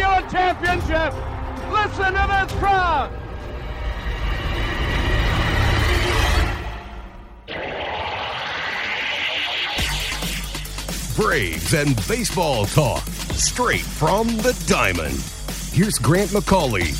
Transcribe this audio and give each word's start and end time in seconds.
have 0.00 0.30
given 0.30 0.30
championship. 0.30 1.14
Listen 1.70 2.14
to 2.14 2.46
this 2.48 2.58
crowd. 2.58 3.12
Braves 11.16 11.74
and 11.74 11.96
baseball 12.06 12.64
talk 12.66 13.04
straight 13.34 13.80
from 13.80 14.28
the 14.38 14.56
diamond. 14.68 15.20
Here's 15.72 15.98
Grant 15.98 16.30
McCauley. 16.30 16.94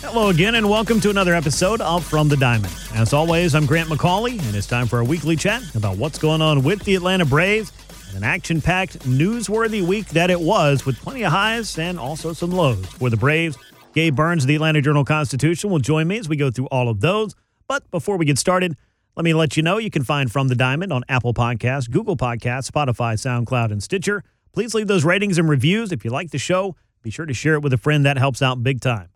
Hello 0.00 0.28
again, 0.28 0.54
and 0.54 0.70
welcome 0.70 1.00
to 1.00 1.10
another 1.10 1.34
episode 1.34 1.80
of 1.80 2.04
From 2.04 2.28
the 2.28 2.36
Diamond. 2.36 2.72
As 2.94 3.12
always, 3.12 3.54
I'm 3.54 3.66
Grant 3.66 3.88
McCauley, 3.88 4.40
and 4.46 4.54
it's 4.54 4.66
time 4.66 4.86
for 4.86 4.98
our 4.98 5.04
weekly 5.04 5.34
chat 5.34 5.62
about 5.74 5.96
what's 5.96 6.18
going 6.18 6.40
on 6.40 6.62
with 6.62 6.82
the 6.84 6.94
Atlanta 6.94 7.24
Braves. 7.24 7.72
An 8.14 8.22
action 8.22 8.60
packed, 8.60 9.00
newsworthy 9.00 9.82
week 9.82 10.06
that 10.10 10.30
it 10.30 10.40
was, 10.40 10.86
with 10.86 10.96
plenty 10.98 11.24
of 11.24 11.32
highs 11.32 11.76
and 11.78 11.98
also 11.98 12.32
some 12.32 12.52
lows 12.52 12.86
for 12.86 13.10
the 13.10 13.16
Braves. 13.16 13.58
Gabe 13.92 14.14
Burns 14.14 14.44
of 14.44 14.48
the 14.48 14.54
Atlanta 14.54 14.80
Journal 14.80 15.04
Constitution 15.04 15.68
will 15.68 15.80
join 15.80 16.06
me 16.06 16.18
as 16.18 16.28
we 16.28 16.36
go 16.36 16.50
through 16.50 16.66
all 16.66 16.88
of 16.88 17.00
those. 17.00 17.34
But 17.66 17.90
before 17.90 18.16
we 18.16 18.24
get 18.24 18.38
started, 18.38 18.76
let 19.16 19.24
me 19.24 19.34
let 19.34 19.56
you 19.56 19.64
know 19.64 19.78
you 19.78 19.90
can 19.90 20.04
find 20.04 20.30
From 20.30 20.46
the 20.46 20.54
Diamond 20.54 20.92
on 20.92 21.02
Apple 21.08 21.34
Podcasts, 21.34 21.90
Google 21.90 22.16
Podcasts, 22.16 22.70
Spotify, 22.70 23.14
SoundCloud, 23.14 23.72
and 23.72 23.82
Stitcher. 23.82 24.22
Please 24.52 24.74
leave 24.74 24.86
those 24.86 25.04
ratings 25.04 25.36
and 25.36 25.48
reviews. 25.48 25.90
If 25.90 26.04
you 26.04 26.10
like 26.10 26.30
the 26.30 26.38
show, 26.38 26.76
be 27.02 27.10
sure 27.10 27.26
to 27.26 27.34
share 27.34 27.54
it 27.54 27.62
with 27.62 27.72
a 27.72 27.78
friend. 27.78 28.06
That 28.06 28.16
helps 28.16 28.42
out 28.42 28.62
big 28.62 28.80
time. 28.80 29.08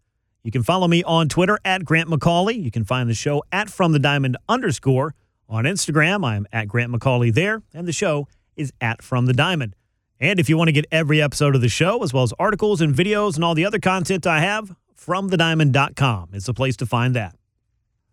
You 0.42 0.50
can 0.50 0.64
follow 0.64 0.88
me 0.88 1.04
on 1.04 1.28
Twitter 1.28 1.58
at 1.64 1.84
Grant 1.84 2.08
McCauley. 2.08 2.60
You 2.60 2.72
can 2.72 2.84
find 2.84 3.08
the 3.08 3.14
show 3.14 3.44
at 3.52 3.70
From 3.70 3.92
the 3.92 3.98
Diamond 4.00 4.36
underscore. 4.48 5.14
On 5.48 5.64
Instagram, 5.64 6.26
I'm 6.26 6.46
at 6.52 6.68
Grant 6.68 6.92
McCauley 6.92 7.32
there, 7.32 7.62
and 7.72 7.86
the 7.86 7.92
show 7.92 8.28
is 8.58 8.72
at 8.80 9.00
From 9.00 9.26
the 9.26 9.32
Diamond. 9.32 9.74
And 10.20 10.40
if 10.40 10.48
you 10.48 10.58
want 10.58 10.68
to 10.68 10.72
get 10.72 10.84
every 10.90 11.22
episode 11.22 11.54
of 11.54 11.60
the 11.60 11.68
show, 11.68 12.02
as 12.02 12.12
well 12.12 12.24
as 12.24 12.34
articles 12.38 12.80
and 12.80 12.94
videos 12.94 13.36
and 13.36 13.44
all 13.44 13.54
the 13.54 13.64
other 13.64 13.78
content 13.78 14.26
I 14.26 14.40
have, 14.40 14.74
FromTheDiamond.com 15.00 16.30
is 16.34 16.44
the 16.44 16.52
place 16.52 16.76
to 16.78 16.86
find 16.86 17.14
that. 17.14 17.36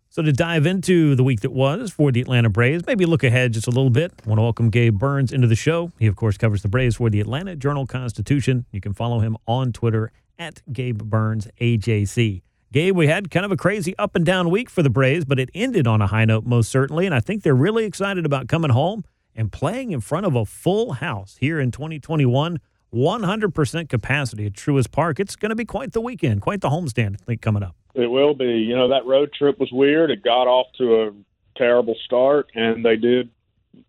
So 0.08 0.22
to 0.22 0.32
dive 0.32 0.64
into 0.64 1.14
the 1.14 1.24
week 1.24 1.40
that 1.40 1.52
was 1.52 1.90
for 1.90 2.10
the 2.10 2.22
Atlanta 2.22 2.48
Braves, 2.48 2.86
maybe 2.86 3.04
look 3.04 3.24
ahead 3.24 3.52
just 3.52 3.66
a 3.66 3.70
little 3.70 3.90
bit. 3.90 4.12
I 4.24 4.28
want 4.28 4.38
to 4.38 4.42
welcome 4.44 4.70
Gabe 4.70 4.98
Burns 4.98 5.32
into 5.32 5.46
the 5.46 5.56
show. 5.56 5.92
He, 5.98 6.06
of 6.06 6.16
course, 6.16 6.38
covers 6.38 6.62
the 6.62 6.68
Braves 6.68 6.96
for 6.96 7.10
the 7.10 7.20
Atlanta 7.20 7.54
Journal 7.56 7.86
Constitution. 7.86 8.64
You 8.72 8.80
can 8.80 8.94
follow 8.94 9.18
him 9.18 9.36
on 9.46 9.72
Twitter 9.72 10.12
at 10.38 10.62
Gabe 10.72 11.02
Burns 11.02 11.48
AJC. 11.60 12.42
Gabe, 12.72 12.96
we 12.96 13.08
had 13.08 13.30
kind 13.30 13.44
of 13.44 13.52
a 13.52 13.56
crazy 13.56 13.96
up 13.98 14.16
and 14.16 14.24
down 14.24 14.48
week 14.48 14.70
for 14.70 14.82
the 14.82 14.90
Braves, 14.90 15.24
but 15.24 15.38
it 15.38 15.50
ended 15.54 15.86
on 15.86 16.00
a 16.00 16.06
high 16.06 16.24
note 16.24 16.46
most 16.46 16.70
certainly, 16.70 17.04
and 17.04 17.14
I 17.14 17.20
think 17.20 17.42
they're 17.42 17.54
really 17.54 17.84
excited 17.84 18.24
about 18.24 18.48
coming 18.48 18.70
home 18.70 19.04
and 19.36 19.52
playing 19.52 19.92
in 19.92 20.00
front 20.00 20.26
of 20.26 20.34
a 20.34 20.44
full 20.44 20.94
house 20.94 21.36
here 21.38 21.60
in 21.60 21.70
2021. 21.70 22.58
100% 22.94 23.88
capacity 23.88 24.46
at 24.46 24.52
Truist 24.52 24.90
Park. 24.90 25.20
It's 25.20 25.36
going 25.36 25.50
to 25.50 25.56
be 25.56 25.64
quite 25.64 25.92
the 25.92 26.00
weekend, 26.00 26.40
quite 26.40 26.60
the 26.60 26.70
homestand, 26.70 27.16
I 27.20 27.24
think, 27.24 27.42
coming 27.42 27.62
up. 27.62 27.74
It 27.94 28.06
will 28.06 28.32
be. 28.32 28.58
You 28.58 28.76
know, 28.76 28.88
that 28.88 29.04
road 29.04 29.32
trip 29.36 29.58
was 29.58 29.70
weird. 29.72 30.10
It 30.10 30.22
got 30.22 30.46
off 30.46 30.68
to 30.78 31.02
a 31.02 31.12
terrible 31.58 31.96
start, 32.04 32.48
and 32.54 32.84
they 32.84 32.96
did 32.96 33.28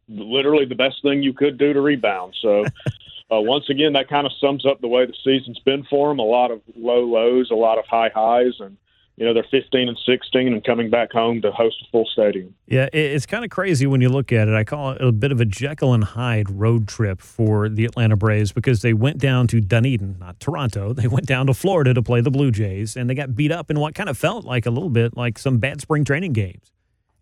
literally 0.10 0.66
the 0.66 0.76
best 0.76 1.02
thing 1.02 1.24
you 1.24 1.34
could 1.34 1.58
do 1.58 1.74
to 1.74 1.82
rebound. 1.82 2.36
So, 2.42 2.66
uh, 3.32 3.42
once 3.42 3.70
again, 3.70 3.94
that 3.94 4.10
kind 4.10 4.26
of 4.26 4.34
sums 4.40 4.66
up 4.66 4.82
the 4.82 4.88
way 4.88 5.06
the 5.06 5.14
season's 5.24 5.60
been 5.60 5.84
for 5.90 6.10
them. 6.10 6.20
A 6.20 6.24
lot 6.24 6.52
of 6.52 6.62
low 6.76 7.04
lows, 7.04 7.52
a 7.52 7.56
lot 7.56 7.78
of 7.78 7.86
high 7.86 8.12
highs, 8.14 8.60
and 8.60 8.78
you 9.18 9.26
know 9.26 9.34
they're 9.34 9.46
15 9.50 9.90
and 9.90 9.98
16 10.06 10.54
and 10.54 10.64
coming 10.64 10.92
back 10.92 11.12
home 11.12 11.42
to 11.42 11.52
host 11.52 11.84
a 11.86 11.92
full 11.92 12.06
stadium. 12.06 12.54
Yeah, 12.68 12.88
it's 12.94 13.26
kind 13.26 13.44
of 13.44 13.50
crazy 13.50 13.88
when 13.88 14.00
you 14.00 14.10
look 14.10 14.32
at 14.32 14.48
it. 14.48 14.54
I 14.54 14.64
call 14.64 14.92
it 14.92 15.02
a 15.02 15.12
bit 15.12 15.32
of 15.32 15.42
a 15.42 15.46
Jekyll 15.46 15.94
and 15.94 16.04
Hyde 16.04 16.52
road 16.52 16.88
trip 16.88 17.20
for 17.20 17.68
the 17.68 17.86
Atlanta 17.86 18.16
Braves 18.16 18.52
because 18.52 18.84
they 18.84 18.94
went 18.94 19.18
down 19.18 19.48
to 19.48 19.60
Dunedin, 19.60 20.18
not 20.20 20.40
Toronto. 20.40 20.94
They 20.98 21.08
went 21.08 21.28
down 21.28 21.48
to 21.48 21.54
Florida 21.54 21.94
to 21.94 22.02
play 22.02 22.22
the 22.22 22.32
Blue 22.32 22.52
Jays, 22.52 22.96
and 22.96 23.10
they 23.10 23.14
got 23.14 23.36
beat 23.36 23.52
up 23.52 23.70
in 23.70 23.80
what 23.80 23.94
kind 23.94 24.10
of 24.10 24.18
felt 24.18 24.46
like 24.46 24.66
a 24.66 24.72
little 24.72 24.90
bit 24.90 25.16
like 25.16 25.38
some 25.38 25.58
bad 25.60 25.80
spring 25.80 26.04
training 26.04 26.34
games. 26.34 26.72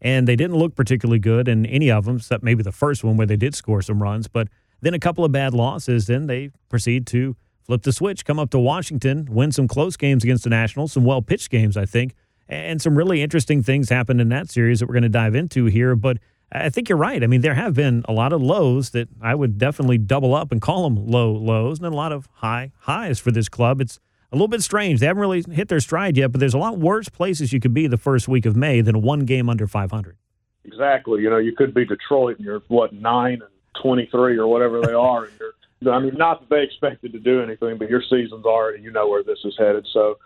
And 0.01 0.27
they 0.27 0.35
didn't 0.35 0.55
look 0.57 0.75
particularly 0.75 1.19
good 1.19 1.47
in 1.47 1.65
any 1.65 1.91
of 1.91 2.05
them, 2.05 2.17
except 2.17 2.43
maybe 2.43 2.63
the 2.63 2.71
first 2.71 3.03
one 3.03 3.17
where 3.17 3.27
they 3.27 3.37
did 3.37 3.53
score 3.53 3.81
some 3.81 4.01
runs. 4.01 4.27
But 4.27 4.47
then 4.81 4.93
a 4.93 4.99
couple 4.99 5.25
of 5.25 5.31
bad 5.31 5.53
losses. 5.53 6.07
Then 6.07 6.27
they 6.27 6.51
proceed 6.69 7.05
to 7.07 7.35
flip 7.65 7.81
the 7.81 7.91
switch, 7.91 8.25
come 8.25 8.39
up 8.39 8.49
to 8.51 8.59
Washington, 8.59 9.27
win 9.29 9.51
some 9.51 9.67
close 9.67 9.97
games 9.97 10.23
against 10.23 10.43
the 10.43 10.49
Nationals, 10.49 10.93
some 10.93 11.03
well 11.03 11.21
pitched 11.21 11.49
games, 11.49 11.75
I 11.75 11.85
think, 11.85 12.13
and 12.47 12.81
some 12.81 12.97
really 12.97 13.21
interesting 13.21 13.63
things 13.63 13.89
happened 13.89 14.21
in 14.21 14.29
that 14.29 14.49
series 14.49 14.79
that 14.79 14.87
we're 14.87 14.93
going 14.93 15.03
to 15.03 15.09
dive 15.09 15.35
into 15.35 15.65
here. 15.65 15.95
But 15.95 16.17
I 16.51 16.69
think 16.69 16.89
you're 16.89 16.97
right. 16.97 17.23
I 17.23 17.27
mean, 17.27 17.41
there 17.41 17.55
have 17.55 17.73
been 17.73 18.03
a 18.07 18.13
lot 18.13 18.31
of 18.31 18.41
lows 18.41 18.91
that 18.91 19.09
I 19.21 19.35
would 19.35 19.57
definitely 19.57 19.97
double 19.97 20.35
up 20.35 20.51
and 20.51 20.61
call 20.61 20.83
them 20.83 21.07
low 21.07 21.31
lows, 21.31 21.79
and 21.79 21.85
then 21.85 21.93
a 21.93 21.97
lot 21.97 22.11
of 22.11 22.29
high 22.33 22.71
highs 22.81 23.19
for 23.19 23.31
this 23.31 23.49
club. 23.49 23.81
It's 23.81 23.99
a 24.31 24.35
little 24.35 24.47
bit 24.47 24.61
strange. 24.61 24.99
They 24.99 25.07
haven't 25.07 25.21
really 25.21 25.43
hit 25.51 25.67
their 25.67 25.79
stride 25.79 26.17
yet, 26.17 26.31
but 26.31 26.39
there's 26.39 26.53
a 26.53 26.59
lot 26.59 26.77
worse 26.77 27.09
places 27.09 27.51
you 27.51 27.59
could 27.59 27.73
be 27.73 27.87
the 27.87 27.97
first 27.97 28.27
week 28.27 28.45
of 28.45 28.55
May 28.55 28.81
than 28.81 29.01
one 29.01 29.21
game 29.21 29.49
under 29.49 29.65
500. 29.65 30.17
Exactly. 30.65 31.21
You 31.21 31.29
know, 31.29 31.37
you 31.37 31.55
could 31.55 31.73
be 31.73 31.85
Detroit 31.85 32.37
and 32.37 32.45
you're, 32.45 32.61
what, 32.67 32.93
9 32.93 33.33
and 33.33 33.41
23 33.81 34.37
or 34.37 34.47
whatever 34.47 34.81
they 34.81 34.93
are, 34.93 35.25
and 35.25 35.33
you're 35.39 35.53
I 35.89 35.99
mean, 35.99 36.15
not 36.15 36.41
that 36.41 36.49
they 36.49 36.63
expected 36.63 37.13
to 37.13 37.19
do 37.19 37.41
anything, 37.41 37.77
but 37.77 37.89
your 37.89 38.01
season's 38.01 38.45
already, 38.45 38.81
you 38.81 38.91
know 38.91 39.07
where 39.07 39.23
this 39.23 39.39
is 39.43 39.55
headed. 39.57 39.85
So 39.91 40.17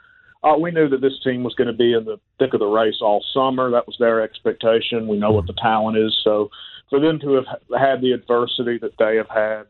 uh, 0.44 0.56
we 0.60 0.72
knew 0.72 0.88
that 0.90 1.02
this 1.02 1.20
team 1.24 1.44
was 1.44 1.56
going 1.56 1.68
to 1.68 1.74
be 1.74 1.94
in 1.94 2.06
the 2.06 2.20
thick 2.38 2.54
of 2.54 2.60
the 2.60 2.68
race 2.68 2.98
all 3.02 3.24
summer. 3.34 3.72
That 3.72 3.88
was 3.88 3.98
their 4.00 4.22
expectation. 4.22 5.08
We 5.08 5.18
know 5.18 5.32
what 5.32 5.48
the 5.48 5.54
talent 5.54 5.98
is. 5.98 6.18
So 6.24 6.50
for 6.90 7.00
them 7.00 7.20
to 7.20 7.34
have 7.34 7.46
had 7.78 8.02
the 8.02 8.12
adversity 8.14 8.78
that 8.80 8.98
they 8.98 9.16
have 9.18 9.30
had, 9.30 9.64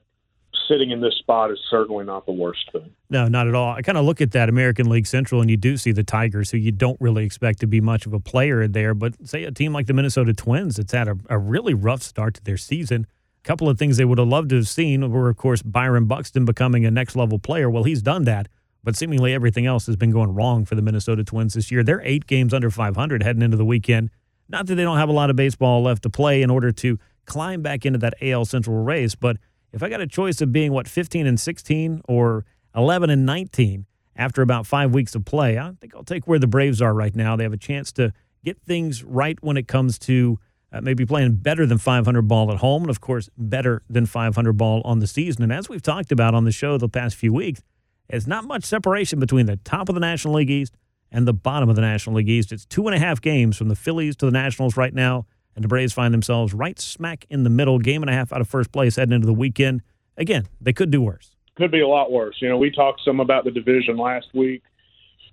sitting 0.67 0.91
in 0.91 1.01
this 1.01 1.15
spot 1.15 1.51
is 1.51 1.57
certainly 1.69 2.05
not 2.05 2.25
the 2.27 2.31
worst 2.31 2.69
thing. 2.71 2.91
No, 3.09 3.27
not 3.27 3.47
at 3.47 3.55
all. 3.55 3.73
I 3.73 3.81
kind 3.81 3.97
of 3.97 4.05
look 4.05 4.21
at 4.21 4.31
that 4.31 4.49
American 4.49 4.87
League 4.87 5.07
Central, 5.07 5.41
and 5.41 5.49
you 5.49 5.57
do 5.57 5.77
see 5.77 5.91
the 5.91 6.03
Tigers, 6.03 6.51
who 6.51 6.57
you 6.57 6.71
don't 6.71 6.99
really 7.01 7.25
expect 7.25 7.59
to 7.61 7.67
be 7.67 7.81
much 7.81 8.05
of 8.05 8.13
a 8.13 8.19
player 8.19 8.67
there. 8.67 8.93
But 8.93 9.27
say 9.27 9.45
a 9.45 9.51
team 9.51 9.73
like 9.73 9.87
the 9.87 9.93
Minnesota 9.93 10.33
Twins, 10.33 10.75
that's 10.75 10.93
had 10.93 11.07
a, 11.07 11.17
a 11.27 11.39
really 11.39 11.73
rough 11.73 12.03
start 12.03 12.35
to 12.35 12.43
their 12.43 12.57
season 12.57 13.07
couple 13.49 13.67
of 13.67 13.79
things 13.79 13.97
they 13.97 14.05
would 14.05 14.19
have 14.19 14.27
loved 14.27 14.51
to 14.51 14.57
have 14.57 14.67
seen 14.67 15.11
were, 15.11 15.27
of 15.27 15.35
course, 15.35 15.63
Byron 15.63 16.05
Buxton 16.05 16.45
becoming 16.45 16.85
a 16.85 16.91
next 16.91 17.15
level 17.15 17.39
player. 17.39 17.67
Well, 17.67 17.81
he's 17.81 18.03
done 18.03 18.25
that, 18.25 18.47
but 18.83 18.95
seemingly 18.95 19.33
everything 19.33 19.65
else 19.65 19.87
has 19.87 19.95
been 19.95 20.11
going 20.11 20.35
wrong 20.35 20.65
for 20.65 20.75
the 20.75 20.83
Minnesota 20.83 21.23
Twins 21.23 21.55
this 21.55 21.71
year. 21.71 21.83
They're 21.83 21.99
eight 22.03 22.27
games 22.27 22.53
under 22.53 22.69
500 22.69 23.23
heading 23.23 23.41
into 23.41 23.57
the 23.57 23.65
weekend. 23.65 24.11
Not 24.49 24.67
that 24.67 24.75
they 24.75 24.83
don't 24.83 24.99
have 24.99 25.09
a 25.09 25.13
lot 25.13 25.31
of 25.31 25.35
baseball 25.35 25.81
left 25.81 26.03
to 26.03 26.11
play 26.11 26.43
in 26.43 26.51
order 26.51 26.71
to 26.73 26.99
climb 27.25 27.63
back 27.63 27.87
into 27.87 27.97
that 27.97 28.13
AL 28.21 28.45
Central 28.45 28.83
race, 28.83 29.15
but 29.15 29.37
if 29.73 29.81
I 29.81 29.89
got 29.89 29.99
a 29.99 30.05
choice 30.05 30.41
of 30.41 30.51
being 30.51 30.71
what 30.71 30.87
15 30.87 31.25
and 31.25 31.39
16 31.39 32.03
or 32.07 32.45
11 32.75 33.09
and 33.09 33.25
19 33.25 33.87
after 34.15 34.43
about 34.43 34.67
five 34.67 34.93
weeks 34.93 35.15
of 35.15 35.25
play, 35.25 35.57
I 35.57 35.71
think 35.81 35.95
I'll 35.95 36.03
take 36.03 36.27
where 36.27 36.37
the 36.37 36.45
Braves 36.45 36.83
are 36.83 36.93
right 36.93 37.15
now. 37.15 37.35
They 37.35 37.45
have 37.45 37.53
a 37.53 37.57
chance 37.57 37.91
to 37.93 38.13
get 38.45 38.61
things 38.61 39.03
right 39.03 39.41
when 39.41 39.57
it 39.57 39.67
comes 39.67 39.97
to 39.99 40.37
uh, 40.71 40.81
maybe 40.81 41.05
playing 41.05 41.35
better 41.35 41.65
than 41.65 41.77
500 41.77 42.21
ball 42.23 42.51
at 42.51 42.57
home, 42.57 42.83
and 42.83 42.89
of 42.89 43.01
course, 43.01 43.29
better 43.37 43.81
than 43.89 44.05
500 44.05 44.53
ball 44.53 44.81
on 44.85 44.99
the 44.99 45.07
season. 45.07 45.43
And 45.43 45.51
as 45.51 45.69
we've 45.69 45.81
talked 45.81 46.11
about 46.11 46.33
on 46.33 46.45
the 46.45 46.51
show 46.51 46.77
the 46.77 46.89
past 46.89 47.15
few 47.15 47.33
weeks, 47.33 47.61
there's 48.09 48.27
not 48.27 48.45
much 48.45 48.63
separation 48.63 49.19
between 49.19 49.45
the 49.45 49.57
top 49.57 49.89
of 49.89 49.95
the 49.95 50.01
National 50.01 50.35
League 50.35 50.49
East 50.49 50.75
and 51.11 51.27
the 51.27 51.33
bottom 51.33 51.69
of 51.69 51.75
the 51.75 51.81
National 51.81 52.17
League 52.17 52.29
East. 52.29 52.51
It's 52.51 52.65
two 52.65 52.87
and 52.87 52.95
a 52.95 52.99
half 52.99 53.21
games 53.21 53.57
from 53.57 53.69
the 53.69 53.75
Phillies 53.75 54.15
to 54.17 54.25
the 54.25 54.31
Nationals 54.31 54.77
right 54.77 54.93
now, 54.93 55.25
and 55.55 55.63
the 55.63 55.67
Braves 55.67 55.93
find 55.93 56.13
themselves 56.13 56.53
right 56.53 56.79
smack 56.79 57.25
in 57.29 57.43
the 57.43 57.49
middle, 57.49 57.79
game 57.79 58.03
and 58.03 58.09
a 58.09 58.13
half 58.13 58.31
out 58.31 58.41
of 58.41 58.47
first 58.47 58.71
place 58.71 58.95
heading 58.95 59.13
into 59.13 59.27
the 59.27 59.33
weekend. 59.33 59.81
Again, 60.17 60.47
they 60.61 60.73
could 60.73 60.91
do 60.91 61.01
worse. 61.01 61.35
Could 61.55 61.71
be 61.71 61.81
a 61.81 61.87
lot 61.87 62.11
worse. 62.11 62.37
You 62.41 62.49
know, 62.49 62.57
we 62.57 62.71
talked 62.71 63.01
some 63.03 63.19
about 63.19 63.43
the 63.43 63.51
division 63.51 63.97
last 63.97 64.27
week 64.33 64.63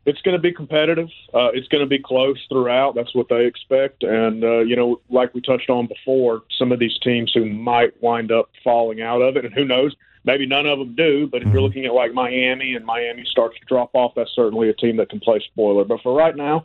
it's 0.07 0.23
going 0.23 0.37
to 0.37 0.41
be 0.41 0.53
competitive. 0.53 1.09
Uh, 1.35 1.51
it's 1.53 1.69
going 1.69 1.83
to 1.83 1.89
be 1.89 1.99
close 1.99 2.39
throughout. 2.49 2.95
That's 2.95 3.15
what 3.15 3.29
they 3.29 3.45
expect. 3.45 4.05
And, 4.05 4.45
uh, 4.45 4.61
you 4.61 4.77
know, 4.77 5.01
like 5.11 5.35
we 5.35 5.41
touched 5.41 5.69
on 5.69 5.89
before, 5.89 6.43
some 6.57 6.71
of 6.73 6.79
these 6.79 6.97
teams 7.03 7.33
who 7.35 7.45
might 7.45 8.01
wind 8.01 8.31
up 8.31 8.49
falling 8.63 9.03
out 9.03 9.21
of 9.21 9.37
it, 9.37 9.45
and 9.45 9.53
who 9.53 9.65
knows, 9.65 9.97
maybe 10.25 10.47
none 10.47 10.67
of 10.67 10.79
them 10.79 10.95
do. 10.95 11.27
But 11.27 11.43
if 11.43 11.49
you're 11.53 11.61
looking 11.61 11.87
at 11.87 11.93
like 11.93 12.15
Miami 12.15 12.75
and 12.75 12.87
Miami 12.87 13.25
starts 13.29 13.59
to 13.59 13.65
drop 13.67 13.91
off, 13.95 14.13
that's 14.15 14.31
certainly 14.35 14.69
a 14.69 14.75
team 14.75 14.97
that 14.99 15.11
can 15.11 15.21
play 15.21 15.41
spoiler. 15.41 15.85
But 15.85 16.01
for 16.03 16.15
right 16.15 16.37
now, 16.37 16.65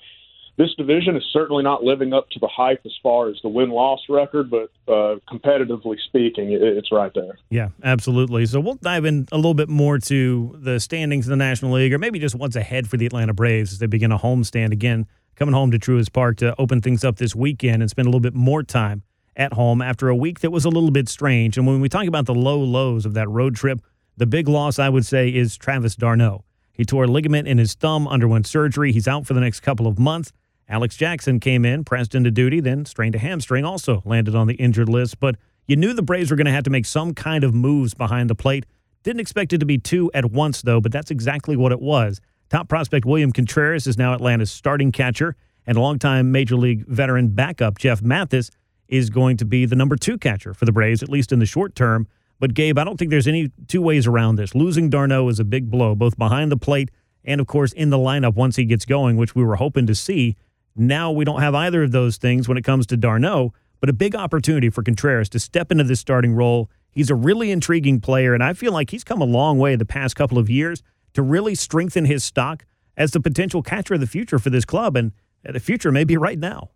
this 0.57 0.73
division 0.75 1.15
is 1.15 1.23
certainly 1.31 1.63
not 1.63 1.83
living 1.83 2.13
up 2.13 2.29
to 2.31 2.39
the 2.39 2.47
hype 2.47 2.81
as 2.85 2.93
far 3.01 3.29
as 3.29 3.37
the 3.41 3.49
win 3.49 3.69
loss 3.69 4.01
record, 4.09 4.49
but 4.49 4.69
uh, 4.87 5.17
competitively 5.31 5.95
speaking, 6.07 6.51
it, 6.51 6.61
it's 6.61 6.91
right 6.91 7.11
there. 7.13 7.37
Yeah, 7.49 7.69
absolutely. 7.83 8.45
So 8.45 8.59
we'll 8.59 8.75
dive 8.75 9.05
in 9.05 9.27
a 9.31 9.37
little 9.37 9.53
bit 9.53 9.69
more 9.69 9.97
to 9.99 10.57
the 10.59 10.79
standings 10.79 11.25
in 11.25 11.31
the 11.31 11.37
National 11.37 11.73
League, 11.73 11.93
or 11.93 11.97
maybe 11.97 12.19
just 12.19 12.35
what's 12.35 12.55
ahead 12.55 12.87
for 12.87 12.97
the 12.97 13.05
Atlanta 13.05 13.33
Braves 13.33 13.71
as 13.71 13.79
they 13.79 13.87
begin 13.87 14.11
a 14.11 14.19
homestand 14.19 14.71
again, 14.71 15.07
coming 15.35 15.53
home 15.53 15.71
to 15.71 15.79
Truist 15.79 16.13
Park 16.13 16.37
to 16.37 16.53
open 16.59 16.81
things 16.81 17.03
up 17.03 17.17
this 17.17 17.35
weekend 17.35 17.81
and 17.81 17.89
spend 17.89 18.07
a 18.07 18.09
little 18.09 18.19
bit 18.19 18.35
more 18.35 18.61
time 18.61 19.03
at 19.35 19.53
home 19.53 19.81
after 19.81 20.09
a 20.09 20.15
week 20.15 20.41
that 20.41 20.51
was 20.51 20.65
a 20.65 20.69
little 20.69 20.91
bit 20.91 21.07
strange. 21.07 21.57
And 21.57 21.65
when 21.65 21.79
we 21.79 21.89
talk 21.89 22.05
about 22.05 22.25
the 22.25 22.35
low 22.35 22.59
lows 22.59 23.05
of 23.05 23.13
that 23.13 23.29
road 23.29 23.55
trip, 23.55 23.79
the 24.17 24.25
big 24.25 24.47
loss 24.47 24.77
I 24.77 24.89
would 24.89 25.05
say 25.05 25.29
is 25.29 25.57
Travis 25.57 25.95
d'Arnaud. 25.95 26.43
He 26.73 26.85
tore 26.85 27.05
a 27.05 27.07
ligament 27.07 27.47
in 27.47 27.57
his 27.57 27.73
thumb, 27.73 28.07
underwent 28.07 28.47
surgery. 28.47 28.91
He's 28.91 29.07
out 29.07 29.25
for 29.25 29.33
the 29.33 29.39
next 29.39 29.61
couple 29.61 29.87
of 29.87 29.97
months. 29.97 30.31
Alex 30.71 30.95
Jackson 30.95 31.41
came 31.41 31.65
in, 31.65 31.83
pressed 31.83 32.15
into 32.15 32.31
duty, 32.31 32.61
then 32.61 32.85
strained 32.85 33.13
a 33.13 33.19
hamstring, 33.19 33.65
also 33.65 34.01
landed 34.05 34.35
on 34.35 34.47
the 34.47 34.55
injured 34.55 34.87
list. 34.87 35.19
But 35.19 35.35
you 35.67 35.75
knew 35.75 35.93
the 35.93 36.01
Braves 36.01 36.31
were 36.31 36.37
going 36.37 36.45
to 36.45 36.51
have 36.51 36.63
to 36.63 36.69
make 36.69 36.85
some 36.85 37.13
kind 37.13 37.43
of 37.43 37.53
moves 37.53 37.93
behind 37.93 38.29
the 38.29 38.35
plate. 38.35 38.65
Didn't 39.03 39.19
expect 39.19 39.51
it 39.51 39.57
to 39.57 39.65
be 39.65 39.77
two 39.77 40.09
at 40.13 40.31
once, 40.31 40.61
though, 40.61 40.79
but 40.79 40.93
that's 40.93 41.11
exactly 41.11 41.57
what 41.57 41.73
it 41.73 41.81
was. 41.81 42.21
Top 42.49 42.69
prospect 42.69 43.05
William 43.05 43.33
Contreras 43.33 43.85
is 43.85 43.97
now 43.97 44.13
Atlanta's 44.13 44.49
starting 44.49 44.93
catcher, 44.93 45.35
and 45.67 45.77
longtime 45.77 46.31
Major 46.31 46.55
League 46.55 46.87
veteran 46.87 47.29
backup 47.29 47.77
Jeff 47.77 48.01
Mathis 48.01 48.49
is 48.87 49.09
going 49.09 49.37
to 49.37 49.45
be 49.45 49.65
the 49.65 49.75
number 49.75 49.97
two 49.97 50.17
catcher 50.17 50.53
for 50.53 50.63
the 50.63 50.71
Braves, 50.71 51.03
at 51.03 51.09
least 51.09 51.33
in 51.33 51.39
the 51.39 51.45
short 51.45 51.75
term. 51.75 52.07
But, 52.39 52.53
Gabe, 52.53 52.77
I 52.77 52.85
don't 52.85 52.97
think 52.97 53.11
there's 53.11 53.27
any 53.27 53.51
two 53.67 53.81
ways 53.81 54.07
around 54.07 54.37
this. 54.37 54.55
Losing 54.55 54.89
d'Arnaud 54.89 55.27
is 55.29 55.39
a 55.39 55.45
big 55.45 55.69
blow, 55.69 55.95
both 55.95 56.17
behind 56.17 56.49
the 56.49 56.57
plate 56.57 56.91
and, 57.23 57.41
of 57.41 57.47
course, 57.47 57.73
in 57.73 57.89
the 57.89 57.97
lineup 57.97 58.35
once 58.35 58.55
he 58.55 58.65
gets 58.65 58.85
going, 58.85 59.17
which 59.17 59.35
we 59.35 59.43
were 59.43 59.57
hoping 59.57 59.85
to 59.87 59.95
see. 59.95 60.37
Now 60.75 61.11
we 61.11 61.25
don't 61.25 61.41
have 61.41 61.55
either 61.55 61.83
of 61.83 61.91
those 61.91 62.17
things 62.17 62.47
when 62.47 62.57
it 62.57 62.63
comes 62.63 62.85
to 62.87 62.97
d'Arnaud, 62.97 63.53
but 63.79 63.89
a 63.89 63.93
big 63.93 64.15
opportunity 64.15 64.69
for 64.69 64.83
Contreras 64.83 65.29
to 65.29 65.39
step 65.39 65.71
into 65.71 65.83
this 65.83 65.99
starting 65.99 66.33
role. 66.33 66.69
He's 66.91 67.09
a 67.09 67.15
really 67.15 67.51
intriguing 67.51 67.99
player, 67.99 68.33
and 68.33 68.43
I 68.43 68.53
feel 68.53 68.71
like 68.71 68.89
he's 68.89 69.03
come 69.03 69.21
a 69.21 69.25
long 69.25 69.57
way 69.57 69.75
the 69.75 69.85
past 69.85 70.15
couple 70.15 70.37
of 70.37 70.49
years 70.49 70.83
to 71.13 71.21
really 71.21 71.55
strengthen 71.55 72.05
his 72.05 72.23
stock 72.23 72.65
as 72.97 73.11
the 73.11 73.19
potential 73.19 73.61
catcher 73.61 73.95
of 73.95 73.99
the 73.99 74.07
future 74.07 74.39
for 74.39 74.49
this 74.49 74.65
club, 74.65 74.95
and 74.95 75.11
the 75.43 75.59
future 75.59 75.91
may 75.91 76.03
be 76.03 76.17
right 76.17 76.37
now. 76.37 76.69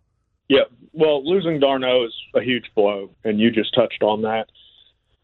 Yeah, 0.48 0.64
well, 0.92 1.24
losing 1.28 1.60
d'Arnaud 1.60 2.06
is 2.06 2.14
a 2.34 2.42
huge 2.42 2.70
blow, 2.74 3.10
and 3.24 3.38
you 3.38 3.50
just 3.50 3.74
touched 3.74 4.02
on 4.02 4.22
that. 4.22 4.48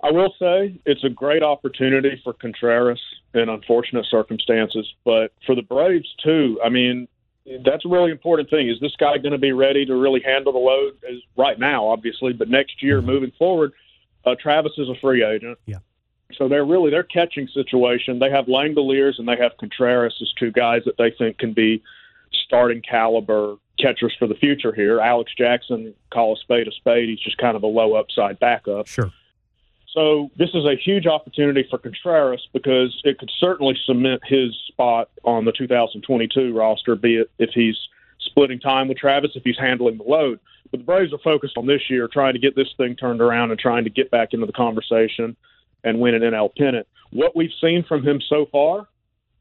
I 0.03 0.11
will 0.11 0.35
say 0.39 0.81
it's 0.85 1.05
a 1.05 1.09
great 1.09 1.43
opportunity 1.43 2.21
for 2.25 2.33
Contreras 2.33 3.01
in 3.35 3.49
unfortunate 3.49 4.05
circumstances, 4.11 4.93
but 5.05 5.33
for 5.47 5.55
the 5.55 5.63
Braves 5.63 6.13
too. 6.23 6.61
I 6.63 6.69
mean, 6.69 7.09
that's 7.65 7.85
a 7.85 7.89
really 7.89 8.11
important 8.11 8.51
thing. 8.51 8.69
Is 8.69 8.79
this 8.81 8.95
guy 8.97 9.19
going 9.19 9.33
to 9.33 9.39
be 9.39 9.53
ready 9.53 9.85
to 9.87 9.97
really 9.97 10.21
handle 10.21 10.53
the 10.53 10.59
load? 10.59 10.95
As 11.09 11.19
right 11.37 11.59
now, 11.59 11.87
obviously, 11.87 12.33
but 12.33 12.49
next 12.49 12.83
year, 12.83 12.99
mm-hmm. 12.99 13.07
moving 13.07 13.33
forward, 13.39 13.73
uh, 14.25 14.35
Travis 14.41 14.73
is 14.79 14.89
a 14.89 14.95
free 15.01 15.25
agent. 15.25 15.59
Yeah. 15.67 15.79
So 16.35 16.49
they're 16.49 16.65
really 16.65 16.91
their 16.91 17.03
catching 17.03 17.49
situation. 17.49 18.19
They 18.19 18.31
have 18.31 18.47
Langeliers 18.47 19.19
and 19.19 19.29
they 19.29 19.37
have 19.37 19.53
Contreras 19.59 20.17
as 20.23 20.33
two 20.39 20.51
guys 20.51 20.83
that 20.87 20.97
they 20.97 21.11
think 21.11 21.39
can 21.39 21.53
be 21.53 21.83
starting 22.33 22.81
caliber 22.81 23.57
catchers 23.79 24.15
for 24.19 24.27
the 24.27 24.35
future 24.35 24.73
here. 24.73 25.01
Alex 25.01 25.33
Jackson, 25.37 25.95
call 26.11 26.35
a 26.35 26.37
spade 26.37 26.69
a 26.69 26.73
spade. 26.73 27.09
He's 27.09 27.21
just 27.21 27.39
kind 27.39 27.57
of 27.57 27.63
a 27.63 27.67
low 27.67 27.95
upside 27.95 28.39
backup. 28.39 28.87
Sure. 28.87 29.11
So 29.93 30.31
this 30.37 30.49
is 30.55 30.65
a 30.65 30.75
huge 30.75 31.07
opportunity 31.07 31.67
for 31.69 31.79
Contreras 31.79 32.49
because 32.53 32.99
it 33.05 33.19
could 33.19 33.31
certainly 33.39 33.77
cement 33.85 34.23
his 34.25 34.57
spot 34.69 35.11
on 35.23 35.45
the 35.45 35.53
2022 35.53 36.55
roster, 36.55 36.97
be 36.97 37.17
it 37.17 37.31
if 37.39 37.51
he's 37.51 37.77
splitting 38.19 38.59
time 38.59 38.89
with 38.89 38.97
Travis, 38.97 39.33
if 39.35 39.45
he's 39.45 39.59
handling 39.59 39.99
the 39.99 40.05
load. 40.05 40.41
But 40.71 40.81
the 40.81 40.85
Braves 40.85 41.13
are 41.13 41.19
focused 41.19 41.59
on 41.59 41.67
this 41.67 41.91
year, 41.91 42.09
trying 42.09 42.33
to 42.33 42.39
get 42.39 42.57
this 42.57 42.73
thing 42.79 42.97
turned 42.97 43.21
around 43.21 43.51
and 43.51 43.61
trying 43.61 43.85
to 43.85 43.91
get 43.91 44.11
back 44.11 44.33
into 44.33 44.47
the 44.47 44.53
conversation 44.53 45.37
and 45.85 46.01
win 46.01 46.15
an 46.15 46.23
NL 46.23 46.51
pennant. 46.57 46.87
What 47.11 47.37
we've 47.37 47.53
seen 47.61 47.85
from 47.87 48.03
him 48.03 48.23
so 48.27 48.47
far, 48.51 48.89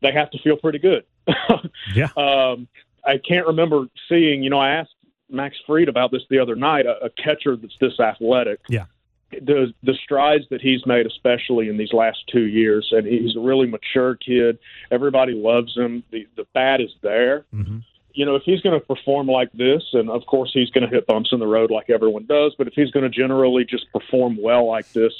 they 0.01 0.12
have 0.12 0.31
to 0.31 0.39
feel 0.39 0.57
pretty 0.57 0.80
good. 0.80 1.06
yeah. 1.95 2.09
Um, 2.18 2.68
I 3.06 3.18
can't 3.25 3.48
remember 3.48 3.86
seeing, 4.09 4.44
you 4.44 4.50
know, 4.50 4.59
I 4.59 4.71
asked 4.71 4.95
Max 5.30 5.56
Fried 5.65 5.88
about 5.88 6.12
this 6.12 6.24
the 6.30 6.39
other 6.39 6.56
night, 6.56 6.86
a, 6.86 7.06
a 7.06 7.09
catcher 7.09 7.56
that's 7.56 7.77
this 7.80 7.98
athletic. 8.01 8.59
Yeah 8.68 8.86
the 9.31 9.73
the 9.83 9.93
strides 9.93 10.45
that 10.49 10.61
he's 10.61 10.85
made, 10.85 11.05
especially 11.05 11.69
in 11.69 11.77
these 11.77 11.93
last 11.93 12.19
two 12.31 12.47
years, 12.47 12.89
and 12.91 13.05
he's 13.05 13.35
a 13.35 13.39
really 13.39 13.67
mature 13.67 14.15
kid. 14.15 14.59
Everybody 14.91 15.33
loves 15.33 15.75
him. 15.75 16.03
The 16.11 16.27
the 16.35 16.45
bat 16.53 16.81
is 16.81 16.91
there. 17.01 17.45
Mm-hmm. 17.53 17.79
You 18.13 18.25
know, 18.25 18.35
if 18.35 18.43
he's 18.43 18.59
going 18.61 18.77
to 18.77 18.85
perform 18.85 19.27
like 19.27 19.51
this, 19.53 19.83
and 19.93 20.09
of 20.09 20.25
course 20.25 20.51
he's 20.53 20.69
going 20.69 20.83
to 20.83 20.93
hit 20.93 21.07
bumps 21.07 21.29
in 21.31 21.39
the 21.39 21.47
road 21.47 21.71
like 21.71 21.89
everyone 21.89 22.25
does, 22.25 22.53
but 22.57 22.67
if 22.67 22.73
he's 22.73 22.91
going 22.91 23.09
to 23.09 23.09
generally 23.09 23.63
just 23.63 23.85
perform 23.93 24.37
well 24.41 24.67
like 24.67 24.91
this, 24.91 25.13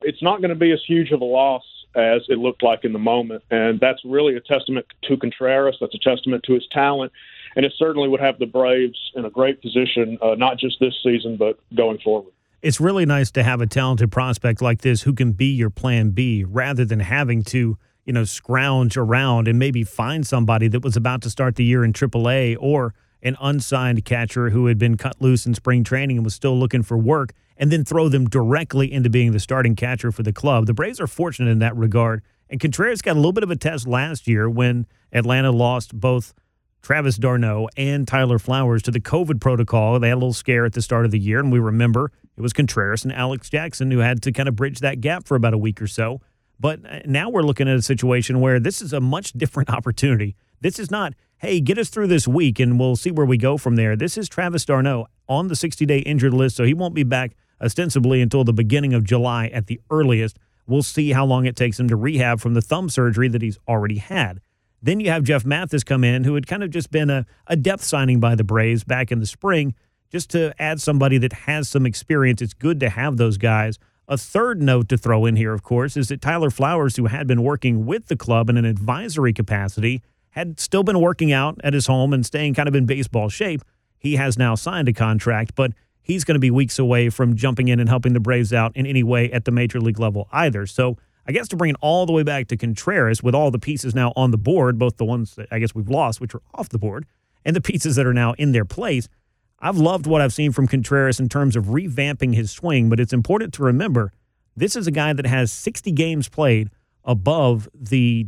it's 0.00 0.22
not 0.22 0.40
going 0.40 0.48
to 0.48 0.54
be 0.54 0.72
as 0.72 0.80
huge 0.86 1.10
of 1.10 1.20
a 1.20 1.24
loss 1.24 1.64
as 1.94 2.22
it 2.28 2.38
looked 2.38 2.62
like 2.62 2.84
in 2.84 2.94
the 2.94 2.98
moment. 2.98 3.42
And 3.50 3.78
that's 3.78 4.00
really 4.04 4.36
a 4.36 4.40
testament 4.40 4.86
to 5.02 5.16
Contreras. 5.18 5.76
That's 5.80 5.94
a 5.94 5.98
testament 5.98 6.44
to 6.44 6.54
his 6.54 6.66
talent. 6.72 7.12
And 7.56 7.66
it 7.66 7.74
certainly 7.76 8.08
would 8.08 8.20
have 8.20 8.38
the 8.38 8.46
Braves 8.46 9.10
in 9.14 9.24
a 9.26 9.30
great 9.30 9.60
position, 9.60 10.16
uh, 10.22 10.36
not 10.36 10.56
just 10.56 10.78
this 10.80 10.94
season, 11.02 11.36
but 11.36 11.58
going 11.74 11.98
forward 11.98 12.32
it's 12.62 12.80
really 12.80 13.06
nice 13.06 13.30
to 13.32 13.42
have 13.42 13.60
a 13.60 13.66
talented 13.66 14.12
prospect 14.12 14.60
like 14.60 14.82
this 14.82 15.02
who 15.02 15.14
can 15.14 15.32
be 15.32 15.46
your 15.46 15.70
plan 15.70 16.10
B 16.10 16.44
rather 16.44 16.84
than 16.84 17.00
having 17.00 17.42
to, 17.44 17.78
you 18.04 18.12
know, 18.12 18.24
scrounge 18.24 18.96
around 18.96 19.48
and 19.48 19.58
maybe 19.58 19.82
find 19.84 20.26
somebody 20.26 20.68
that 20.68 20.82
was 20.82 20.96
about 20.96 21.22
to 21.22 21.30
start 21.30 21.56
the 21.56 21.64
year 21.64 21.84
in 21.84 21.92
AAA 21.92 22.56
or 22.60 22.94
an 23.22 23.36
unsigned 23.40 24.04
catcher 24.04 24.50
who 24.50 24.66
had 24.66 24.78
been 24.78 24.96
cut 24.96 25.20
loose 25.20 25.46
in 25.46 25.54
spring 25.54 25.84
training 25.84 26.18
and 26.18 26.24
was 26.24 26.34
still 26.34 26.58
looking 26.58 26.82
for 26.82 26.96
work 26.98 27.32
and 27.56 27.70
then 27.70 27.84
throw 27.84 28.08
them 28.08 28.26
directly 28.26 28.90
into 28.90 29.10
being 29.10 29.32
the 29.32 29.40
starting 29.40 29.76
catcher 29.76 30.10
for 30.10 30.22
the 30.22 30.32
club. 30.32 30.66
The 30.66 30.74
Braves 30.74 31.00
are 31.00 31.06
fortunate 31.06 31.50
in 31.50 31.58
that 31.58 31.76
regard. 31.76 32.22
And 32.48 32.58
Contreras 32.58 33.02
got 33.02 33.12
a 33.12 33.20
little 33.20 33.32
bit 33.32 33.44
of 33.44 33.50
a 33.50 33.56
test 33.56 33.86
last 33.86 34.26
year 34.26 34.48
when 34.48 34.86
Atlanta 35.12 35.50
lost 35.50 35.98
both 35.98 36.34
Travis 36.82 37.16
d'Arnaud 37.16 37.68
and 37.76 38.08
Tyler 38.08 38.38
Flowers 38.38 38.82
to 38.82 38.90
the 38.90 39.00
COVID 39.00 39.40
protocol. 39.40 39.98
They 40.00 40.08
had 40.08 40.14
a 40.14 40.16
little 40.16 40.32
scare 40.32 40.64
at 40.64 40.72
the 40.72 40.82
start 40.82 41.04
of 41.04 41.10
the 41.10 41.18
year, 41.18 41.38
and 41.38 41.52
we 41.52 41.58
remember 41.58 42.10
it 42.36 42.42
was 42.42 42.52
Contreras 42.52 43.04
and 43.04 43.12
Alex 43.12 43.50
Jackson 43.50 43.90
who 43.90 43.98
had 43.98 44.22
to 44.22 44.32
kind 44.32 44.48
of 44.48 44.56
bridge 44.56 44.80
that 44.80 45.00
gap 45.00 45.26
for 45.26 45.36
about 45.36 45.54
a 45.54 45.58
week 45.58 45.80
or 45.82 45.86
so. 45.86 46.20
But 46.58 46.80
uh, 46.84 47.00
now 47.06 47.30
we're 47.30 47.42
looking 47.42 47.68
at 47.68 47.76
a 47.76 47.82
situation 47.82 48.40
where 48.40 48.60
this 48.60 48.82
is 48.82 48.92
a 48.92 49.00
much 49.00 49.32
different 49.36 49.70
opportunity. 49.70 50.36
This 50.60 50.78
is 50.78 50.90
not, 50.90 51.14
hey, 51.38 51.60
get 51.60 51.78
us 51.78 51.88
through 51.88 52.08
this 52.08 52.28
week 52.28 52.60
and 52.60 52.78
we'll 52.78 52.96
see 52.96 53.10
where 53.10 53.26
we 53.26 53.38
go 53.38 53.56
from 53.56 53.76
there. 53.76 53.96
This 53.96 54.18
is 54.18 54.28
Travis 54.28 54.64
d'Arnaud 54.64 55.06
on 55.28 55.48
the 55.48 55.56
60 55.56 55.86
day 55.86 55.98
injured 56.00 56.34
list, 56.34 56.56
so 56.56 56.64
he 56.64 56.74
won't 56.74 56.94
be 56.94 57.02
back 57.02 57.34
ostensibly 57.60 58.20
until 58.20 58.44
the 58.44 58.52
beginning 58.52 58.94
of 58.94 59.04
July 59.04 59.48
at 59.48 59.66
the 59.66 59.80
earliest. 59.90 60.38
We'll 60.66 60.82
see 60.82 61.12
how 61.12 61.24
long 61.24 61.46
it 61.46 61.56
takes 61.56 61.80
him 61.80 61.88
to 61.88 61.96
rehab 61.96 62.40
from 62.40 62.54
the 62.54 62.62
thumb 62.62 62.88
surgery 62.88 63.28
that 63.28 63.42
he's 63.42 63.58
already 63.66 63.98
had. 63.98 64.40
Then 64.82 65.00
you 65.00 65.10
have 65.10 65.24
Jeff 65.24 65.44
Mathis 65.44 65.84
come 65.84 66.04
in, 66.04 66.24
who 66.24 66.34
had 66.34 66.46
kind 66.46 66.62
of 66.62 66.70
just 66.70 66.90
been 66.90 67.10
a, 67.10 67.26
a 67.46 67.56
depth 67.56 67.82
signing 67.82 68.20
by 68.20 68.34
the 68.34 68.44
Braves 68.44 68.84
back 68.84 69.12
in 69.12 69.20
the 69.20 69.26
spring 69.26 69.74
just 70.10 70.30
to 70.30 70.54
add 70.60 70.80
somebody 70.80 71.18
that 71.18 71.32
has 71.32 71.68
some 71.68 71.86
experience. 71.86 72.42
It's 72.42 72.54
good 72.54 72.80
to 72.80 72.90
have 72.90 73.16
those 73.16 73.38
guys. 73.38 73.78
A 74.08 74.18
third 74.18 74.60
note 74.60 74.88
to 74.88 74.98
throw 74.98 75.24
in 75.24 75.36
here, 75.36 75.52
of 75.52 75.62
course, 75.62 75.96
is 75.96 76.08
that 76.08 76.20
Tyler 76.20 76.50
Flowers, 76.50 76.96
who 76.96 77.06
had 77.06 77.26
been 77.26 77.44
working 77.44 77.86
with 77.86 78.08
the 78.08 78.16
club 78.16 78.50
in 78.50 78.56
an 78.56 78.64
advisory 78.64 79.32
capacity, 79.32 80.02
had 80.30 80.58
still 80.58 80.82
been 80.82 81.00
working 81.00 81.32
out 81.32 81.60
at 81.62 81.74
his 81.74 81.86
home 81.86 82.12
and 82.12 82.26
staying 82.26 82.54
kind 82.54 82.68
of 82.68 82.74
in 82.74 82.86
baseball 82.86 83.28
shape. 83.28 83.62
He 83.98 84.16
has 84.16 84.36
now 84.36 84.56
signed 84.56 84.88
a 84.88 84.92
contract, 84.92 85.54
but 85.54 85.72
he's 86.02 86.24
going 86.24 86.34
to 86.34 86.40
be 86.40 86.50
weeks 86.50 86.78
away 86.78 87.08
from 87.08 87.36
jumping 87.36 87.68
in 87.68 87.78
and 87.78 87.88
helping 87.88 88.12
the 88.12 88.20
Braves 88.20 88.52
out 88.52 88.76
in 88.76 88.86
any 88.86 89.02
way 89.02 89.30
at 89.30 89.44
the 89.44 89.52
major 89.52 89.80
league 89.80 90.00
level 90.00 90.28
either. 90.32 90.66
So 90.66 90.96
I 91.26 91.32
guess 91.32 91.46
to 91.48 91.56
bring 91.56 91.70
it 91.70 91.76
all 91.80 92.06
the 92.06 92.12
way 92.12 92.24
back 92.24 92.48
to 92.48 92.56
Contreras 92.56 93.22
with 93.22 93.34
all 93.34 93.52
the 93.52 93.58
pieces 93.58 93.94
now 93.94 94.12
on 94.16 94.32
the 94.32 94.38
board, 94.38 94.78
both 94.78 94.96
the 94.96 95.04
ones 95.04 95.36
that 95.36 95.46
I 95.52 95.60
guess 95.60 95.74
we've 95.74 95.88
lost, 95.88 96.20
which 96.20 96.34
are 96.34 96.42
off 96.54 96.68
the 96.68 96.78
board, 96.78 97.06
and 97.44 97.54
the 97.54 97.60
pieces 97.60 97.94
that 97.96 98.06
are 98.06 98.14
now 98.14 98.32
in 98.34 98.52
their 98.52 98.64
place, 98.64 99.08
I've 99.60 99.76
loved 99.76 100.06
what 100.06 100.20
I've 100.20 100.32
seen 100.32 100.52
from 100.52 100.66
Contreras 100.66 101.20
in 101.20 101.28
terms 101.28 101.54
of 101.54 101.66
revamping 101.66 102.34
his 102.34 102.50
swing, 102.50 102.88
but 102.88 102.98
it's 102.98 103.12
important 103.12 103.52
to 103.54 103.62
remember 103.62 104.12
this 104.56 104.74
is 104.74 104.86
a 104.86 104.90
guy 104.90 105.12
that 105.12 105.26
has 105.26 105.52
60 105.52 105.92
games 105.92 106.28
played 106.28 106.70
above 107.04 107.68
the 107.74 108.26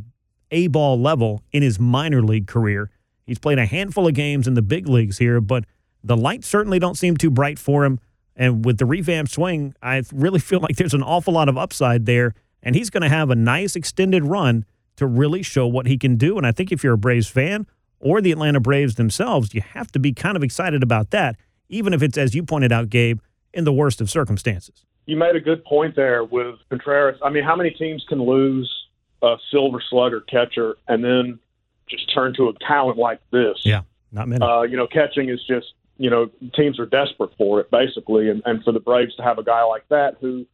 A 0.50 0.66
ball 0.68 1.00
level 1.00 1.42
in 1.52 1.62
his 1.62 1.80
minor 1.80 2.22
league 2.22 2.46
career. 2.46 2.90
He's 3.26 3.38
played 3.38 3.58
a 3.58 3.66
handful 3.66 4.06
of 4.06 4.14
games 4.14 4.46
in 4.46 4.54
the 4.54 4.62
big 4.62 4.88
leagues 4.88 5.18
here, 5.18 5.40
but 5.40 5.64
the 6.04 6.16
lights 6.16 6.48
certainly 6.48 6.78
don't 6.78 6.98
seem 6.98 7.16
too 7.16 7.30
bright 7.30 7.58
for 7.58 7.84
him. 7.84 8.00
And 8.36 8.64
with 8.64 8.78
the 8.78 8.86
revamped 8.86 9.30
swing, 9.30 9.74
I 9.82 10.02
really 10.12 10.40
feel 10.40 10.60
like 10.60 10.76
there's 10.76 10.94
an 10.94 11.02
awful 11.02 11.34
lot 11.34 11.48
of 11.48 11.56
upside 11.56 12.06
there. 12.06 12.34
And 12.62 12.74
he's 12.74 12.90
going 12.90 13.02
to 13.02 13.08
have 13.08 13.30
a 13.30 13.34
nice 13.34 13.76
extended 13.76 14.24
run 14.24 14.64
to 14.96 15.06
really 15.06 15.42
show 15.42 15.66
what 15.66 15.86
he 15.86 15.98
can 15.98 16.16
do. 16.16 16.36
And 16.36 16.46
I 16.46 16.52
think 16.52 16.70
if 16.72 16.84
you're 16.84 16.94
a 16.94 16.98
Braves 16.98 17.28
fan 17.28 17.66
or 18.02 18.20
the 18.20 18.32
Atlanta 18.32 18.60
Braves 18.60 18.96
themselves, 18.96 19.54
you 19.54 19.60
have 19.60 19.90
to 19.92 19.98
be 19.98 20.12
kind 20.12 20.36
of 20.36 20.42
excited 20.42 20.82
about 20.82 21.10
that, 21.10 21.36
even 21.68 21.94
if 21.94 22.02
it's, 22.02 22.18
as 22.18 22.34
you 22.34 22.42
pointed 22.42 22.72
out, 22.72 22.90
Gabe, 22.90 23.20
in 23.54 23.64
the 23.64 23.72
worst 23.72 24.00
of 24.00 24.10
circumstances. 24.10 24.84
You 25.06 25.16
made 25.16 25.36
a 25.36 25.40
good 25.40 25.64
point 25.64 25.96
there 25.96 26.24
with 26.24 26.56
Contreras. 26.68 27.18
I 27.24 27.30
mean, 27.30 27.44
how 27.44 27.56
many 27.56 27.70
teams 27.70 28.04
can 28.08 28.22
lose 28.22 28.70
a 29.22 29.36
silver 29.50 29.82
slugger 29.88 30.20
catcher 30.20 30.76
and 30.88 31.02
then 31.02 31.38
just 31.88 32.12
turn 32.12 32.34
to 32.34 32.48
a 32.48 32.52
talent 32.66 32.98
like 32.98 33.20
this? 33.30 33.60
Yeah. 33.64 33.82
Not 34.12 34.28
many. 34.28 34.44
Uh, 34.44 34.62
you 34.62 34.76
know, 34.76 34.86
catching 34.86 35.30
is 35.30 35.40
just 35.46 35.72
you 35.96 36.10
know 36.10 36.30
teams 36.54 36.78
are 36.78 36.86
desperate 36.86 37.30
for 37.36 37.60
it 37.60 37.70
basically, 37.70 38.28
and 38.28 38.42
and 38.44 38.62
for 38.62 38.72
the 38.72 38.80
Braves 38.80 39.16
to 39.16 39.22
have 39.22 39.38
a 39.38 39.42
guy 39.42 39.62
like 39.64 39.88
that 39.88 40.16
who, 40.20 40.46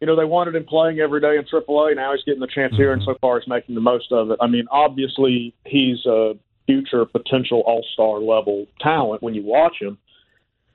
you 0.00 0.06
know, 0.06 0.16
they 0.16 0.24
wanted 0.24 0.56
him 0.56 0.64
playing 0.64 0.98
every 0.98 1.20
day 1.20 1.36
in 1.36 1.44
AAA. 1.44 1.96
Now 1.96 2.12
he's 2.12 2.24
getting 2.24 2.40
the 2.40 2.48
chance 2.48 2.76
here, 2.76 2.92
and 2.92 3.02
so 3.02 3.14
far 3.20 3.38
he's 3.38 3.48
making 3.48 3.74
the 3.76 3.80
most 3.80 4.10
of 4.10 4.30
it. 4.30 4.38
I 4.40 4.48
mean, 4.48 4.66
obviously 4.70 5.54
he's 5.64 6.04
a 6.04 6.34
future 6.66 7.04
potential 7.04 7.62
All 7.66 7.84
Star 7.92 8.18
level 8.18 8.66
talent 8.80 9.22
when 9.22 9.34
you 9.34 9.42
watch 9.42 9.76
him. 9.80 9.98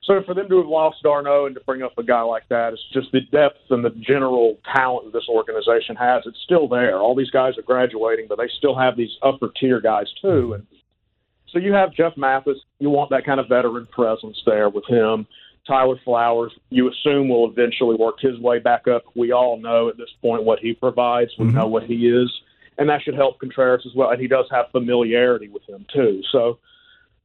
So 0.03 0.23
for 0.25 0.33
them 0.33 0.49
to 0.49 0.57
have 0.57 0.67
lost 0.67 1.03
d'Arnaud 1.03 1.45
and 1.45 1.55
to 1.55 1.61
bring 1.61 1.83
up 1.83 1.95
a 1.97 2.03
guy 2.03 2.21
like 2.21 2.49
that, 2.49 2.73
it's 2.73 2.81
just 2.91 3.11
the 3.11 3.21
depth 3.31 3.59
and 3.69 3.85
the 3.85 3.91
general 3.91 4.57
talent 4.73 5.05
that 5.05 5.13
this 5.13 5.29
organization 5.29 5.95
has. 5.95 6.23
It's 6.25 6.39
still 6.43 6.67
there. 6.67 6.97
All 6.97 7.15
these 7.15 7.29
guys 7.29 7.55
are 7.57 7.61
graduating, 7.61 8.25
but 8.27 8.39
they 8.39 8.49
still 8.57 8.75
have 8.75 8.97
these 8.97 9.11
upper 9.21 9.51
tier 9.59 9.79
guys 9.79 10.07
too. 10.19 10.53
And 10.53 10.65
so 11.49 11.59
you 11.59 11.73
have 11.73 11.93
Jeff 11.93 12.13
Mathis. 12.17 12.57
You 12.79 12.89
want 12.89 13.11
that 13.11 13.25
kind 13.25 13.39
of 13.39 13.47
veteran 13.47 13.87
presence 13.91 14.41
there 14.45 14.69
with 14.69 14.85
him. 14.87 15.27
Tyler 15.67 15.97
Flowers, 16.03 16.51
you 16.69 16.89
assume 16.89 17.29
will 17.29 17.49
eventually 17.49 17.95
work 17.95 18.15
his 18.19 18.39
way 18.39 18.57
back 18.57 18.87
up. 18.87 19.03
We 19.15 19.31
all 19.31 19.57
know 19.57 19.89
at 19.89 19.97
this 19.97 20.09
point 20.21 20.43
what 20.43 20.59
he 20.59 20.73
provides. 20.73 21.31
We 21.37 21.45
mm-hmm. 21.45 21.55
know 21.55 21.67
what 21.67 21.83
he 21.83 22.07
is, 22.07 22.31
and 22.81 22.89
that 22.89 23.03
should 23.03 23.13
help 23.13 23.39
Contreras 23.39 23.83
as 23.85 23.93
well. 23.95 24.09
And 24.09 24.19
he 24.19 24.27
does 24.27 24.47
have 24.49 24.65
familiarity 24.71 25.49
with 25.49 25.61
him 25.69 25.85
too. 25.93 26.23
So, 26.31 26.57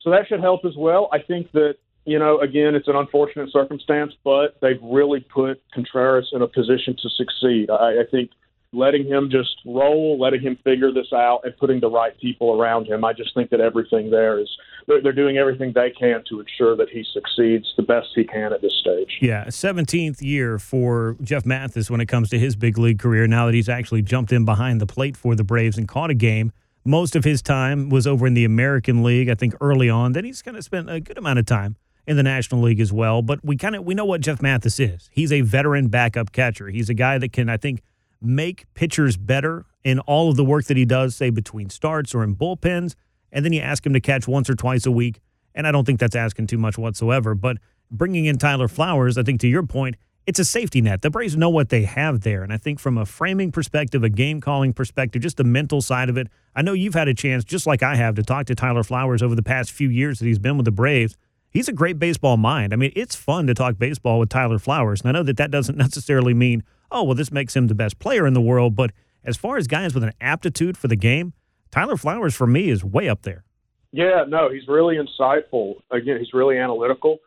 so 0.03 0.11
that 0.11 0.29
should 0.29 0.41
help 0.41 0.67
as 0.67 0.77
well. 0.77 1.09
I 1.13 1.19
think 1.19 1.51
that 1.53 1.77
you 2.05 2.21
know, 2.21 2.39
again, 2.39 2.77
it's 2.77 2.87
an 2.87 2.95
unfortunate 2.95 3.51
circumstance, 3.51 4.13
but 4.23 4.57
they've 4.63 4.81
really 4.83 5.21
put 5.21 5.61
Contreras 5.75 6.29
in 6.33 6.41
a 6.41 6.47
position 6.47 6.95
to 7.03 7.09
succeed. 7.09 7.69
I, 7.69 8.03
I 8.03 8.05
think 8.09 8.31
letting 8.73 9.07
him 9.07 9.29
just 9.31 9.57
roll, 9.65 10.19
letting 10.19 10.41
him 10.41 10.59
figure 10.65 10.93
this 10.93 11.13
out, 11.13 11.41
and 11.45 11.57
putting 11.57 11.81
the 11.81 11.91
right 11.91 12.19
people 12.21 12.61
around 12.61 12.87
him. 12.87 13.05
I 13.05 13.13
just 13.13 13.35
think 13.35 13.51
that 13.51 13.61
everything 13.61 14.11
there 14.11 14.39
is 14.39 14.49
they're, 14.87 15.03
they're 15.03 15.13
doing 15.13 15.37
everything 15.37 15.73
they 15.75 15.91
can 15.91 16.23
to 16.29 16.41
ensure 16.41 16.77
that 16.77 16.89
he 16.89 17.05
succeeds 17.13 17.73
the 17.77 17.83
best 17.83 18.09
he 18.15 18.25
can 18.25 18.53
at 18.53 18.63
this 18.63 18.75
stage. 18.81 19.19
Yeah, 19.21 19.45
17th 19.47 20.23
year 20.23 20.59
for 20.59 21.17
Jeff 21.23 21.45
Mathis 21.45 21.91
when 21.91 22.01
it 22.01 22.07
comes 22.07 22.31
to 22.31 22.39
his 22.39 22.57
big 22.57 22.79
league 22.79 22.99
career. 22.99 23.27
Now 23.27 23.47
that 23.47 23.55
he's 23.55 23.69
actually 23.69 24.03
jumped 24.03 24.33
in 24.33 24.45
behind 24.45 24.81
the 24.81 24.87
plate 24.87 25.17
for 25.17 25.35
the 25.35 25.45
Braves 25.45 25.77
and 25.79 25.89
caught 25.89 26.11
a 26.11 26.15
game. 26.15 26.53
Most 26.85 27.17
of 27.17 27.25
his 27.25 27.43
time 27.43 27.89
was 27.89 28.07
over 28.07 28.29
in 28.29 28.35
the 28.35 28.45
American 28.45 29.03
League, 29.03 29.29
I 29.29 29.35
think 29.35 29.55
early 29.61 29.91
on. 29.91 30.13
Then 30.13 30.25
he's 30.25 30.41
kind 30.41 30.57
of 30.57 30.63
spent 30.63 30.89
a 30.89 31.01
good 31.01 31.19
amount 31.19 31.41
of 31.41 31.47
time 31.47 31.77
in 32.07 32.17
the 32.17 32.23
National 32.23 32.63
League 32.63 32.79
as 32.79 32.93
well. 32.93 33.23
But 33.23 33.45
we 33.45 33.57
kind 33.57 33.75
of 33.75 33.85
we 33.85 33.95
know 33.95 34.05
what 34.05 34.21
Jeff 34.21 34.41
Mathis 34.41 34.79
is. 34.79 35.11
He's 35.13 35.33
a 35.33 35.41
veteran 35.41 35.89
backup 35.89 36.31
catcher. 36.31 36.69
He's 36.69 36.89
a 36.89 36.95
guy 36.95 37.19
that 37.19 37.33
can, 37.33 37.49
I 37.49 37.57
think, 37.57 37.83
make 38.27 38.67
pitchers 38.75 39.17
better 39.17 39.67
in 39.85 40.01
all 40.01 40.31
of 40.31 40.37
the 40.37 40.45
work 40.45 40.65
that 40.67 40.77
he 40.77 40.85
does, 40.85 41.15
say 41.15 41.31
between 41.31 41.71
starts 41.71 42.15
or 42.15 42.23
in 42.23 42.35
bullpens. 42.37 42.95
And 43.33 43.45
then 43.45 43.53
you 43.53 43.61
ask 43.61 43.85
him 43.85 43.93
to 43.93 44.01
catch 44.01 44.27
once 44.27 44.51
or 44.51 44.55
twice 44.55 44.87
a 44.87 44.91
week. 44.91 45.21
And 45.55 45.67
I 45.67 45.73
don't 45.73 45.85
think 45.85 46.01
that's 46.01 46.17
asking 46.17 46.49
too 46.49 46.59
much 46.59 46.77
whatsoever. 46.77 47.35
But 47.35 47.59
bringing 47.91 48.27
in 48.27 48.39
Tyler 48.39 48.69
Flowers, 48.69 49.17
I 49.17 49.23
think 49.23 49.41
to 49.41 49.49
your 49.49 49.63
point, 49.63 49.97
it's 50.27 50.41
a 50.41 50.45
safety 50.45 50.81
net. 50.81 51.03
The 51.03 51.11
Braves 51.11 51.37
know 51.37 51.49
what 51.49 51.69
they 51.69 51.83
have 51.83 52.23
there. 52.23 52.43
And 52.43 52.53
I 52.53 52.57
think 52.57 52.81
from 52.81 52.99
a 52.99 53.07
framing 53.07 53.53
perspective, 53.53 54.03
a 54.03 54.09
game 54.09 54.41
calling 54.41 54.73
perspective, 54.73 55.23
just 55.23 55.37
the 55.37 55.45
mental 55.45 55.81
side 55.81 56.09
of 56.09 56.17
it, 56.17 56.27
I 56.55 56.63
know 56.63 56.73
you've 56.73 56.95
had 56.95 57.07
a 57.07 57.15
chance, 57.15 57.45
just 57.45 57.67
like 57.67 57.83
I 57.83 57.95
have, 57.95 58.17
to 58.17 58.25
talk 58.25 58.47
to 58.47 58.55
Tyler 58.55 58.83
Flowers 58.83 59.23
over 59.23 59.37
the 59.37 59.43
past 59.43 59.71
few 59.71 59.89
years 59.89 60.19
that 60.19 60.27
he's 60.27 60.41
been 60.41 60.57
with 60.57 60.65
the 60.65 60.73
Braves 60.73 61.17
he's 61.57 61.69
a 61.69 61.73
great 61.73 61.99
baseball 61.99 62.37
mind. 62.37 62.73
I 62.73 62.77
mean, 62.77 62.93
it's 62.95 63.17
fun 63.17 63.47
to 63.47 63.55
talk 63.55 63.79
baseball 63.79 64.19
with 64.19 64.29
Tyler 64.29 64.59
Flowers. 64.59 65.01
And 65.01 65.09
I 65.09 65.13
know 65.13 65.23
that 65.23 65.39
that 65.39 65.51
doesn't 65.51 65.77
necessarily 65.79 66.35
mean, 66.35 66.63
oh, 66.91 67.03
well, 67.05 67.15
this 67.15 67.33
makes 67.33 67.55
him 67.55 67.67
the 67.67 67.75
best 67.75 67.99
player 67.99 68.27
in 68.27 68.35
the 68.35 68.41
world. 68.41 68.77
But 68.77 68.93
as 69.25 69.37
far 69.37 69.57
as 69.57 69.67
guys 69.67 69.95
with 69.95 70.05
an 70.05 70.13
aptitude 70.21 70.77
for 70.77 70.89
the 70.89 70.97
game, 70.97 71.33
Tyler 71.71 71.97
Flowers 71.97 72.35
for 72.35 72.47
me 72.47 72.69
is 72.69 72.85
way 72.85 73.09
up 73.09 73.23
there. 73.23 73.45
Yeah, 73.93 74.25
no, 74.29 74.51
he's 74.51 74.69
really 74.69 74.97
insightful. 74.97 75.77
Again, 75.91 76.19
he's 76.19 76.33
really 76.35 76.59
analytical. 76.59 77.19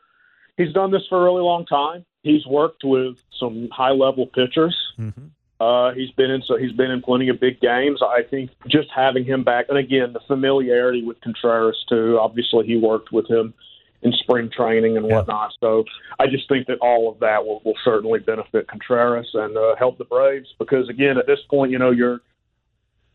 He's 0.57 0.73
done 0.73 0.91
this 0.91 1.03
for 1.09 1.19
a 1.19 1.23
really 1.23 1.41
long 1.41 1.65
time. 1.65 2.05
He's 2.21 2.45
worked 2.45 2.83
with 2.83 3.17
some 3.39 3.69
high 3.71 3.91
level 3.91 4.27
pitchers. 4.27 4.77
Mm-hmm. 4.99 5.27
Uh, 5.59 5.93
he's 5.93 6.11
been 6.11 6.31
in 6.31 6.41
so 6.41 6.57
he's 6.57 6.71
been 6.71 6.89
in 6.91 7.01
plenty 7.01 7.27
of 7.27 7.39
big 7.39 7.59
games. 7.59 8.01
I 8.01 8.23
think 8.23 8.51
just 8.67 8.89
having 8.95 9.25
him 9.25 9.43
back, 9.43 9.65
and 9.67 9.77
again 9.77 10.13
the 10.13 10.21
familiarity 10.25 11.03
with 11.03 11.19
Contreras 11.21 11.85
too. 11.89 12.17
Obviously, 12.19 12.65
he 12.65 12.77
worked 12.77 13.11
with 13.11 13.29
him 13.29 13.53
in 14.01 14.13
spring 14.13 14.49
training 14.55 14.97
and 14.97 15.05
whatnot. 15.05 15.51
So 15.59 15.83
I 16.19 16.27
just 16.27 16.47
think 16.47 16.67
that 16.67 16.77
all 16.81 17.11
of 17.11 17.19
that 17.19 17.45
will, 17.45 17.61
will 17.65 17.77
certainly 17.83 18.19
benefit 18.19 18.67
Contreras 18.67 19.29
and 19.33 19.57
uh, 19.57 19.75
help 19.77 19.97
the 19.97 20.05
Braves 20.05 20.47
because 20.57 20.89
again, 20.89 21.17
at 21.17 21.27
this 21.27 21.39
point, 21.49 21.71
you 21.71 21.79
know, 21.79 21.91
you're 21.91 22.21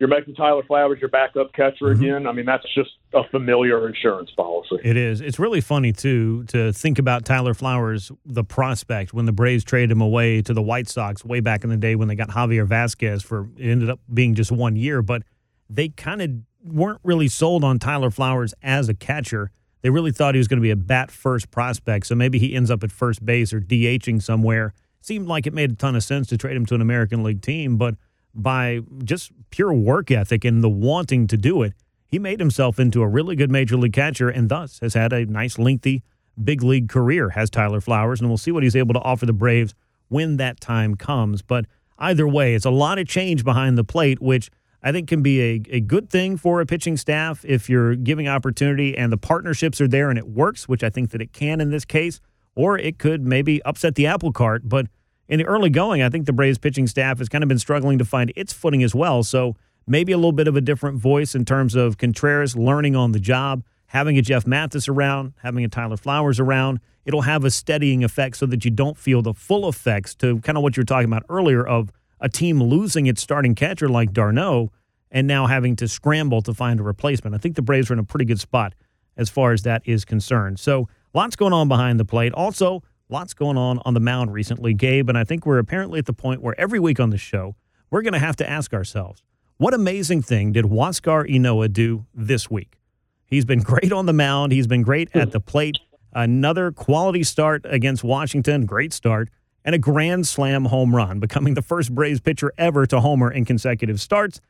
you're 0.00 0.08
making 0.08 0.34
Tyler 0.34 0.62
Flowers 0.64 0.98
your 1.00 1.08
backup 1.08 1.52
catcher 1.52 1.84
mm-hmm. 1.86 2.02
again. 2.02 2.26
I 2.26 2.32
mean, 2.32 2.46
that's 2.46 2.64
just 2.74 2.90
a 3.14 3.22
familiar 3.30 3.88
insurance 3.88 4.30
policy. 4.36 4.76
It 4.82 4.96
is. 4.96 5.20
It's 5.20 5.38
really 5.38 5.60
funny 5.60 5.92
too 5.92 6.44
to 6.48 6.72
think 6.72 6.98
about 6.98 7.24
Tyler 7.24 7.54
Flowers, 7.54 8.10
the 8.26 8.44
prospect, 8.44 9.14
when 9.14 9.24
the 9.24 9.32
Braves 9.32 9.64
traded 9.64 9.92
him 9.92 10.00
away 10.00 10.42
to 10.42 10.52
the 10.52 10.62
White 10.62 10.88
Sox 10.88 11.24
way 11.24 11.40
back 11.40 11.64
in 11.64 11.70
the 11.70 11.76
day 11.76 11.94
when 11.94 12.08
they 12.08 12.16
got 12.16 12.28
Javier 12.30 12.66
Vazquez 12.66 13.22
for 13.22 13.48
it 13.56 13.70
ended 13.70 13.88
up 13.88 14.00
being 14.12 14.34
just 14.34 14.50
one 14.50 14.76
year, 14.76 15.00
but 15.00 15.22
they 15.70 15.88
kind 15.90 16.20
of 16.20 16.30
weren't 16.64 17.00
really 17.04 17.28
sold 17.28 17.62
on 17.62 17.78
Tyler 17.78 18.10
Flowers 18.10 18.52
as 18.62 18.88
a 18.88 18.94
catcher 18.94 19.50
they 19.84 19.90
really 19.90 20.12
thought 20.12 20.34
he 20.34 20.38
was 20.38 20.48
going 20.48 20.56
to 20.56 20.62
be 20.62 20.70
a 20.70 20.76
bat 20.76 21.10
first 21.10 21.50
prospect. 21.50 22.06
So 22.06 22.14
maybe 22.14 22.38
he 22.38 22.54
ends 22.54 22.70
up 22.70 22.82
at 22.82 22.90
first 22.90 23.24
base 23.24 23.52
or 23.52 23.60
DHing 23.60 24.22
somewhere. 24.22 24.72
Seemed 25.02 25.28
like 25.28 25.46
it 25.46 25.52
made 25.52 25.72
a 25.72 25.74
ton 25.74 25.94
of 25.94 26.02
sense 26.02 26.26
to 26.28 26.38
trade 26.38 26.56
him 26.56 26.64
to 26.66 26.74
an 26.74 26.80
American 26.80 27.22
League 27.22 27.42
team, 27.42 27.76
but 27.76 27.96
by 28.34 28.80
just 29.04 29.30
pure 29.50 29.74
work 29.74 30.10
ethic 30.10 30.42
and 30.42 30.64
the 30.64 30.70
wanting 30.70 31.26
to 31.26 31.36
do 31.36 31.60
it, 31.62 31.74
he 32.08 32.18
made 32.18 32.40
himself 32.40 32.80
into 32.80 33.02
a 33.02 33.06
really 33.06 33.36
good 33.36 33.50
major 33.50 33.76
league 33.76 33.92
catcher 33.92 34.30
and 34.30 34.48
thus 34.48 34.78
has 34.78 34.94
had 34.94 35.12
a 35.12 35.26
nice, 35.26 35.58
lengthy 35.58 36.02
big 36.42 36.62
league 36.62 36.88
career, 36.88 37.28
has 37.30 37.50
Tyler 37.50 37.82
Flowers. 37.82 38.20
And 38.20 38.30
we'll 38.30 38.38
see 38.38 38.52
what 38.52 38.62
he's 38.62 38.74
able 38.74 38.94
to 38.94 39.00
offer 39.00 39.26
the 39.26 39.34
Braves 39.34 39.74
when 40.08 40.38
that 40.38 40.60
time 40.60 40.94
comes. 40.94 41.42
But 41.42 41.66
either 41.98 42.26
way, 42.26 42.54
it's 42.54 42.64
a 42.64 42.70
lot 42.70 42.98
of 42.98 43.06
change 43.06 43.44
behind 43.44 43.76
the 43.76 43.84
plate, 43.84 44.22
which 44.22 44.48
I 44.84 44.92
think 44.92 45.08
can 45.08 45.22
be 45.22 45.40
a, 45.40 45.62
a 45.70 45.80
good 45.80 46.10
thing 46.10 46.36
for 46.36 46.60
a 46.60 46.66
pitching 46.66 46.98
staff 46.98 47.42
if 47.42 47.70
you're 47.70 47.96
giving 47.96 48.28
opportunity 48.28 48.94
and 48.94 49.10
the 49.10 49.16
partnerships 49.16 49.80
are 49.80 49.88
there 49.88 50.10
and 50.10 50.18
it 50.18 50.28
works, 50.28 50.68
which 50.68 50.84
I 50.84 50.90
think 50.90 51.10
that 51.10 51.22
it 51.22 51.32
can 51.32 51.62
in 51.62 51.70
this 51.70 51.86
case, 51.86 52.20
or 52.54 52.78
it 52.78 52.98
could 52.98 53.22
maybe 53.22 53.62
upset 53.62 53.94
the 53.94 54.06
apple 54.06 54.30
cart. 54.30 54.68
But 54.68 54.88
in 55.26 55.38
the 55.38 55.46
early 55.46 55.70
going, 55.70 56.02
I 56.02 56.10
think 56.10 56.26
the 56.26 56.34
Braves 56.34 56.58
pitching 56.58 56.86
staff 56.86 57.16
has 57.16 57.30
kind 57.30 57.42
of 57.42 57.48
been 57.48 57.58
struggling 57.58 57.96
to 57.96 58.04
find 58.04 58.30
its 58.36 58.52
footing 58.52 58.82
as 58.82 58.94
well. 58.94 59.22
So 59.22 59.56
maybe 59.86 60.12
a 60.12 60.18
little 60.18 60.32
bit 60.32 60.48
of 60.48 60.54
a 60.54 60.60
different 60.60 60.98
voice 60.98 61.34
in 61.34 61.46
terms 61.46 61.74
of 61.74 61.96
Contreras 61.96 62.54
learning 62.54 62.94
on 62.94 63.12
the 63.12 63.20
job, 63.20 63.64
having 63.86 64.18
a 64.18 64.22
Jeff 64.22 64.46
Mathis 64.46 64.86
around, 64.86 65.32
having 65.42 65.64
a 65.64 65.68
Tyler 65.68 65.96
Flowers 65.96 66.38
around. 66.38 66.80
It'll 67.06 67.22
have 67.22 67.42
a 67.42 67.50
steadying 67.50 68.04
effect 68.04 68.36
so 68.36 68.44
that 68.46 68.66
you 68.66 68.70
don't 68.70 68.98
feel 68.98 69.22
the 69.22 69.32
full 69.32 69.66
effects 69.66 70.14
to 70.16 70.40
kind 70.40 70.58
of 70.58 70.62
what 70.62 70.76
you 70.76 70.82
were 70.82 70.86
talking 70.86 71.06
about 71.06 71.22
earlier 71.30 71.66
of 71.66 71.90
a 72.20 72.28
team 72.28 72.62
losing 72.62 73.06
its 73.06 73.22
starting 73.22 73.54
catcher 73.54 73.88
like 73.88 74.12
d'Arnaud 74.12 74.70
and 75.10 75.26
now 75.26 75.46
having 75.46 75.76
to 75.76 75.88
scramble 75.88 76.42
to 76.42 76.52
find 76.52 76.80
a 76.80 76.82
replacement. 76.82 77.34
I 77.34 77.38
think 77.38 77.56
the 77.56 77.62
Braves 77.62 77.90
are 77.90 77.94
in 77.94 78.00
a 78.00 78.04
pretty 78.04 78.24
good 78.24 78.40
spot 78.40 78.74
as 79.16 79.30
far 79.30 79.52
as 79.52 79.62
that 79.62 79.82
is 79.84 80.04
concerned. 80.04 80.58
So 80.58 80.88
lots 81.12 81.36
going 81.36 81.52
on 81.52 81.68
behind 81.68 82.00
the 82.00 82.04
plate. 82.04 82.32
Also, 82.32 82.82
lots 83.08 83.32
going 83.32 83.56
on 83.56 83.80
on 83.84 83.94
the 83.94 84.00
mound 84.00 84.32
recently, 84.32 84.74
Gabe. 84.74 85.08
And 85.08 85.16
I 85.16 85.24
think 85.24 85.46
we're 85.46 85.58
apparently 85.58 85.98
at 85.98 86.06
the 86.06 86.12
point 86.12 86.42
where 86.42 86.58
every 86.58 86.80
week 86.80 86.98
on 86.98 87.10
the 87.10 87.18
show, 87.18 87.54
we're 87.90 88.02
going 88.02 88.14
to 88.14 88.18
have 88.18 88.36
to 88.36 88.48
ask 88.48 88.74
ourselves, 88.74 89.22
what 89.56 89.72
amazing 89.72 90.22
thing 90.22 90.50
did 90.52 90.64
Huascar 90.64 91.30
Ynoa 91.30 91.72
do 91.72 92.06
this 92.12 92.50
week? 92.50 92.78
He's 93.24 93.44
been 93.44 93.60
great 93.62 93.92
on 93.92 94.06
the 94.06 94.12
mound. 94.12 94.52
He's 94.52 94.66
been 94.66 94.82
great 94.82 95.14
at 95.14 95.30
the 95.30 95.40
plate. 95.40 95.78
Another 96.12 96.72
quality 96.72 97.22
start 97.22 97.62
against 97.64 98.02
Washington, 98.04 98.66
great 98.66 98.92
start 98.92 99.30
and 99.64 99.74
a 99.74 99.78
grand 99.78 100.26
slam 100.26 100.66
home 100.66 100.94
run, 100.94 101.20
becoming 101.20 101.54
the 101.54 101.62
first 101.62 101.94
Braves 101.94 102.20
pitcher 102.20 102.52
ever 102.58 102.86
to 102.86 103.00
homer 103.00 103.30
in 103.30 103.44
consecutive 103.44 104.00
starts. 104.00 104.40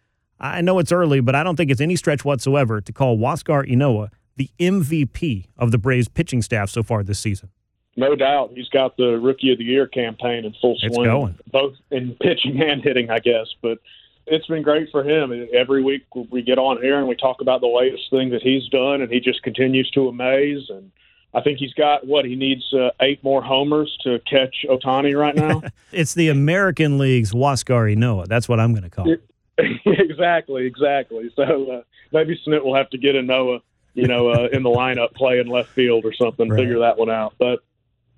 I 0.41 0.61
know 0.61 0.79
it's 0.79 0.93
early, 0.93 1.21
but 1.21 1.35
I 1.35 1.43
don't 1.43 1.57
think 1.57 1.71
it's 1.71 1.81
any 1.81 1.97
stretch 1.97 2.25
whatsoever 2.25 2.81
to 2.81 2.93
call 2.93 3.17
Huascar 3.17 3.69
Ynoa 3.69 4.11
the 4.37 4.51
MVP 4.59 5.47
of 5.57 5.71
the 5.71 5.79
Braves 5.79 6.09
pitching 6.09 6.43
staff 6.43 6.69
so 6.69 6.83
far 6.83 7.05
this 7.05 7.21
season. 7.21 7.51
No 7.97 8.17
doubt. 8.17 8.51
He's 8.53 8.69
got 8.69 8.97
the 8.97 9.21
Rookie 9.21 9.53
of 9.53 9.59
the 9.59 9.65
Year 9.65 9.87
campaign 9.87 10.45
in 10.45 10.53
full 10.61 10.77
swing. 10.79 10.91
It's 10.91 10.99
going. 10.99 11.39
Both 11.53 11.75
in 11.93 12.17
pitching 12.21 12.61
and 12.61 12.83
hitting, 12.83 13.11
I 13.11 13.21
guess. 13.21 13.47
But 13.63 13.79
it's 14.27 14.47
been 14.49 14.63
great 14.63 14.89
for 14.91 15.09
him. 15.09 15.49
Every 15.55 15.85
week 15.85 16.03
we 16.31 16.43
get 16.43 16.59
on 16.59 16.83
here 16.83 16.99
and 16.99 17.07
we 17.07 17.15
talk 17.15 17.41
about 17.41 17.61
the 17.61 17.69
latest 17.69 18.11
thing 18.11 18.31
that 18.31 18.43
he's 18.43 18.67
done, 18.71 19.03
and 19.03 19.13
he 19.13 19.21
just 19.21 19.45
continues 19.45 19.89
to 19.93 20.09
amaze. 20.09 20.69
And– 20.69 20.91
I 21.35 21.41
think 21.41 21.59
he's 21.59 21.75
got 21.75 22.07
what 22.07 22.25
he 22.25 22.37
needs 22.37 22.73
uh, 22.73 22.91
eight 23.01 23.23
more 23.25 23.43
homers 23.43 23.97
to 24.03 24.21
catch 24.21 24.65
Ohtani 24.69 25.19
right 25.19 25.35
now. 25.35 25.63
it's 25.93 26.15
the 26.15 26.29
American 26.29 26.99
League's 26.99 27.33
Huascar 27.33 27.95
Ynoa. 27.95 28.27
That's 28.27 28.49
what 28.49 28.61
I'm 28.61 28.73
going 28.73 28.85
to 28.85 28.91
call 28.91 29.11
it. 29.11 29.23
exactly, 29.87 30.67
exactly. 30.67 31.33
So 31.35 31.71
uh, 31.71 31.83
maybe 32.13 32.41
Snit 32.47 32.65
will 32.65 32.75
have 32.75 32.91
to 32.91 32.99
get 32.99 33.17
a 33.17 33.21
Ynoa, 33.21 33.61
you 33.95 34.07
know, 34.07 34.29
uh, 34.29 34.49
in 34.53 34.63
the 34.63 34.71
lineup 34.71 35.15
playing 35.15 35.49
left 35.49 35.71
field 35.71 36.05
or 36.05 36.13
something. 36.13 36.49
Right. 36.49 36.61
Figure 36.61 36.81
that 36.81 36.99
one 36.99 37.11
out. 37.11 37.35
But 37.39 37.61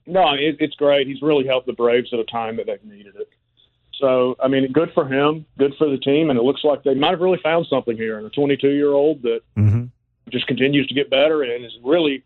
no, 0.06 0.34
it, 0.34 0.56
it's 0.60 0.74
great. 0.74 1.06
He's 1.06 1.22
really 1.22 1.46
helped 1.46 1.66
the 1.66 1.72
Braves 1.72 2.12
at 2.12 2.18
a 2.18 2.24
time 2.24 2.56
that 2.56 2.66
they've 2.66 2.84
needed 2.84 3.16
it. 3.16 3.28
So 3.98 4.36
I 4.42 4.48
mean, 4.48 4.70
good 4.72 4.92
for 4.92 5.06
him, 5.06 5.46
good 5.58 5.74
for 5.78 5.88
the 5.88 5.96
team, 5.96 6.28
and 6.28 6.38
it 6.38 6.42
looks 6.42 6.62
like 6.64 6.82
they 6.82 6.94
might 6.94 7.12
have 7.12 7.20
really 7.20 7.40
found 7.42 7.66
something 7.66 7.96
here 7.96 8.18
in 8.18 8.26
a 8.26 8.30
22 8.30 8.68
year 8.68 8.92
old 8.92 9.22
that. 9.22 9.40
Mm-hmm 9.56 9.86
just 10.30 10.46
continues 10.46 10.86
to 10.88 10.94
get 10.94 11.10
better 11.10 11.42
and 11.42 11.64
is 11.64 11.78
really 11.84 12.24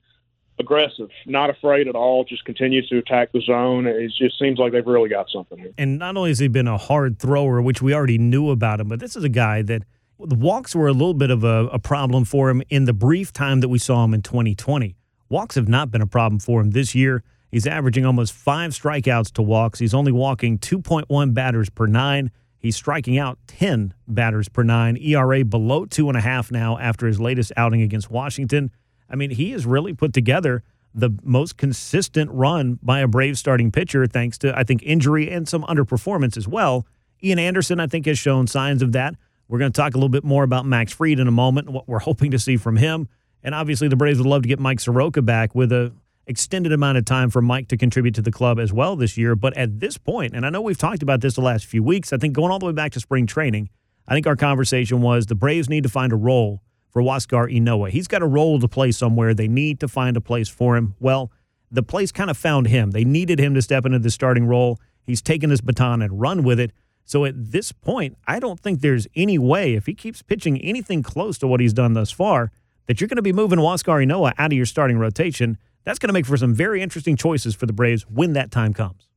aggressive, 0.60 1.08
not 1.26 1.50
afraid 1.50 1.88
at 1.88 1.96
all, 1.96 2.24
just 2.24 2.44
continues 2.44 2.88
to 2.88 2.98
attack 2.98 3.32
the 3.32 3.40
zone. 3.40 3.86
It 3.86 4.12
just 4.16 4.38
seems 4.38 4.58
like 4.58 4.72
they've 4.72 4.86
really 4.86 5.08
got 5.08 5.28
something 5.30 5.58
here. 5.58 5.72
And 5.76 5.98
not 5.98 6.16
only 6.16 6.30
has 6.30 6.38
he 6.38 6.48
been 6.48 6.68
a 6.68 6.78
hard 6.78 7.18
thrower, 7.18 7.60
which 7.60 7.82
we 7.82 7.92
already 7.92 8.18
knew 8.18 8.50
about 8.50 8.80
him, 8.80 8.88
but 8.88 9.00
this 9.00 9.16
is 9.16 9.24
a 9.24 9.28
guy 9.28 9.62
that 9.62 9.82
the 10.18 10.36
walks 10.36 10.74
were 10.74 10.86
a 10.86 10.92
little 10.92 11.14
bit 11.14 11.30
of 11.30 11.42
a, 11.42 11.66
a 11.72 11.78
problem 11.78 12.24
for 12.24 12.50
him 12.50 12.62
in 12.68 12.84
the 12.84 12.92
brief 12.92 13.32
time 13.32 13.60
that 13.60 13.68
we 13.68 13.78
saw 13.78 14.04
him 14.04 14.14
in 14.14 14.22
2020. 14.22 14.94
Walks 15.28 15.54
have 15.54 15.68
not 15.68 15.90
been 15.90 16.02
a 16.02 16.06
problem 16.06 16.38
for 16.38 16.60
him 16.60 16.72
this 16.72 16.94
year. 16.94 17.22
He's 17.50 17.66
averaging 17.66 18.04
almost 18.04 18.32
five 18.32 18.72
strikeouts 18.72 19.32
to 19.32 19.42
walks. 19.42 19.78
He's 19.78 19.94
only 19.94 20.12
walking 20.12 20.58
2.1 20.58 21.34
batters 21.34 21.70
per 21.70 21.86
nine. 21.86 22.30
He's 22.58 22.76
striking 22.76 23.18
out 23.18 23.38
10 23.46 23.94
batters 24.06 24.48
per 24.48 24.62
nine. 24.62 24.96
ERA 24.98 25.44
below 25.44 25.86
two 25.86 26.08
and 26.08 26.16
a 26.16 26.20
half 26.20 26.50
now 26.50 26.78
after 26.78 27.06
his 27.06 27.18
latest 27.18 27.52
outing 27.56 27.80
against 27.80 28.10
Washington. 28.10 28.70
I 29.10 29.16
mean, 29.16 29.30
he 29.30 29.50
has 29.52 29.66
really 29.66 29.92
put 29.92 30.12
together 30.12 30.62
the 30.94 31.10
most 31.22 31.56
consistent 31.56 32.30
run 32.32 32.78
by 32.82 33.00
a 33.00 33.08
Brave 33.08 33.38
starting 33.38 33.70
pitcher, 33.70 34.06
thanks 34.06 34.38
to, 34.38 34.56
I 34.56 34.64
think, 34.64 34.82
injury 34.82 35.30
and 35.30 35.48
some 35.48 35.62
underperformance 35.64 36.36
as 36.36 36.48
well. 36.48 36.86
Ian 37.22 37.38
Anderson, 37.38 37.80
I 37.80 37.86
think, 37.86 38.06
has 38.06 38.18
shown 38.18 38.46
signs 38.46 38.82
of 38.82 38.92
that. 38.92 39.14
We're 39.48 39.58
going 39.58 39.72
to 39.72 39.76
talk 39.76 39.94
a 39.94 39.96
little 39.96 40.08
bit 40.08 40.24
more 40.24 40.44
about 40.44 40.64
Max 40.64 40.92
Fried 40.92 41.18
in 41.18 41.26
a 41.26 41.32
moment, 41.32 41.68
what 41.68 41.88
we're 41.88 41.98
hoping 41.98 42.30
to 42.30 42.38
see 42.38 42.56
from 42.56 42.76
him. 42.76 43.08
And 43.42 43.54
obviously, 43.54 43.88
the 43.88 43.96
Braves 43.96 44.18
would 44.18 44.26
love 44.26 44.42
to 44.42 44.48
get 44.48 44.58
Mike 44.58 44.80
Soroka 44.80 45.22
back 45.22 45.54
with 45.54 45.72
a 45.72 45.92
extended 46.26 46.72
amount 46.72 46.96
of 46.96 47.04
time 47.04 47.28
for 47.28 47.42
Mike 47.42 47.66
to 47.68 47.76
contribute 47.76 48.14
to 48.14 48.22
the 48.22 48.30
club 48.30 48.60
as 48.60 48.72
well 48.72 48.94
this 48.94 49.18
year. 49.18 49.34
But 49.34 49.56
at 49.56 49.80
this 49.80 49.98
point, 49.98 50.34
and 50.34 50.46
I 50.46 50.50
know 50.50 50.60
we've 50.60 50.78
talked 50.78 51.02
about 51.02 51.20
this 51.20 51.34
the 51.34 51.40
last 51.40 51.66
few 51.66 51.82
weeks, 51.82 52.12
I 52.12 52.18
think 52.18 52.34
going 52.34 52.52
all 52.52 52.60
the 52.60 52.66
way 52.66 52.72
back 52.72 52.92
to 52.92 53.00
spring 53.00 53.26
training, 53.26 53.68
I 54.06 54.14
think 54.14 54.26
our 54.26 54.36
conversation 54.36 55.00
was 55.00 55.26
the 55.26 55.34
Braves 55.34 55.68
need 55.68 55.82
to 55.82 55.88
find 55.88 56.12
a 56.12 56.16
role 56.16 56.62
for 56.90 57.02
Huascar 57.02 57.52
Ynoa. 57.52 57.90
He's 57.90 58.08
got 58.08 58.22
a 58.22 58.26
role 58.26 58.60
to 58.60 58.68
play 58.68 58.92
somewhere. 58.92 59.32
They 59.32 59.48
need 59.48 59.80
to 59.80 59.88
find 59.88 60.16
a 60.16 60.20
place 60.20 60.48
for 60.48 60.76
him. 60.76 60.94
Well, 61.00 61.30
the 61.70 61.82
place 61.82 62.12
kind 62.12 62.30
of 62.30 62.36
found 62.36 62.66
him. 62.66 62.90
They 62.90 63.04
needed 63.04 63.38
him 63.38 63.54
to 63.54 63.62
step 63.62 63.86
into 63.86 63.98
the 63.98 64.10
starting 64.10 64.46
role. 64.46 64.80
He's 65.04 65.22
taken 65.22 65.50
his 65.50 65.60
baton 65.60 66.02
and 66.02 66.20
run 66.20 66.42
with 66.42 66.58
it. 66.60 66.72
So 67.04 67.24
at 67.24 67.34
this 67.36 67.72
point, 67.72 68.16
I 68.26 68.38
don't 68.38 68.60
think 68.60 68.80
there's 68.80 69.06
any 69.16 69.38
way, 69.38 69.74
if 69.74 69.86
he 69.86 69.94
keeps 69.94 70.22
pitching 70.22 70.60
anything 70.60 71.02
close 71.02 71.38
to 71.38 71.46
what 71.46 71.60
he's 71.60 71.72
done 71.72 71.94
thus 71.94 72.10
far, 72.10 72.52
that 72.86 73.00
you're 73.00 73.08
going 73.08 73.16
to 73.16 73.22
be 73.22 73.32
moving 73.32 73.58
Ynoa 73.58 74.32
out 74.38 74.52
of 74.52 74.56
your 74.56 74.66
starting 74.66 74.98
rotation. 74.98 75.58
That's 75.84 75.98
going 75.98 76.08
to 76.08 76.12
make 76.12 76.26
for 76.26 76.36
some 76.36 76.54
very 76.54 76.82
interesting 76.82 77.16
choices 77.16 77.54
for 77.54 77.66
the 77.66 77.72
Braves 77.72 78.02
when 78.02 78.32
that 78.34 78.50
time 78.50 78.74
comes. 78.74 79.08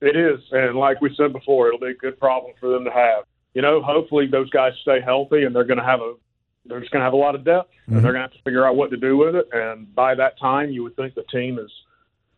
It 0.00 0.16
is. 0.16 0.40
And 0.52 0.76
like 0.76 1.00
we 1.00 1.14
said 1.16 1.32
before, 1.32 1.68
it'll 1.68 1.80
be 1.80 1.88
a 1.88 1.94
good 1.94 2.18
problem 2.18 2.52
for 2.60 2.68
them 2.68 2.84
to 2.84 2.90
have. 2.90 3.24
You 3.54 3.62
know, 3.62 3.82
hopefully 3.82 4.26
those 4.26 4.50
guys 4.50 4.72
stay 4.82 5.00
healthy 5.00 5.44
and 5.44 5.54
they're 5.54 5.64
going 5.64 5.78
to 5.78 5.84
have 5.84 6.00
a 6.00 6.14
they're 6.66 6.80
just 6.80 6.92
going 6.92 7.00
to 7.00 7.04
have 7.04 7.12
a 7.12 7.16
lot 7.16 7.34
of 7.34 7.44
depth, 7.44 7.70
mm-hmm. 7.70 7.96
and 7.96 8.04
they're 8.04 8.12
going 8.12 8.22
to 8.22 8.28
have 8.28 8.36
to 8.36 8.42
figure 8.42 8.66
out 8.66 8.76
what 8.76 8.90
to 8.90 8.96
do 8.96 9.16
with 9.16 9.34
it. 9.34 9.46
And 9.52 9.94
by 9.94 10.14
that 10.14 10.38
time, 10.38 10.70
you 10.70 10.82
would 10.82 10.96
think 10.96 11.14
the 11.14 11.24
team 11.30 11.58
is 11.58 11.70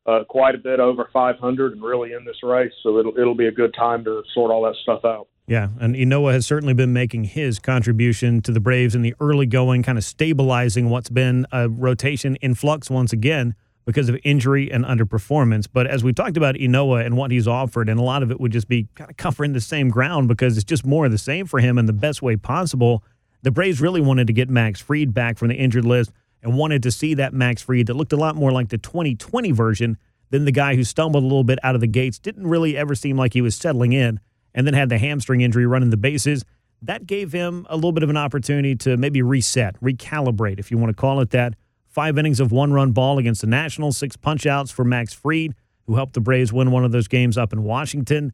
uh, 0.06 0.24
quite 0.28 0.54
a 0.54 0.58
bit 0.58 0.80
over 0.80 1.08
500 1.12 1.72
and 1.72 1.82
really 1.82 2.12
in 2.12 2.24
this 2.24 2.42
race. 2.42 2.72
So 2.82 2.98
it'll 2.98 3.18
it'll 3.18 3.34
be 3.34 3.46
a 3.46 3.52
good 3.52 3.74
time 3.74 4.04
to 4.04 4.22
sort 4.34 4.50
all 4.50 4.62
that 4.62 4.76
stuff 4.82 5.04
out. 5.04 5.28
Yeah, 5.48 5.68
and 5.80 5.94
Ynoa 5.94 6.32
has 6.32 6.44
certainly 6.44 6.74
been 6.74 6.92
making 6.92 7.24
his 7.24 7.60
contribution 7.60 8.42
to 8.42 8.52
the 8.52 8.58
Braves 8.58 8.96
in 8.96 9.02
the 9.02 9.14
early 9.20 9.46
going, 9.46 9.84
kind 9.84 9.96
of 9.96 10.02
stabilizing 10.02 10.90
what's 10.90 11.08
been 11.08 11.46
a 11.52 11.68
rotation 11.68 12.36
in 12.36 12.56
flux 12.56 12.90
once 12.90 13.12
again 13.12 13.54
because 13.84 14.08
of 14.08 14.18
injury 14.24 14.70
and 14.72 14.84
underperformance. 14.84 15.68
But 15.72 15.86
as 15.86 16.02
we 16.02 16.12
talked 16.12 16.36
about 16.36 16.56
Ynoa 16.56 17.06
and 17.06 17.16
what 17.16 17.30
he's 17.30 17.46
offered, 17.46 17.88
and 17.88 18.00
a 18.00 18.02
lot 18.02 18.24
of 18.24 18.32
it 18.32 18.40
would 18.40 18.50
just 18.50 18.66
be 18.66 18.88
kind 18.96 19.08
of 19.08 19.16
covering 19.16 19.52
the 19.52 19.60
same 19.60 19.88
ground 19.88 20.26
because 20.26 20.56
it's 20.56 20.64
just 20.64 20.84
more 20.84 21.06
of 21.06 21.12
the 21.12 21.18
same 21.18 21.46
for 21.46 21.60
him 21.60 21.78
in 21.78 21.86
the 21.86 21.92
best 21.92 22.22
way 22.22 22.34
possible. 22.34 23.04
The 23.46 23.52
Braves 23.52 23.80
really 23.80 24.00
wanted 24.00 24.26
to 24.26 24.32
get 24.32 24.50
Max 24.50 24.80
Fried 24.80 25.14
back 25.14 25.38
from 25.38 25.46
the 25.46 25.54
injured 25.54 25.84
list 25.84 26.10
and 26.42 26.58
wanted 26.58 26.82
to 26.82 26.90
see 26.90 27.14
that 27.14 27.32
Max 27.32 27.62
Fried 27.62 27.86
that 27.86 27.94
looked 27.94 28.12
a 28.12 28.16
lot 28.16 28.34
more 28.34 28.50
like 28.50 28.70
the 28.70 28.76
2020 28.76 29.52
version 29.52 29.98
than 30.30 30.46
the 30.46 30.50
guy 30.50 30.74
who 30.74 30.82
stumbled 30.82 31.22
a 31.22 31.26
little 31.28 31.44
bit 31.44 31.60
out 31.62 31.76
of 31.76 31.80
the 31.80 31.86
gates, 31.86 32.18
didn't 32.18 32.48
really 32.48 32.76
ever 32.76 32.96
seem 32.96 33.16
like 33.16 33.34
he 33.34 33.40
was 33.40 33.54
settling 33.54 33.92
in, 33.92 34.18
and 34.52 34.66
then 34.66 34.74
had 34.74 34.88
the 34.88 34.98
hamstring 34.98 35.42
injury 35.42 35.64
running 35.64 35.90
the 35.90 35.96
bases. 35.96 36.44
That 36.82 37.06
gave 37.06 37.30
him 37.30 37.68
a 37.70 37.76
little 37.76 37.92
bit 37.92 38.02
of 38.02 38.10
an 38.10 38.16
opportunity 38.16 38.74
to 38.74 38.96
maybe 38.96 39.22
reset, 39.22 39.80
recalibrate, 39.80 40.58
if 40.58 40.72
you 40.72 40.76
want 40.76 40.90
to 40.90 41.00
call 41.00 41.20
it 41.20 41.30
that. 41.30 41.54
Five 41.86 42.18
innings 42.18 42.40
of 42.40 42.50
one 42.50 42.72
run 42.72 42.90
ball 42.90 43.16
against 43.16 43.42
the 43.42 43.46
Nationals, 43.46 43.96
six 43.96 44.16
punchouts 44.16 44.72
for 44.72 44.84
Max 44.84 45.12
Fried, 45.12 45.54
who 45.86 45.94
helped 45.94 46.14
the 46.14 46.20
Braves 46.20 46.52
win 46.52 46.72
one 46.72 46.84
of 46.84 46.90
those 46.90 47.06
games 47.06 47.38
up 47.38 47.52
in 47.52 47.62
Washington. 47.62 48.32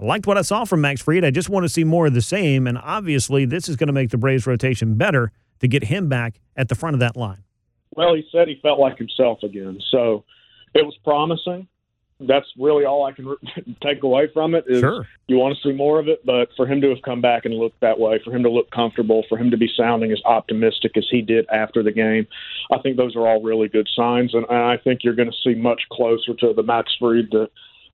I 0.00 0.04
liked 0.04 0.26
what 0.26 0.38
I 0.38 0.42
saw 0.42 0.64
from 0.64 0.80
Max 0.80 1.02
Fried. 1.02 1.24
I 1.24 1.30
just 1.30 1.50
want 1.50 1.64
to 1.64 1.68
see 1.68 1.84
more 1.84 2.06
of 2.06 2.14
the 2.14 2.22
same. 2.22 2.66
And 2.66 2.78
obviously, 2.78 3.44
this 3.44 3.68
is 3.68 3.76
going 3.76 3.88
to 3.88 3.92
make 3.92 4.10
the 4.10 4.16
Braves 4.16 4.46
rotation 4.46 4.94
better 4.94 5.30
to 5.60 5.68
get 5.68 5.84
him 5.84 6.08
back 6.08 6.40
at 6.56 6.68
the 6.68 6.74
front 6.74 6.94
of 6.94 7.00
that 7.00 7.16
line. 7.16 7.44
Well, 7.94 8.14
he 8.14 8.26
said 8.32 8.48
he 8.48 8.58
felt 8.62 8.78
like 8.78 8.96
himself 8.96 9.42
again. 9.42 9.78
So 9.90 10.24
it 10.74 10.86
was 10.86 10.96
promising. 11.04 11.68
That's 12.18 12.46
really 12.58 12.84
all 12.84 13.04
I 13.04 13.12
can 13.12 13.26
re- 13.28 13.76
take 13.82 14.02
away 14.02 14.28
from 14.32 14.54
it. 14.54 14.64
Is 14.68 14.80
sure. 14.80 15.06
You 15.26 15.36
want 15.36 15.56
to 15.56 15.68
see 15.68 15.74
more 15.74 15.98
of 15.98 16.08
it, 16.08 16.24
but 16.24 16.48
for 16.56 16.66
him 16.66 16.80
to 16.80 16.88
have 16.90 17.02
come 17.02 17.20
back 17.20 17.44
and 17.44 17.54
look 17.54 17.72
that 17.80 17.98
way, 17.98 18.20
for 18.24 18.34
him 18.34 18.42
to 18.44 18.50
look 18.50 18.70
comfortable, 18.70 19.24
for 19.28 19.36
him 19.36 19.50
to 19.50 19.56
be 19.58 19.70
sounding 19.76 20.12
as 20.12 20.20
optimistic 20.24 20.96
as 20.96 21.06
he 21.10 21.20
did 21.20 21.46
after 21.50 21.82
the 21.82 21.92
game, 21.92 22.26
I 22.70 22.78
think 22.78 22.96
those 22.96 23.16
are 23.16 23.26
all 23.26 23.42
really 23.42 23.68
good 23.68 23.88
signs. 23.94 24.34
And, 24.34 24.46
and 24.48 24.58
I 24.58 24.78
think 24.78 25.00
you're 25.02 25.14
going 25.14 25.30
to 25.30 25.36
see 25.44 25.54
much 25.54 25.82
closer 25.92 26.34
to 26.34 26.52
the 26.54 26.62
Max 26.62 26.94
Fried 26.98 27.30
that 27.32 27.50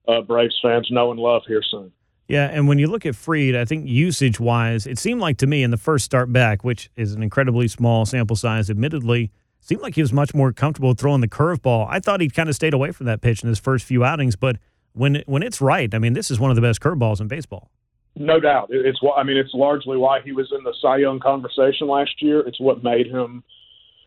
uh, 0.09 0.21
Braves 0.23 0.59
fans 0.63 0.89
know 0.91 1.11
and 1.11 1.19
love 1.19 1.43
here 1.47 1.63
soon. 1.69 1.93
Yeah, 2.29 2.49
and 2.53 2.67
when 2.67 2.79
you 2.79 2.89
look 2.89 3.07
at 3.07 3.15
Fried, 3.15 3.55
I 3.55 3.65
think 3.65 3.87
usage 3.87 4.41
wise, 4.41 4.87
it 4.87 4.99
seemed 4.99 5.21
like 5.21 5.37
to 5.39 5.47
me 5.47 5.63
in 5.63 5.71
the 5.71 5.77
first 5.77 6.05
start 6.05 6.33
back, 6.33 6.65
which 6.65 6.91
is 6.97 7.15
an 7.15 7.23
incredibly 7.23 7.69
small 7.69 8.05
sample 8.05 8.35
size, 8.35 8.69
admittedly, 8.69 9.31
seemed 9.61 9.81
like 9.81 9.95
he 9.95 10.03
was 10.03 10.13
much 10.13 10.35
more 10.35 10.53
comfortable 10.53 10.95
throwing 10.95 11.21
the 11.21 11.29
curveball. 11.29 11.87
I 11.89 12.01
thought 12.01 12.21
he 12.21 12.29
kind 12.29 12.49
of 12.49 12.55
stayed 12.55 12.75
away 12.75 12.91
from 12.91 13.07
that 13.07 13.21
pitch 13.21 13.43
in 13.43 13.49
his 13.49 13.59
first 13.59 13.85
few 13.85 14.05
outings, 14.05 14.35
but 14.35 14.57
when 14.93 15.23
when 15.27 15.43
it's 15.43 15.61
right, 15.61 15.95
I 15.95 15.99
mean, 15.99 16.15
this 16.15 16.31
is 16.31 16.41
one 16.41 16.51
of 16.51 16.57
the 16.57 16.63
best 16.63 16.81
curveballs 16.81 17.21
in 17.21 17.29
baseball. 17.29 17.71
No 18.17 18.41
doubt, 18.41 18.69
it's 18.71 18.99
I 19.17 19.23
mean, 19.23 19.37
it's 19.37 19.53
largely 19.53 19.97
why 19.97 20.21
he 20.23 20.33
was 20.33 20.51
in 20.57 20.65
the 20.65 20.75
Cy 20.81 20.99
Young 20.99 21.21
conversation 21.21 21.87
last 21.87 22.23
year. 22.23 22.41
It's 22.41 22.59
what 22.59 22.83
made 22.83 23.07
him. 23.07 23.45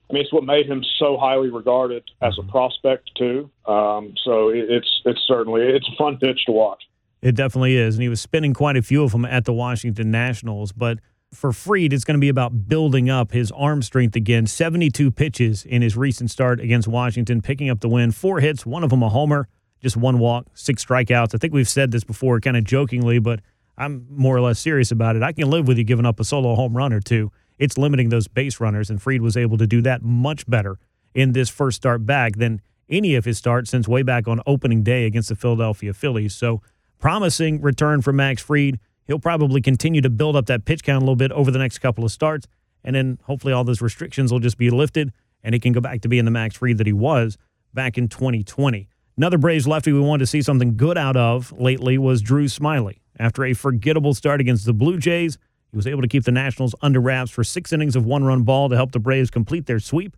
I 0.10 0.13
mean, 0.13 0.23
it's 0.23 0.34
what 0.34 0.43
made 0.43 0.65
him 0.65 0.84
so 0.97 1.17
highly 1.17 1.51
regarded 1.51 2.03
as 2.21 2.36
a 2.38 2.41
mm-hmm. 2.41 2.49
prospect 2.49 3.12
too. 3.15 3.51
Um, 3.67 4.15
so 4.25 4.49
it, 4.49 4.65
it's 4.67 5.01
it's 5.05 5.21
certainly 5.27 5.62
it's 5.62 5.88
a 5.88 5.95
fun 5.95 6.17
pitch 6.17 6.43
to 6.47 6.51
watch. 6.51 6.82
It 7.21 7.36
definitely 7.36 7.75
is. 7.75 7.95
And 7.95 8.01
he 8.01 8.10
was 8.10 8.21
spinning 8.21 8.53
quite 8.53 8.77
a 8.77 8.82
few 8.82 9.03
of 9.03 9.12
them 9.12 9.25
at 9.25 9.45
the 9.45 9.53
Washington 9.53 10.12
Nationals. 10.12 10.71
But 10.71 10.99
for 11.34 11.51
Fried, 11.51 11.93
it's 11.93 12.03
going 12.03 12.17
to 12.17 12.21
be 12.21 12.29
about 12.29 12.67
building 12.67 13.10
up 13.10 13.32
his 13.32 13.51
arm 13.51 13.82
strength 13.82 14.15
again. 14.15 14.47
72 14.47 15.12
pitches 15.12 15.65
in 15.65 15.82
his 15.82 15.95
recent 15.95 16.32
start 16.32 16.60
against 16.60 16.88
Washington, 16.88 17.41
picking 17.41 17.69
up 17.69 17.82
the 17.82 17.89
win. 17.89 18.12
Four 18.12 18.39
hits, 18.39 18.65
one 18.65 18.84
of 18.84 18.89
them 18.89 19.03
a 19.03 19.10
homer, 19.10 19.47
just 19.82 19.97
one 19.97 20.19
walk, 20.19 20.47
six 20.53 20.84
strikeouts. 20.84 21.36
I 21.36 21.38
think 21.38 21.53
we've 21.53 21.69
said 21.69 21.91
this 21.91 22.03
before 22.03 22.39
kind 22.39 22.58
of 22.58 22.63
jokingly, 22.63 23.19
but 23.19 23.41
I'm 23.77 24.08
more 24.10 24.36
or 24.36 24.41
less 24.41 24.60
serious 24.60 24.91
about 24.91 25.15
it. 25.15 25.23
I 25.23 25.32
can 25.32 25.49
live 25.49 25.67
with 25.67 25.77
you 25.77 25.84
giving 25.84 26.05
up 26.05 26.19
a 26.19 26.23
solo 26.23 26.55
home 26.55 26.75
run 26.75 26.93
or 26.93 26.99
two. 26.99 27.32
It's 27.58 27.77
limiting 27.77 28.10
those 28.10 28.27
base 28.27 28.60
runners, 28.60 28.89
and 28.89 29.01
Fried 29.01 29.21
was 29.21 29.38
able 29.38 29.58
to 29.58 29.67
do 29.67 29.82
that 29.82 30.01
much 30.01 30.49
better 30.49 30.77
in 31.13 31.34
this 31.34 31.49
first 31.49 31.77
start 31.77 32.05
back 32.05 32.38
than 32.38 32.62
any 32.89 33.15
of 33.15 33.25
his 33.25 33.38
starts 33.38 33.69
since 33.69 33.88
way 33.88 34.01
back 34.01 34.27
on 34.27 34.41
opening 34.47 34.84
day 34.84 35.05
against 35.05 35.29
the 35.29 35.36
Philadelphia 35.36 35.93
Phillies. 35.93 36.34
So, 36.34 36.62
promising 37.00 37.62
return 37.62 38.02
for 38.02 38.14
Max 38.14 38.42
Fried. 38.42 38.80
He'll 39.08 39.20
probably 39.20 39.62
continue 39.62 40.02
to 40.02 40.10
build 40.10 40.36
up 40.36 40.46
that 40.46 40.66
pitch 40.66 40.84
count 40.84 40.98
a 40.98 41.06
little 41.06 41.16
bit 41.16 41.32
over 41.32 41.50
the 41.50 41.58
next 41.58 41.80
couple 41.80 42.06
of 42.06 42.12
starts, 42.12 42.48
and 42.84 42.96
then 42.96 43.20
hopefully 43.24 43.54
all 43.54 43.64
those 43.64 43.82
restrictions 43.82 44.32
will 44.32 44.40
just 44.40 44.58
be 44.58 44.70
lifted 44.70 45.12
and 45.44 45.54
he 45.54 45.60
can 45.60 45.74
go 45.74 45.82
back 45.82 46.02
to 46.02 46.10
being 46.10 46.26
the 46.26 46.32
Max 46.32 46.58
Fried 46.58 46.78
that 46.78 46.88
he 46.88 46.94
was 46.94 47.38
back 47.74 47.98
in 47.98 48.08
2020. 48.08 48.88
Another 49.18 49.38
Braves 49.38 49.68
lefty 49.68 49.92
we 49.92 50.00
wanted 50.00 50.20
to 50.20 50.28
see 50.28 50.42
something 50.42 50.78
good 50.78 50.98
out 50.98 51.18
of 51.18 51.52
lately 51.54 51.98
was 51.98 52.22
Drew 52.22 52.46
Smyly. 52.46 53.00
After 53.20 53.44
a 53.46 53.54
forgettable 53.54 54.14
start 54.14 54.40
against 54.40 54.66
the 54.66 54.74
Blue 54.74 54.98
Jays, 54.98 55.38
he 55.72 55.76
was 55.76 55.86
able 55.86 56.02
to 56.02 56.08
keep 56.08 56.24
the 56.24 56.32
Nationals 56.32 56.74
under 56.82 57.02
wraps 57.02 57.32
for 57.32 57.44
six 57.44 57.74
innings 57.74 57.96
of 57.96 58.06
one 58.06 58.24
run 58.24 58.44
ball 58.44 58.70
to 58.70 58.76
help 58.76 58.92
the 58.92 59.00
Braves 59.00 59.30
complete 59.30 59.66
their 59.66 59.80
sweep. 59.80 60.16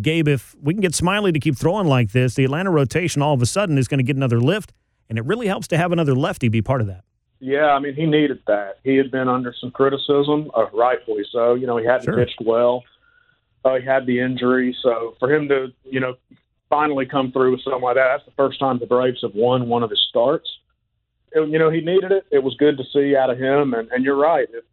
Gabe, 0.00 0.28
if 0.28 0.54
we 0.62 0.74
can 0.74 0.80
get 0.80 0.92
Smyly 0.92 1.32
to 1.32 1.40
keep 1.40 1.56
throwing 1.56 1.86
like 1.86 2.12
this, 2.12 2.34
the 2.34 2.44
Atlanta 2.44 2.70
rotation 2.70 3.20
all 3.20 3.34
of 3.34 3.42
a 3.42 3.46
sudden 3.46 3.78
is 3.78 3.88
going 3.88 3.98
to 3.98 4.04
get 4.04 4.16
another 4.16 4.40
lift 4.40 4.72
and 5.12 5.18
it 5.18 5.26
really 5.26 5.46
helps 5.46 5.68
to 5.68 5.76
have 5.76 5.92
another 5.92 6.14
lefty 6.14 6.48
be 6.48 6.62
part 6.62 6.80
of 6.80 6.86
that. 6.86 7.04
Yeah, 7.38 7.66
I 7.66 7.80
mean, 7.80 7.94
he 7.94 8.06
needed 8.06 8.40
that. 8.46 8.78
He 8.82 8.96
had 8.96 9.10
been 9.10 9.28
under 9.28 9.54
some 9.60 9.70
criticism, 9.70 10.50
uh, 10.56 10.70
rightfully 10.72 11.24
so. 11.30 11.52
You 11.52 11.66
know, 11.66 11.76
he 11.76 11.84
hadn't 11.84 12.06
sure. 12.06 12.16
pitched 12.16 12.40
well. 12.42 12.82
Uh, 13.62 13.74
he 13.74 13.84
had 13.84 14.06
the 14.06 14.20
injury, 14.20 14.74
so 14.82 15.14
for 15.18 15.30
him 15.30 15.48
to, 15.48 15.66
you 15.84 16.00
know, 16.00 16.14
finally 16.70 17.04
come 17.04 17.30
through 17.30 17.50
with 17.50 17.60
something 17.62 17.82
like 17.82 17.96
that, 17.96 18.08
that's 18.10 18.24
the 18.24 18.32
first 18.38 18.58
time 18.58 18.78
the 18.78 18.86
Braves 18.86 19.18
have 19.20 19.34
won 19.34 19.68
one 19.68 19.82
of 19.82 19.90
his 19.90 20.00
starts. 20.08 20.48
It, 21.32 21.46
you 21.50 21.58
know, 21.58 21.68
he 21.68 21.82
needed 21.82 22.10
it. 22.10 22.24
It 22.30 22.42
was 22.42 22.56
good 22.56 22.78
to 22.78 22.84
see 22.90 23.14
out 23.14 23.28
of 23.28 23.38
him, 23.38 23.74
and, 23.74 23.90
and 23.92 24.02
you're 24.02 24.16
right. 24.16 24.48
If, 24.50 24.64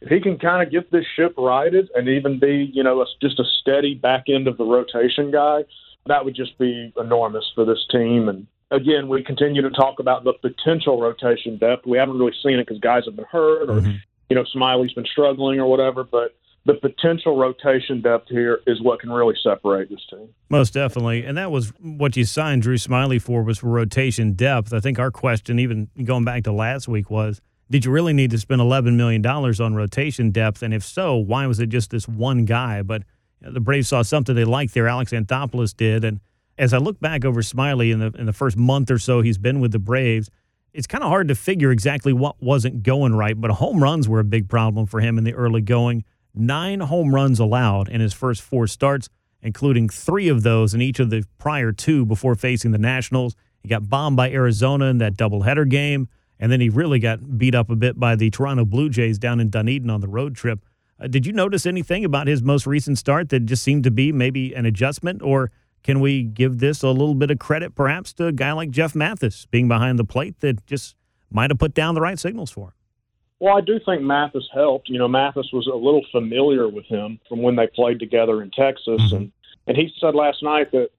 if 0.00 0.08
he 0.08 0.20
can 0.20 0.38
kind 0.38 0.62
of 0.62 0.70
get 0.70 0.92
this 0.92 1.04
ship 1.16 1.34
righted 1.36 1.90
and 1.96 2.08
even 2.08 2.38
be, 2.38 2.70
you 2.72 2.84
know, 2.84 3.00
a, 3.00 3.06
just 3.20 3.40
a 3.40 3.44
steady 3.60 3.96
back 3.96 4.26
end 4.28 4.46
of 4.46 4.56
the 4.56 4.64
rotation 4.64 5.32
guy, 5.32 5.64
that 6.06 6.24
would 6.24 6.36
just 6.36 6.56
be 6.58 6.92
enormous 6.96 7.50
for 7.56 7.64
this 7.64 7.84
team. 7.90 8.28
And 8.28 8.46
again, 8.70 9.08
we 9.08 9.22
continue 9.22 9.62
to 9.62 9.70
talk 9.70 9.98
about 9.98 10.24
the 10.24 10.32
potential 10.34 11.00
rotation 11.00 11.58
depth. 11.58 11.86
We 11.86 11.98
haven't 11.98 12.18
really 12.18 12.34
seen 12.42 12.58
it 12.58 12.66
because 12.66 12.80
guys 12.80 13.04
have 13.06 13.16
been 13.16 13.26
hurt 13.30 13.68
or, 13.68 13.80
mm-hmm. 13.80 13.96
you 14.28 14.36
know, 14.36 14.44
Smyly's 14.54 14.92
been 14.92 15.06
struggling 15.06 15.60
or 15.60 15.66
whatever. 15.66 16.04
But 16.04 16.36
the 16.66 16.74
potential 16.74 17.36
rotation 17.36 18.00
depth 18.00 18.28
here 18.28 18.60
is 18.66 18.82
what 18.82 19.00
can 19.00 19.10
really 19.10 19.34
separate 19.42 19.88
this 19.88 20.04
team. 20.10 20.28
Most 20.48 20.74
definitely. 20.74 21.24
And 21.24 21.36
that 21.38 21.50
was 21.50 21.72
what 21.80 22.16
you 22.16 22.24
signed 22.24 22.62
Drew 22.62 22.76
Smyly 22.76 23.20
for 23.20 23.42
was 23.42 23.58
for 23.58 23.68
rotation 23.68 24.32
depth. 24.32 24.72
I 24.72 24.80
think 24.80 24.98
our 24.98 25.10
question, 25.10 25.58
even 25.58 25.88
going 26.04 26.24
back 26.24 26.44
to 26.44 26.52
last 26.52 26.86
week, 26.86 27.10
was 27.10 27.40
did 27.70 27.84
you 27.84 27.90
really 27.90 28.12
need 28.12 28.30
to 28.32 28.38
spend 28.38 28.60
$11 28.60 28.96
million 28.96 29.24
on 29.24 29.74
rotation 29.74 30.30
depth? 30.30 30.62
And 30.62 30.74
if 30.74 30.82
so, 30.82 31.16
why 31.16 31.46
was 31.46 31.60
it 31.60 31.68
just 31.68 31.90
this 31.90 32.08
one 32.08 32.44
guy? 32.44 32.82
But 32.82 33.04
the 33.40 33.60
Braves 33.60 33.88
saw 33.88 34.02
something 34.02 34.34
they 34.34 34.44
liked 34.44 34.74
there. 34.74 34.88
Alex 34.88 35.12
Anthopoulos 35.12 35.74
did. 35.74 36.04
And 36.04 36.20
as 36.60 36.74
I 36.74 36.78
look 36.78 37.00
back 37.00 37.24
over 37.24 37.40
Smyly 37.40 37.90
in 37.90 38.00
the, 38.00 38.12
in 38.18 38.26
the 38.26 38.34
first 38.34 38.56
month 38.56 38.90
or 38.90 38.98
so 38.98 39.22
he's 39.22 39.38
been 39.38 39.60
with 39.60 39.72
the 39.72 39.78
Braves, 39.78 40.30
it's 40.74 40.86
kind 40.86 41.02
of 41.02 41.08
hard 41.08 41.26
to 41.28 41.34
figure 41.34 41.72
exactly 41.72 42.12
what 42.12 42.40
wasn't 42.40 42.82
going 42.82 43.14
right. 43.14 43.40
But 43.40 43.50
home 43.52 43.82
runs 43.82 44.08
were 44.08 44.20
a 44.20 44.24
big 44.24 44.48
problem 44.48 44.86
for 44.86 45.00
him 45.00 45.16
in 45.16 45.24
the 45.24 45.34
early 45.34 45.62
going 45.62 46.04
nine 46.34 46.80
home 46.80 47.14
runs 47.14 47.40
allowed 47.40 47.88
in 47.88 48.00
his 48.00 48.12
first 48.12 48.42
four 48.42 48.66
starts, 48.66 49.08
including 49.42 49.88
three 49.88 50.28
of 50.28 50.42
those 50.42 50.74
in 50.74 50.80
each 50.80 51.00
of 51.00 51.10
the 51.10 51.24
prior 51.38 51.72
two 51.72 52.06
before 52.06 52.34
facing 52.34 52.70
the 52.70 52.78
Nationals. 52.78 53.34
He 53.62 53.68
got 53.68 53.88
bombed 53.88 54.16
by 54.16 54.30
Arizona 54.30 54.84
in 54.86 54.98
that 54.98 55.16
doubleheader 55.16 55.68
game, 55.68 56.08
and 56.38 56.52
then 56.52 56.60
he 56.60 56.68
really 56.68 56.98
got 56.98 57.38
beat 57.38 57.54
up 57.54 57.70
a 57.70 57.74
bit 57.74 57.98
by 57.98 58.14
the 58.14 58.30
Toronto 58.30 58.64
Blue 58.64 58.88
Jays 58.88 59.18
down 59.18 59.40
in 59.40 59.50
Dunedin 59.50 59.90
on 59.90 60.00
the 60.00 60.08
road 60.08 60.36
trip. 60.36 60.60
Uh, 61.00 61.06
did 61.08 61.26
you 61.26 61.32
notice 61.32 61.66
anything 61.66 62.04
about 62.04 62.26
his 62.26 62.42
most 62.42 62.66
recent 62.66 62.98
start 62.98 63.30
that 63.30 63.40
just 63.40 63.62
seemed 63.62 63.84
to 63.84 63.90
be 63.90 64.12
maybe 64.12 64.54
an 64.54 64.66
adjustment, 64.66 65.20
or 65.22 65.50
can 65.82 66.00
we 66.00 66.22
give 66.22 66.58
this 66.58 66.82
a 66.82 66.88
little 66.88 67.14
bit 67.14 67.30
of 67.30 67.38
credit 67.38 67.74
perhaps 67.74 68.12
to 68.14 68.26
a 68.26 68.32
guy 68.32 68.52
like 68.52 68.70
Jeff 68.70 68.94
Mathis 68.94 69.46
being 69.46 69.68
behind 69.68 69.98
the 69.98 70.04
plate 70.04 70.40
that 70.40 70.66
just 70.66 70.96
might 71.30 71.50
have 71.50 71.58
put 71.58 71.74
down 71.74 71.94
the 71.94 72.00
right 72.00 72.18
signals 72.18 72.50
for 72.50 72.68
him? 72.68 72.72
Well, 73.38 73.56
I 73.56 73.62
do 73.62 73.80
think 73.84 74.02
Mathis 74.02 74.46
helped. 74.52 74.90
You 74.90 74.98
know, 74.98 75.08
Mathis 75.08 75.50
was 75.52 75.66
a 75.66 75.74
little 75.74 76.04
familiar 76.12 76.68
with 76.68 76.84
him 76.86 77.18
from 77.28 77.40
when 77.40 77.56
they 77.56 77.66
played 77.68 77.98
together 77.98 78.42
in 78.42 78.50
Texas, 78.50 79.00
mm-hmm. 79.00 79.16
and 79.16 79.32
and 79.66 79.76
he 79.76 79.92
said 80.00 80.14
last 80.14 80.42
night 80.42 80.72
that 80.72 80.90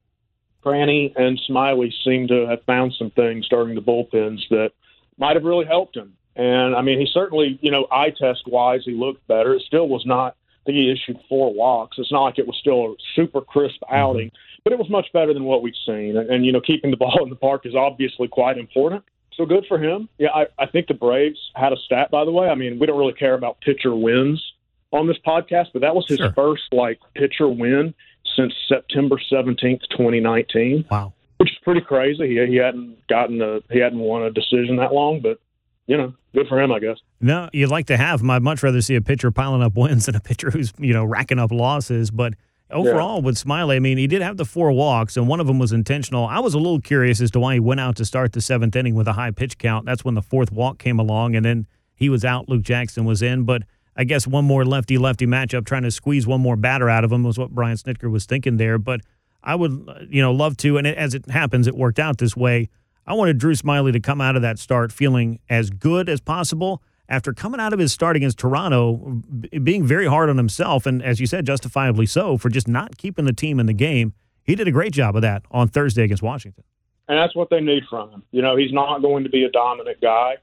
Kranny 0.64 1.14
and 1.16 1.40
Smyly 1.50 1.92
seemed 2.04 2.30
to 2.30 2.48
have 2.48 2.64
found 2.64 2.94
some 2.98 3.12
things 3.12 3.48
during 3.50 3.76
the 3.76 3.82
bullpens 3.82 4.40
that 4.50 4.72
might 5.18 5.36
have 5.36 5.44
really 5.44 5.66
helped 5.66 5.96
him. 5.96 6.14
And 6.36 6.76
I 6.76 6.82
mean, 6.82 7.00
he 7.00 7.08
certainly, 7.12 7.60
you 7.62 7.72
know, 7.72 7.88
eye 7.92 8.12
test 8.12 8.44
wise, 8.48 8.82
he 8.86 8.94
looked 8.94 9.28
better. 9.28 9.54
It 9.54 9.64
still 9.64 9.88
was 9.88 10.06
not. 10.06 10.36
I 10.62 10.66
think 10.66 10.76
he 10.78 10.92
issued 10.92 11.20
four 11.28 11.54
walks. 11.54 11.98
It's 12.00 12.12
not 12.12 12.24
like 12.24 12.38
it 12.38 12.46
was 12.46 12.58
still 12.60 12.94
a 12.94 12.96
super 13.16 13.42
crisp 13.42 13.82
mm-hmm. 13.84 13.96
outing, 13.96 14.32
but 14.64 14.74
it 14.74 14.80
was 14.80 14.90
much 14.90 15.08
better 15.14 15.34
than 15.34 15.46
what 15.46 15.64
we've 15.64 15.74
seen. 15.86 16.18
And, 16.18 16.30
and 16.30 16.46
you 16.46 16.52
know, 16.52 16.62
keeping 16.62 16.92
the 16.92 16.98
ball 17.06 17.24
in 17.24 17.30
the 17.30 17.36
park 17.36 17.66
is 17.66 17.76
obviously 17.76 18.28
quite 18.28 18.58
important. 18.58 19.04
So 19.36 19.46
good 19.46 19.66
for 19.68 19.80
him. 19.80 20.10
Yeah, 20.18 20.30
I, 20.30 20.46
I 20.60 20.66
think 20.68 20.88
the 20.88 20.94
Braves 20.94 21.40
had 21.56 21.74
a 21.74 21.78
stat, 21.86 22.12
by 22.12 22.26
the 22.26 22.32
way. 22.32 22.48
I 22.48 22.56
mean, 22.56 22.80
we 22.80 22.86
don't 22.86 22.98
really 22.98 23.14
care 23.14 23.34
about 23.34 23.60
pitcher 23.62 23.96
wins 23.96 24.44
on 24.92 25.08
this 25.08 25.18
podcast, 25.26 25.68
but 25.74 25.82
that 25.82 25.96
was 25.96 26.06
his 26.08 26.18
sure. 26.18 26.34
first 26.34 26.64
like 26.72 27.00
pitcher 27.16 27.48
win 27.48 27.94
since 28.36 28.54
September 28.68 29.20
seventeenth, 29.30 29.82
twenty 29.96 30.20
nineteen. 30.20 30.86
Wow, 30.92 31.14
which 31.38 31.50
is 31.50 31.58
pretty 31.64 31.82
crazy. 31.82 32.28
He 32.28 32.46
he 32.46 32.56
hadn't 32.58 33.08
gotten 33.08 33.42
a 33.42 33.62
he 33.72 33.80
hadn't 33.80 34.00
won 34.00 34.24
a 34.24 34.32
decision 34.32 34.76
that 34.78 34.94
long, 34.94 35.22
but 35.22 35.40
you 35.88 35.98
know, 35.98 36.14
good 36.36 36.48
for 36.48 36.62
him, 36.62 36.72
I 36.72 36.80
guess. 36.80 36.98
No, 37.22 37.50
you'd 37.54 37.70
like 37.70 37.86
to 37.88 37.98
have. 37.98 38.28
I'd 38.28 38.42
much 38.42 38.64
rather 38.64 38.82
see 38.82 38.96
a 38.96 39.02
pitcher 39.02 39.32
piling 39.32 39.62
up 39.62 39.76
wins 39.76 40.08
than 40.08 40.16
a 40.16 40.20
pitcher 40.20 40.52
who's 40.52 40.74
you 40.80 40.94
know 40.94 41.06
racking 41.06 41.40
up 41.40 41.52
losses, 41.52 42.12
but 42.12 42.34
overall 42.70 43.20
yeah. 43.20 43.26
with 43.26 43.36
Smyly, 43.36 43.76
I 43.76 43.80
mean, 43.80 43.98
he 43.98 44.08
did 44.08 44.22
have 44.22 44.38
the 44.38 44.46
four 44.46 44.72
walks, 44.72 45.18
and 45.18 45.28
one 45.28 45.40
of 45.40 45.48
them 45.48 45.60
was 45.60 45.72
intentional. 45.72 46.26
I 46.26 46.40
was 46.40 46.54
a 46.54 46.58
little 46.58 46.82
curious 46.82 47.22
as 47.22 47.32
to 47.32 47.40
why 47.40 47.56
he 47.56 47.60
went 47.60 47.80
out 47.80 47.96
to 47.98 48.06
start 48.06 48.34
the 48.34 48.42
seventh 48.42 48.76
inning 48.76 48.96
with 48.96 49.08
a 49.08 49.14
high 49.14 49.32
pitch 49.32 49.58
count. 49.58 49.86
That's 49.86 50.04
when 50.04 50.16
the 50.16 50.22
fourth 50.22 50.52
walk 50.52 50.80
came 50.80 51.00
along, 51.00 51.36
and 51.36 51.46
then 51.46 51.68
he 51.94 52.10
was 52.10 52.26
out. 52.26 52.50
Luke 52.50 52.64
Jackson 52.64 53.06
was 53.06 53.22
in, 53.22 53.44
but 53.44 53.64
I 53.96 54.04
guess 54.04 54.26
one 54.26 54.46
more 54.46 54.66
lefty 54.66 54.98
lefty 54.98 55.28
matchup, 55.28 55.66
trying 55.66 55.84
to 55.84 55.92
squeeze 55.92 56.26
one 56.26 56.42
more 56.42 56.56
batter 56.56 56.90
out 56.90 57.04
of 57.04 57.12
him 57.12 57.24
was 57.24 57.38
what 57.38 57.52
Brian 57.52 57.78
Snitker 57.78 58.10
was 58.10 58.26
thinking 58.26 58.58
there. 58.58 58.78
But 58.78 59.02
I 59.44 59.56
would, 59.56 60.08
you 60.10 60.22
know, 60.22 60.32
love 60.32 60.58
to, 60.58 60.78
and 60.78 60.88
it, 60.88 60.98
as 60.98 61.14
it 61.14 61.30
happens, 61.30 61.68
it 61.68 61.76
worked 61.76 62.00
out 62.00 62.18
this 62.18 62.36
way. 62.36 62.70
I 63.06 63.14
wanted 63.14 63.38
Drew 63.38 63.54
Smyly 63.54 63.92
to 63.94 64.00
come 64.00 64.22
out 64.22 64.36
of 64.36 64.42
that 64.44 64.60
start 64.60 64.92
feeling 64.92 65.40
as 65.50 65.70
good 65.70 66.08
as 66.08 66.22
possible 66.22 66.82
after 67.10 67.34
coming 67.34 67.60
out 67.60 67.74
of 67.74 67.80
his 67.80 67.92
start 67.92 68.16
against 68.16 68.40
Toronto, 68.40 69.22
being 69.64 69.86
very 69.86 70.08
hard 70.08 70.30
on 70.30 70.38
himself, 70.38 70.86
and 70.86 71.04
as 71.04 71.20
you 71.20 71.28
said, 71.28 71.46
justifiably 71.46 72.06
so, 72.06 72.38
for 72.38 72.50
just 72.50 72.68
not 72.68 72.98
keeping 72.98 73.26
the 73.26 73.34
team 73.34 73.60
in 73.60 73.66
the 73.66 73.74
game. 73.74 74.14
He 74.44 74.56
did 74.56 74.68
a 74.68 74.72
great 74.72 74.94
job 74.94 75.16
of 75.16 75.22
that 75.22 75.44
on 75.52 75.68
Thursday 75.68 76.04
against 76.04 76.24
Washington. 76.24 76.64
And 77.08 77.18
that's 77.18 77.36
what 77.36 77.50
they 77.50 77.60
need 77.60 77.84
from 77.90 78.10
him. 78.10 78.24
You 78.32 78.42
know, 78.42 78.56
he's 78.56 78.72
not 78.72 79.02
going 79.02 79.24
to 79.26 79.30
be 79.30 79.44
a 79.44 79.52
dominant 79.52 80.00
guy. 80.02 80.38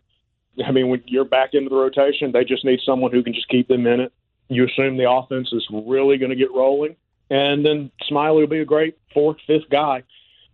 I 0.65 0.71
mean, 0.71 0.89
when 0.89 1.03
you're 1.07 1.25
back 1.25 1.51
into 1.55 1.71
the 1.71 1.77
rotation, 1.77 2.33
they 2.33 2.45
just 2.45 2.65
need 2.65 2.81
someone 2.85 3.13
who 3.13 3.23
can 3.23 3.33
just 3.33 3.49
keep 3.49 3.69
them 3.69 3.87
in 3.87 4.01
it. 4.01 4.13
You 4.49 4.67
assume 4.67 4.97
the 4.97 5.11
offense 5.11 5.51
is 5.53 5.67
really 5.71 6.19
going 6.19 6.31
to 6.31 6.37
get 6.37 6.51
rolling, 6.53 6.97
and 7.31 7.65
then 7.65 7.91
Smyly 8.11 8.41
will 8.41 8.47
be 8.47 8.61
a 8.61 8.65
great 8.65 8.99
fourth, 9.13 9.37
fifth 9.47 9.69
guy, 9.71 10.03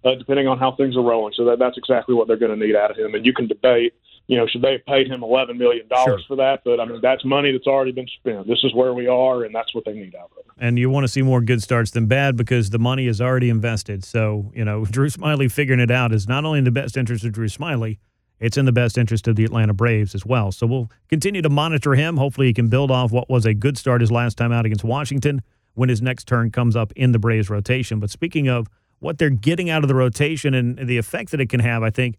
uh, 0.05 0.15
depending 0.17 0.49
on 0.49 0.59
how 0.59 0.73
things 0.73 0.97
are 0.97 1.03
rolling. 1.03 1.33
So 1.37 1.45
that, 1.47 1.59
that's 1.59 1.79
exactly 1.79 2.15
what 2.15 2.27
they're 2.29 2.37
going 2.37 2.59
to 2.59 2.67
need 2.67 2.77
out 2.77 2.91
of 2.91 2.97
him. 2.97 3.15
And 3.15 3.25
you 3.25 3.33
can 3.33 3.47
debate 3.47 3.95
you 4.27 4.39
know, 4.39 4.47
should 4.47 4.63
they 4.63 4.73
have 4.73 4.87
paid 4.87 5.07
him 5.07 5.23
eleven 5.23 5.59
million 5.59 5.87
dollars 5.89 6.23
sure. 6.23 6.29
for 6.29 6.37
that? 6.37 6.63
But 6.65 6.81
I 6.81 6.87
mean, 6.87 7.01
that's 7.03 7.25
money 7.25 7.53
that's 7.53 7.67
already 7.67 7.93
been 7.93 8.09
spent. 8.19 8.47
This 8.47 8.65
is 8.65 8.75
where 8.75 8.95
we 8.95 9.07
are, 9.07 9.45
and 9.45 9.55
that's 9.55 9.75
what 9.75 9.85
they 9.85 9.93
need 9.93 10.15
out 10.15 10.31
of 10.33 10.39
it. 10.39 10.47
And 10.59 10.79
you 10.79 10.89
want 10.89 11.05
to 11.05 11.09
see 11.09 11.23
more 11.23 11.41
good 11.41 11.63
starts 11.63 11.91
than 11.91 12.07
bad 12.07 12.37
because 12.37 12.71
the 12.71 12.79
money 12.79 13.07
is 13.07 13.21
already 13.21 13.51
invested. 13.51 14.05
So 14.05 14.51
you 14.55 14.65
know, 14.65 14.85
Drew 14.91 15.09
Smyly 15.09 15.51
figuring 15.51 15.81
it 15.81 15.91
out 15.91 16.13
is 16.13 16.27
not 16.27 16.45
only 16.45 16.59
in 16.59 16.65
the 16.65 16.71
best 16.71 16.97
interest 16.97 17.25
of 17.25 17.33
Drew 17.33 17.49
Smyly, 17.49 17.99
it's 18.41 18.57
in 18.57 18.65
the 18.65 18.73
best 18.73 18.97
interest 18.97 19.29
of 19.29 19.37
the 19.37 19.45
Atlanta 19.45 19.75
Braves 19.75 20.15
as 20.15 20.25
well. 20.25 20.53
So 20.53 20.67
we'll 20.67 20.91
continue 21.09 21.43
to 21.43 21.51
monitor 21.51 21.95
him. 21.95 22.17
Hopefully, 22.17 22.47
he 22.47 22.55
can 22.55 22.69
build 22.69 22.91
off 22.91 23.13
what 23.13 23.29
was 23.29 23.45
a 23.45 23.55
good 23.55 23.77
start 23.77 24.01
his 24.01 24.11
last 24.11 24.39
time 24.39 24.53
out 24.53 24.65
against 24.65 24.85
Washington 24.85 25.43
when 25.75 25.89
his 25.89 26.01
next 26.01 26.27
turn 26.27 26.51
comes 26.51 26.77
up 26.77 26.93
in 26.97 27.13
the 27.13 27.19
Braves 27.19 27.51
rotation. 27.51 28.01
But 28.01 28.11
speaking 28.11 28.49
of 28.49 28.69
what 29.01 29.19
they're 29.19 29.29
getting 29.31 29.69
out 29.69 29.85
of 29.85 29.89
the 29.89 29.95
rotation 29.95 30.55
and 30.55 30.79
the 30.79 30.97
effect 30.97 31.31
that 31.33 31.41
it 31.41 31.51
can 31.51 31.61
have, 31.61 31.83
I 31.83 31.91
think 31.91 32.17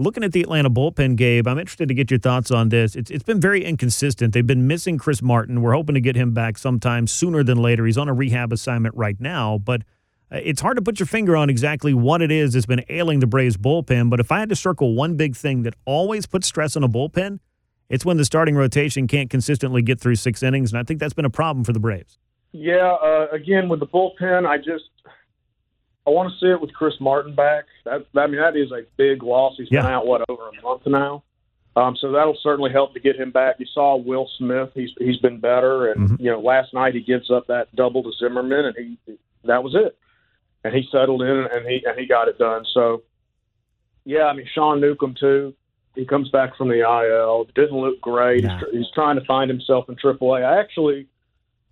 Looking 0.00 0.22
at 0.22 0.30
the 0.30 0.42
Atlanta 0.42 0.70
bullpen, 0.70 1.16
Gabe, 1.16 1.48
I'm 1.48 1.58
interested 1.58 1.88
to 1.88 1.94
get 1.94 2.08
your 2.08 2.20
thoughts 2.20 2.52
on 2.52 2.68
this. 2.68 2.94
It's, 2.94 3.10
it's 3.10 3.24
been 3.24 3.40
very 3.40 3.64
inconsistent. 3.64 4.32
They've 4.32 4.46
been 4.46 4.68
missing 4.68 4.96
Chris 4.96 5.20
Martin. 5.22 5.60
We're 5.60 5.72
hoping 5.72 5.96
to 5.96 6.00
get 6.00 6.14
him 6.14 6.32
back 6.32 6.56
sometime 6.56 7.08
sooner 7.08 7.42
than 7.42 7.58
later. 7.58 7.84
He's 7.84 7.98
on 7.98 8.08
a 8.08 8.14
rehab 8.14 8.52
assignment 8.52 8.94
right 8.94 9.20
now, 9.20 9.58
but 9.58 9.82
uh, 10.30 10.36
it's 10.40 10.60
hard 10.60 10.76
to 10.76 10.82
put 10.82 11.00
your 11.00 11.08
finger 11.08 11.36
on 11.36 11.50
exactly 11.50 11.94
what 11.94 12.22
it 12.22 12.30
is 12.30 12.52
that's 12.52 12.64
been 12.64 12.84
ailing 12.88 13.18
the 13.18 13.26
Braves 13.26 13.56
bullpen. 13.56 14.08
But 14.08 14.20
if 14.20 14.30
I 14.30 14.38
had 14.38 14.48
to 14.50 14.56
circle 14.56 14.94
one 14.94 15.16
big 15.16 15.34
thing 15.34 15.64
that 15.64 15.74
always 15.84 16.26
puts 16.26 16.46
stress 16.46 16.76
on 16.76 16.84
a 16.84 16.88
bullpen, 16.88 17.40
it's 17.88 18.04
when 18.04 18.18
the 18.18 18.24
starting 18.24 18.54
rotation 18.54 19.08
can't 19.08 19.28
consistently 19.28 19.82
get 19.82 19.98
through 19.98 20.14
six 20.14 20.44
innings, 20.44 20.70
and 20.70 20.78
I 20.78 20.84
think 20.84 21.00
that's 21.00 21.14
been 21.14 21.24
a 21.24 21.30
problem 21.30 21.64
for 21.64 21.72
the 21.72 21.80
Braves. 21.80 22.20
Yeah, 22.52 22.94
uh, 23.02 23.26
again 23.32 23.68
with 23.68 23.80
the 23.80 23.86
bullpen, 23.88 24.46
I 24.46 24.58
just 24.58 24.84
I 26.08 26.10
want 26.10 26.32
to 26.32 26.38
see 26.40 26.50
it 26.50 26.58
with 26.58 26.72
Chris 26.72 26.94
Martin 27.00 27.34
back. 27.34 27.64
That, 27.84 28.06
I 28.16 28.26
mean, 28.26 28.40
that 28.40 28.56
is 28.56 28.72
a 28.72 28.82
big 28.96 29.22
loss. 29.22 29.56
He's 29.58 29.68
yeah. 29.70 29.82
been 29.82 29.90
out 29.90 30.06
what 30.06 30.22
over 30.30 30.48
a 30.48 30.62
month 30.62 30.86
now, 30.86 31.22
um, 31.76 31.96
so 32.00 32.10
that'll 32.12 32.38
certainly 32.42 32.72
help 32.72 32.94
to 32.94 33.00
get 33.00 33.16
him 33.16 33.30
back. 33.30 33.56
You 33.58 33.66
saw 33.74 33.96
Will 33.96 34.26
Smith; 34.38 34.70
he's 34.74 34.90
he's 34.98 35.18
been 35.18 35.38
better, 35.38 35.92
and 35.92 36.08
mm-hmm. 36.08 36.24
you 36.24 36.30
know, 36.30 36.40
last 36.40 36.72
night 36.72 36.94
he 36.94 37.02
gives 37.02 37.30
up 37.30 37.46
that 37.48 37.74
double 37.76 38.02
to 38.04 38.12
Zimmerman, 38.18 38.64
and 38.64 38.74
he 39.06 39.18
that 39.44 39.62
was 39.62 39.74
it, 39.74 39.98
and 40.64 40.74
he 40.74 40.88
settled 40.90 41.20
in 41.20 41.46
and 41.52 41.66
he 41.66 41.82
and 41.84 41.98
he 41.98 42.06
got 42.06 42.28
it 42.28 42.38
done. 42.38 42.64
So, 42.72 43.02
yeah, 44.06 44.24
I 44.24 44.32
mean, 44.32 44.46
Sean 44.54 44.80
Newcomb 44.80 45.14
too. 45.14 45.54
He 45.94 46.06
comes 46.06 46.30
back 46.30 46.56
from 46.56 46.68
the 46.68 46.80
IL. 46.80 47.44
Didn't 47.54 47.76
look 47.76 48.00
great. 48.00 48.44
He's, 48.44 48.52
he's 48.72 48.90
trying 48.94 49.18
to 49.18 49.24
find 49.24 49.50
himself 49.50 49.88
in 49.88 49.96
AAA. 49.96 50.44
I 50.44 50.60
actually 50.60 51.06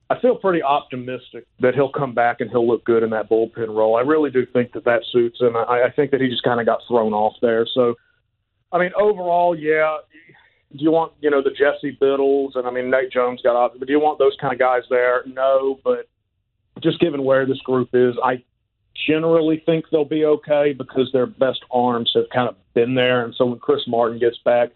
I 0.08 0.20
feel 0.20 0.36
pretty 0.36 0.62
optimistic 0.62 1.46
that 1.60 1.74
he'll 1.74 1.90
come 1.90 2.14
back 2.14 2.40
and 2.40 2.48
he'll 2.48 2.66
look 2.66 2.84
good 2.84 3.02
in 3.02 3.10
that 3.10 3.28
bullpen 3.28 3.74
role. 3.74 3.96
I 3.96 4.02
really 4.02 4.30
do 4.30 4.46
think 4.46 4.72
that 4.72 4.84
that 4.84 5.02
suits 5.10 5.40
him. 5.40 5.56
I, 5.56 5.84
I 5.84 5.90
think 5.94 6.12
that 6.12 6.20
he 6.20 6.28
just 6.28 6.44
kind 6.44 6.60
of 6.60 6.66
got 6.66 6.80
thrown 6.86 7.12
off 7.12 7.34
there. 7.42 7.66
So, 7.74 7.96
I 8.72 8.78
mean, 8.78 8.92
overall, 8.96 9.56
yeah. 9.56 9.98
Do 10.76 10.82
you 10.82 10.90
want 10.90 11.12
you 11.20 11.30
know 11.30 11.42
the 11.42 11.50
Jesse 11.50 11.96
Biddles 12.00 12.54
and 12.56 12.66
I 12.66 12.70
mean 12.70 12.90
Nate 12.90 13.10
Jones 13.10 13.40
got 13.42 13.56
off, 13.56 13.72
but 13.78 13.86
do 13.86 13.92
you 13.92 14.00
want 14.00 14.18
those 14.18 14.36
kind 14.40 14.52
of 14.52 14.58
guys 14.58 14.82
there? 14.90 15.22
No, 15.26 15.78
but 15.84 16.08
just 16.82 17.00
given 17.00 17.24
where 17.24 17.46
this 17.46 17.60
group 17.60 17.90
is, 17.92 18.14
I 18.22 18.42
generally 19.06 19.62
think 19.64 19.86
they'll 19.90 20.04
be 20.04 20.24
okay 20.24 20.74
because 20.76 21.10
their 21.12 21.26
best 21.26 21.60
arms 21.70 22.10
have 22.14 22.24
kind 22.34 22.48
of 22.48 22.56
been 22.74 22.94
there, 22.94 23.24
and 23.24 23.34
so 23.34 23.46
when 23.46 23.58
Chris 23.60 23.82
Martin 23.86 24.18
gets 24.18 24.38
back, 24.44 24.70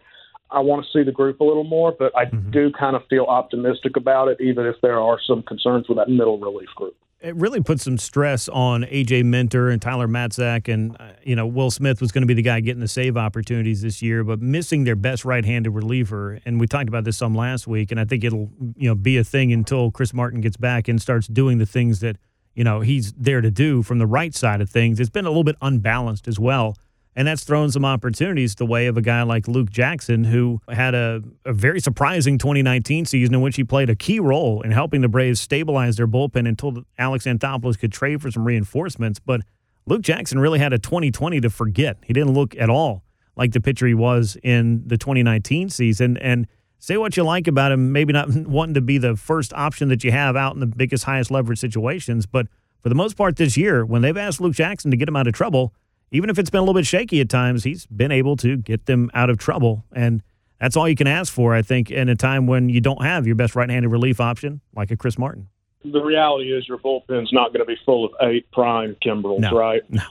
I 0.51 0.59
want 0.59 0.85
to 0.85 0.91
see 0.91 1.03
the 1.03 1.11
group 1.11 1.39
a 1.39 1.43
little 1.43 1.63
more, 1.63 1.95
but 1.97 2.15
I 2.15 2.25
mm-hmm. 2.25 2.51
do 2.51 2.71
kind 2.71 2.95
of 2.95 3.03
feel 3.09 3.23
optimistic 3.23 3.95
about 3.95 4.27
it, 4.27 4.39
even 4.41 4.65
if 4.65 4.75
there 4.81 4.99
are 4.99 5.19
some 5.25 5.43
concerns 5.43 5.87
with 5.87 5.97
that 5.97 6.09
middle 6.09 6.39
relief 6.39 6.69
group. 6.75 6.95
It 7.21 7.35
really 7.35 7.61
puts 7.61 7.83
some 7.83 7.99
stress 7.99 8.49
on 8.49 8.83
AJ 8.83 9.25
Minter 9.25 9.69
and 9.69 9.79
Tyler 9.79 10.07
Matzek, 10.07 10.73
and 10.73 10.97
uh, 10.99 11.11
you 11.23 11.35
know 11.35 11.45
Will 11.45 11.69
Smith 11.69 12.01
was 12.01 12.11
going 12.11 12.23
to 12.23 12.27
be 12.27 12.33
the 12.33 12.41
guy 12.41 12.59
getting 12.61 12.81
the 12.81 12.87
save 12.87 13.15
opportunities 13.15 13.83
this 13.83 14.01
year, 14.01 14.23
but 14.23 14.41
missing 14.41 14.85
their 14.85 14.95
best 14.95 15.23
right-handed 15.23 15.69
reliever. 15.69 16.39
And 16.45 16.59
we 16.59 16.65
talked 16.65 16.89
about 16.89 17.03
this 17.03 17.17
some 17.17 17.35
last 17.35 17.67
week, 17.67 17.91
and 17.91 17.99
I 17.99 18.05
think 18.05 18.23
it'll 18.23 18.49
you 18.75 18.89
know 18.89 18.95
be 18.95 19.17
a 19.17 19.23
thing 19.23 19.53
until 19.53 19.91
Chris 19.91 20.15
Martin 20.15 20.41
gets 20.41 20.57
back 20.57 20.87
and 20.87 20.99
starts 20.99 21.27
doing 21.27 21.59
the 21.59 21.67
things 21.67 21.99
that 21.99 22.17
you 22.55 22.63
know 22.63 22.81
he's 22.81 23.13
there 23.13 23.41
to 23.41 23.51
do 23.51 23.83
from 23.83 23.99
the 23.99 24.07
right 24.07 24.33
side 24.33 24.59
of 24.59 24.71
things. 24.71 24.99
It's 24.99 25.11
been 25.11 25.25
a 25.25 25.29
little 25.29 25.43
bit 25.43 25.57
unbalanced 25.61 26.27
as 26.27 26.39
well 26.39 26.75
And 27.15 27.27
that's 27.27 27.43
thrown 27.43 27.69
some 27.71 27.83
opportunities 27.83 28.55
the 28.55 28.65
way 28.65 28.87
of 28.87 28.95
a 28.95 29.01
guy 29.01 29.23
like 29.23 29.47
Luke 29.47 29.69
Jackson, 29.69 30.23
who 30.23 30.61
had 30.69 30.95
a, 30.95 31.21
a 31.45 31.51
very 31.51 31.81
surprising 31.81 32.37
2019 32.37 33.05
season 33.05 33.35
in 33.35 33.41
which 33.41 33.57
he 33.57 33.65
played 33.65 33.89
a 33.89 33.95
key 33.95 34.19
role 34.19 34.61
in 34.61 34.71
helping 34.71 35.01
the 35.01 35.09
Braves 35.09 35.41
stabilize 35.41 35.97
their 35.97 36.07
bullpen 36.07 36.47
until 36.47 36.83
Alex 36.97 37.25
Anthopoulos 37.25 37.77
could 37.77 37.91
trade 37.91 38.21
for 38.21 38.31
some 38.31 38.45
reinforcements. 38.45 39.19
But 39.19 39.41
Luke 39.85 40.03
Jackson 40.03 40.39
really 40.39 40.59
had 40.59 40.71
a 40.71 40.79
2020 40.79 41.41
to 41.41 41.49
forget. 41.49 41.97
He 42.05 42.13
didn't 42.13 42.33
look 42.33 42.55
at 42.57 42.69
all 42.69 43.03
like 43.35 43.51
the 43.51 43.61
pitcher 43.61 43.87
he 43.87 43.93
was 43.93 44.37
in 44.43 44.83
the 44.87 44.97
2019 44.97 45.69
season. 45.69 46.17
And 46.17 46.47
say 46.79 46.97
what 46.97 47.17
you 47.17 47.23
like 47.23 47.47
about 47.47 47.71
him, 47.71 47.91
maybe 47.91 48.13
not 48.13 48.29
wanting 48.35 48.75
to 48.75 48.81
be 48.81 48.97
the 48.97 49.15
first 49.15 49.53
option 49.53 49.89
that 49.89 50.03
you 50.03 50.11
have 50.11 50.35
out 50.35 50.53
in 50.53 50.59
the 50.59 50.67
biggest, 50.67 51.03
highest 51.05 51.31
leverage 51.31 51.59
situations. 51.59 52.25
But 52.25 52.47
for 52.81 52.89
the 52.89 52.95
most 52.95 53.17
part 53.17 53.35
this 53.35 53.57
year, 53.57 53.85
when 53.85 54.01
they've 54.01 54.17
asked 54.17 54.41
Luke 54.41 54.53
Jackson 54.53 54.91
to 54.91 54.97
get 54.97 55.07
him 55.07 55.15
out 55.15 55.27
of 55.27 55.33
trouble, 55.33 55.73
even 56.11 56.29
if 56.29 56.37
it's 56.37 56.49
been 56.49 56.59
a 56.59 56.63
little 56.63 56.73
bit 56.73 56.85
shaky 56.85 57.21
at 57.21 57.29
times, 57.29 57.63
he's 57.63 57.85
been 57.87 58.11
able 58.11 58.35
to 58.37 58.57
get 58.57 58.85
them 58.85 59.09
out 59.13 59.29
of 59.29 59.37
trouble. 59.37 59.83
And 59.93 60.21
that's 60.59 60.75
all 60.77 60.87
you 60.87 60.95
can 60.95 61.07
ask 61.07 61.31
for, 61.33 61.55
I 61.55 61.61
think, 61.61 61.89
in 61.89 62.09
a 62.09 62.15
time 62.15 62.47
when 62.47 62.69
you 62.69 62.81
don't 62.81 63.01
have 63.03 63.25
your 63.25 63.35
best 63.35 63.55
right 63.55 63.69
handed 63.69 63.89
relief 63.89 64.19
option 64.19 64.61
like 64.75 64.91
a 64.91 64.97
Chris 64.97 65.17
Martin. 65.17 65.47
The 65.83 66.01
reality 66.03 66.51
is 66.55 66.67
your 66.67 66.77
bullpen's 66.77 67.33
not 67.33 67.47
going 67.53 67.61
to 67.61 67.65
be 67.65 67.77
full 67.85 68.05
of 68.05 68.11
eight 68.21 68.51
prime 68.51 68.95
Kimbrels, 69.03 69.39
No. 69.39 69.51
right? 69.57 69.81
No. 69.89 70.03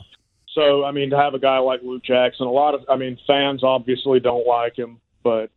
So, 0.52 0.84
I 0.84 0.90
mean, 0.90 1.10
to 1.10 1.16
have 1.16 1.34
a 1.34 1.38
guy 1.38 1.58
like 1.58 1.80
Luke 1.84 2.02
Jackson, 2.02 2.46
a 2.48 2.50
lot 2.50 2.74
of, 2.74 2.80
I 2.88 2.96
mean, 2.96 3.16
fans 3.24 3.62
obviously 3.62 4.18
don't 4.18 4.44
like 4.48 4.76
him, 4.76 4.98
but 5.22 5.48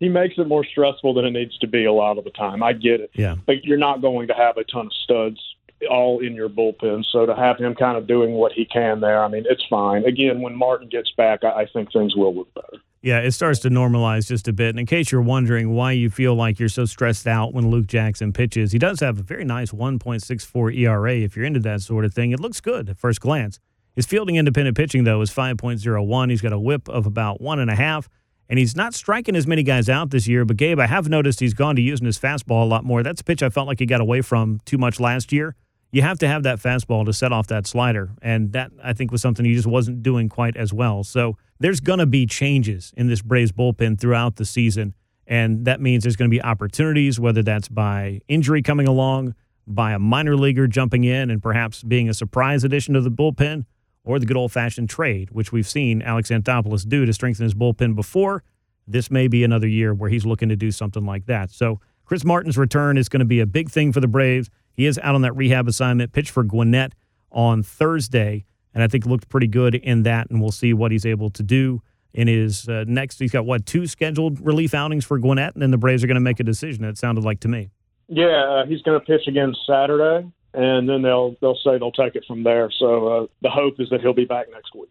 he 0.00 0.08
makes 0.08 0.34
it 0.38 0.48
more 0.48 0.64
stressful 0.64 1.14
than 1.14 1.24
it 1.24 1.30
needs 1.30 1.56
to 1.58 1.68
be 1.68 1.84
a 1.84 1.92
lot 1.92 2.18
of 2.18 2.24
the 2.24 2.30
time. 2.30 2.60
I 2.62 2.72
get 2.72 3.00
it. 3.00 3.10
Yeah. 3.14 3.36
But 3.46 3.64
you're 3.64 3.78
not 3.78 4.00
going 4.00 4.26
to 4.26 4.34
have 4.34 4.56
a 4.56 4.64
ton 4.64 4.86
of 4.86 4.92
studs 5.04 5.38
all 5.88 6.20
in 6.20 6.34
your 6.34 6.48
bullpen. 6.48 7.04
So 7.10 7.26
to 7.26 7.34
have 7.34 7.58
him 7.58 7.74
kind 7.74 7.96
of 7.96 8.06
doing 8.06 8.32
what 8.32 8.52
he 8.52 8.64
can 8.64 9.00
there, 9.00 9.22
I 9.22 9.28
mean, 9.28 9.44
it's 9.48 9.64
fine. 9.70 10.04
Again, 10.04 10.42
when 10.42 10.56
Martin 10.56 10.88
gets 10.88 11.10
back, 11.16 11.44
I, 11.44 11.62
I 11.62 11.66
think 11.72 11.92
things 11.92 12.14
will 12.16 12.34
look 12.34 12.52
better. 12.54 12.82
Yeah, 13.02 13.20
it 13.20 13.32
starts 13.32 13.60
to 13.60 13.70
normalize 13.70 14.28
just 14.28 14.46
a 14.46 14.52
bit. 14.52 14.70
And 14.70 14.78
in 14.78 14.84
case 14.84 15.10
you're 15.10 15.22
wondering 15.22 15.72
why 15.72 15.92
you 15.92 16.10
feel 16.10 16.34
like 16.34 16.58
you're 16.58 16.68
so 16.68 16.84
stressed 16.84 17.26
out 17.26 17.54
when 17.54 17.70
Luke 17.70 17.86
Jackson 17.86 18.32
pitches, 18.32 18.72
he 18.72 18.78
does 18.78 19.00
have 19.00 19.18
a 19.18 19.22
very 19.22 19.44
nice 19.44 19.70
1.64 19.70 20.76
ERA. 20.76 21.14
If 21.14 21.34
you're 21.34 21.46
into 21.46 21.60
that 21.60 21.80
sort 21.80 22.04
of 22.04 22.12
thing, 22.12 22.32
it 22.32 22.40
looks 22.40 22.60
good 22.60 22.90
at 22.90 22.98
first 22.98 23.20
glance. 23.20 23.58
His 23.96 24.04
fielding 24.04 24.36
independent 24.36 24.76
pitching, 24.76 25.04
though, 25.04 25.22
is 25.22 25.30
5.01. 25.30 26.30
He's 26.30 26.42
got 26.42 26.52
a 26.52 26.58
whip 26.58 26.88
of 26.90 27.06
about 27.06 27.40
one 27.40 27.58
and 27.58 27.70
a 27.70 27.74
half, 27.74 28.08
and 28.50 28.58
he's 28.58 28.76
not 28.76 28.92
striking 28.92 29.34
as 29.34 29.46
many 29.46 29.62
guys 29.62 29.88
out 29.88 30.10
this 30.10 30.28
year. 30.28 30.44
But, 30.44 30.58
Gabe, 30.58 30.78
I 30.78 30.86
have 30.86 31.08
noticed 31.08 31.40
he's 31.40 31.54
gone 31.54 31.76
to 31.76 31.82
using 31.82 32.06
his 32.06 32.18
fastball 32.18 32.62
a 32.62 32.66
lot 32.66 32.84
more. 32.84 33.02
That's 33.02 33.22
a 33.22 33.24
pitch 33.24 33.42
I 33.42 33.48
felt 33.48 33.66
like 33.66 33.78
he 33.78 33.86
got 33.86 34.02
away 34.02 34.20
from 34.20 34.60
too 34.66 34.78
much 34.78 35.00
last 35.00 35.32
year. 35.32 35.56
You 35.92 36.02
have 36.02 36.18
to 36.20 36.28
have 36.28 36.44
that 36.44 36.58
fastball 36.60 37.04
to 37.06 37.12
set 37.12 37.32
off 37.32 37.48
that 37.48 37.66
slider, 37.66 38.10
and 38.22 38.52
that, 38.52 38.70
I 38.82 38.92
think, 38.92 39.10
was 39.10 39.20
something 39.20 39.44
he 39.44 39.54
just 39.54 39.66
wasn't 39.66 40.02
doing 40.02 40.28
quite 40.28 40.56
as 40.56 40.72
well. 40.72 41.02
So, 41.02 41.36
there's 41.58 41.80
going 41.80 41.98
to 41.98 42.06
be 42.06 42.26
changes 42.26 42.92
in 42.96 43.08
this 43.08 43.20
Braves 43.22 43.52
bullpen 43.52 44.00
throughout 44.00 44.36
the 44.36 44.46
season. 44.46 44.94
And 45.26 45.64
that 45.66 45.80
means 45.80 46.02
there's 46.02 46.16
going 46.16 46.30
to 46.30 46.34
be 46.34 46.42
opportunities, 46.42 47.20
whether 47.20 47.42
that's 47.42 47.68
by 47.68 48.20
injury 48.26 48.62
coming 48.62 48.88
along, 48.88 49.34
by 49.66 49.92
a 49.92 49.98
minor 49.98 50.36
leaguer 50.36 50.66
jumping 50.66 51.04
in 51.04 51.30
and 51.30 51.40
perhaps 51.42 51.82
being 51.84 52.08
a 52.08 52.14
surprise 52.14 52.64
addition 52.64 52.94
to 52.94 53.00
the 53.00 53.10
bullpen, 53.10 53.64
or 54.02 54.18
the 54.18 54.26
good 54.26 54.36
old 54.36 54.50
fashioned 54.50 54.88
trade, 54.88 55.30
which 55.30 55.52
we've 55.52 55.68
seen 55.68 56.02
Alex 56.02 56.30
Anthopoulos 56.30 56.88
do 56.88 57.06
to 57.06 57.12
strengthen 57.12 57.44
his 57.44 57.54
bullpen 57.54 57.94
before. 57.94 58.42
This 58.88 59.10
may 59.10 59.28
be 59.28 59.44
another 59.44 59.68
year 59.68 59.94
where 59.94 60.10
he's 60.10 60.26
looking 60.26 60.48
to 60.48 60.56
do 60.56 60.72
something 60.72 61.04
like 61.04 61.26
that. 61.26 61.50
So, 61.50 61.80
Chris 62.04 62.24
Martin's 62.24 62.58
return 62.58 62.98
is 62.98 63.08
going 63.08 63.20
to 63.20 63.26
be 63.26 63.38
a 63.38 63.46
big 63.46 63.70
thing 63.70 63.92
for 63.92 64.00
the 64.00 64.08
Braves. 64.08 64.50
He 64.74 64.86
is 64.86 64.98
out 65.02 65.14
on 65.14 65.22
that 65.22 65.36
rehab 65.36 65.68
assignment, 65.68 66.12
pitched 66.12 66.30
for 66.30 66.44
Gwinnett 66.44 66.94
on 67.30 67.62
Thursday 67.62 68.44
and 68.74 68.82
I 68.82 68.88
think 68.88 69.06
looked 69.06 69.28
pretty 69.28 69.46
good 69.46 69.74
in 69.74 70.04
that. 70.04 70.30
And 70.30 70.40
we'll 70.40 70.52
see 70.52 70.72
what 70.72 70.92
he's 70.92 71.06
able 71.06 71.30
to 71.30 71.42
do 71.42 71.82
in 72.12 72.28
his 72.28 72.68
uh, 72.68 72.84
next. 72.86 73.18
He's 73.18 73.32
got 73.32 73.46
what 73.46 73.66
two 73.66 73.86
scheduled 73.86 74.44
relief 74.44 74.74
outings 74.74 75.04
for 75.04 75.18
Gwinnett, 75.18 75.54
and 75.54 75.62
then 75.62 75.70
the 75.70 75.78
Braves 75.78 76.02
are 76.04 76.06
going 76.06 76.16
to 76.16 76.20
make 76.20 76.40
a 76.40 76.44
decision. 76.44 76.84
It 76.84 76.98
sounded 76.98 77.24
like 77.24 77.40
to 77.40 77.48
me. 77.48 77.70
Yeah, 78.08 78.26
uh, 78.26 78.66
he's 78.66 78.82
going 78.82 78.98
to 78.98 79.06
pitch 79.06 79.28
again 79.28 79.54
Saturday, 79.66 80.28
and 80.54 80.88
then 80.88 81.02
they'll 81.02 81.36
they'll 81.40 81.58
say 81.64 81.78
they'll 81.78 81.92
take 81.92 82.16
it 82.16 82.24
from 82.26 82.42
there. 82.42 82.70
So 82.78 83.08
uh, 83.08 83.26
the 83.42 83.50
hope 83.50 83.74
is 83.78 83.88
that 83.90 84.00
he'll 84.00 84.12
be 84.12 84.24
back 84.24 84.46
next 84.50 84.74
week. 84.74 84.90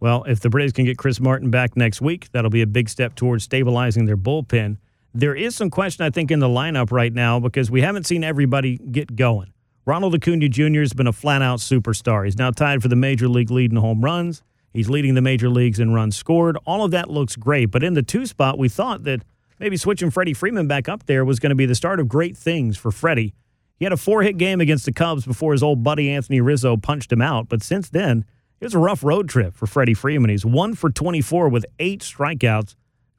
Well, 0.00 0.24
if 0.24 0.40
the 0.40 0.50
Braves 0.50 0.72
can 0.72 0.84
get 0.84 0.98
Chris 0.98 1.18
Martin 1.18 1.50
back 1.50 1.76
next 1.76 2.00
week, 2.00 2.30
that'll 2.32 2.50
be 2.50 2.62
a 2.62 2.66
big 2.66 2.88
step 2.88 3.14
towards 3.14 3.44
stabilizing 3.44 4.04
their 4.04 4.16
bullpen. 4.16 4.76
There 5.16 5.34
is 5.34 5.54
some 5.54 5.70
question, 5.70 6.04
I 6.04 6.10
think, 6.10 6.32
in 6.32 6.40
the 6.40 6.48
lineup 6.48 6.90
right 6.90 7.12
now 7.12 7.38
because 7.38 7.70
we 7.70 7.82
haven't 7.82 8.04
seen 8.04 8.24
everybody 8.24 8.78
get 8.78 9.14
going. 9.14 9.52
Ronald 9.86 10.12
Acuna 10.14 10.48
Jr. 10.48 10.80
has 10.80 10.92
been 10.92 11.06
a 11.06 11.12
flat 11.12 11.40
out 11.40 11.60
superstar. 11.60 12.24
He's 12.24 12.36
now 12.36 12.50
tied 12.50 12.82
for 12.82 12.88
the 12.88 12.96
major 12.96 13.28
league 13.28 13.50
lead 13.50 13.70
in 13.70 13.76
home 13.76 14.00
runs. 14.00 14.42
He's 14.72 14.90
leading 14.90 15.14
the 15.14 15.22
major 15.22 15.48
leagues 15.48 15.78
in 15.78 15.94
runs 15.94 16.16
scored. 16.16 16.58
All 16.66 16.84
of 16.84 16.90
that 16.90 17.10
looks 17.10 17.36
great. 17.36 17.66
But 17.66 17.84
in 17.84 17.94
the 17.94 18.02
two 18.02 18.26
spot, 18.26 18.58
we 18.58 18.68
thought 18.68 19.04
that 19.04 19.22
maybe 19.60 19.76
switching 19.76 20.10
Freddie 20.10 20.34
Freeman 20.34 20.66
back 20.66 20.88
up 20.88 21.06
there 21.06 21.24
was 21.24 21.38
going 21.38 21.50
to 21.50 21.56
be 21.56 21.66
the 21.66 21.76
start 21.76 22.00
of 22.00 22.08
great 22.08 22.36
things 22.36 22.76
for 22.76 22.90
Freddie. 22.90 23.34
He 23.78 23.84
had 23.84 23.92
a 23.92 23.96
four 23.96 24.22
hit 24.22 24.36
game 24.36 24.60
against 24.60 24.84
the 24.84 24.92
Cubs 24.92 25.24
before 25.24 25.52
his 25.52 25.62
old 25.62 25.84
buddy 25.84 26.10
Anthony 26.10 26.40
Rizzo 26.40 26.76
punched 26.76 27.12
him 27.12 27.22
out. 27.22 27.48
But 27.48 27.62
since 27.62 27.88
then, 27.88 28.24
it 28.60 28.64
was 28.64 28.74
a 28.74 28.78
rough 28.80 29.04
road 29.04 29.28
trip 29.28 29.54
for 29.54 29.66
Freddie 29.66 29.94
Freeman. 29.94 30.30
He's 30.30 30.44
one 30.44 30.74
for 30.74 30.90
24 30.90 31.50
with 31.50 31.66
eight 31.78 32.00
strikeouts. 32.00 32.74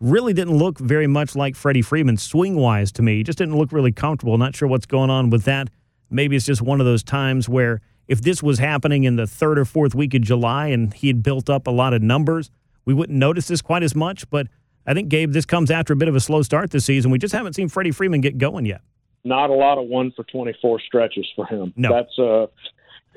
Really 0.05 0.33
didn't 0.33 0.55
look 0.55 0.77
very 0.77 1.07
much 1.07 1.35
like 1.35 1.55
Freddie 1.55 1.81
Freeman 1.81 2.17
swing 2.17 2.57
wise 2.57 2.91
to 2.91 3.01
me. 3.01 3.17
He 3.17 3.23
just 3.23 3.39
didn't 3.39 3.57
look 3.57 3.71
really 3.71 3.91
comfortable. 3.91 4.37
Not 4.37 4.55
sure 4.55 4.67
what's 4.67 4.85
going 4.85 5.09
on 5.09 5.31
with 5.31 5.45
that. 5.45 5.67
Maybe 6.11 6.35
it's 6.35 6.45
just 6.45 6.61
one 6.61 6.79
of 6.79 6.85
those 6.85 7.01
times 7.01 7.49
where 7.49 7.81
if 8.07 8.21
this 8.21 8.43
was 8.43 8.59
happening 8.59 9.05
in 9.05 9.15
the 9.15 9.25
third 9.25 9.57
or 9.57 9.65
fourth 9.65 9.95
week 9.95 10.13
of 10.13 10.21
July 10.21 10.67
and 10.67 10.93
he 10.93 11.07
had 11.07 11.23
built 11.23 11.49
up 11.49 11.65
a 11.65 11.71
lot 11.71 11.95
of 11.95 12.03
numbers, 12.03 12.51
we 12.85 12.93
wouldn't 12.93 13.17
notice 13.17 13.47
this 13.47 13.63
quite 13.63 13.81
as 13.81 13.95
much. 13.95 14.29
But 14.29 14.45
I 14.85 14.93
think, 14.93 15.09
Gabe, 15.09 15.31
this 15.31 15.43
comes 15.43 15.71
after 15.71 15.93
a 15.93 15.95
bit 15.95 16.07
of 16.07 16.15
a 16.15 16.19
slow 16.19 16.43
start 16.43 16.69
this 16.69 16.85
season. 16.85 17.09
We 17.09 17.17
just 17.17 17.33
haven't 17.33 17.53
seen 17.53 17.67
Freddie 17.67 17.89
Freeman 17.89 18.21
get 18.21 18.37
going 18.37 18.67
yet. 18.67 18.81
Not 19.23 19.49
a 19.49 19.53
lot 19.53 19.79
of 19.79 19.87
one 19.87 20.11
for 20.11 20.23
24 20.25 20.81
stretches 20.81 21.25
for 21.35 21.47
him. 21.47 21.73
No. 21.75 21.91
That's, 21.91 22.19
uh, 22.19 22.43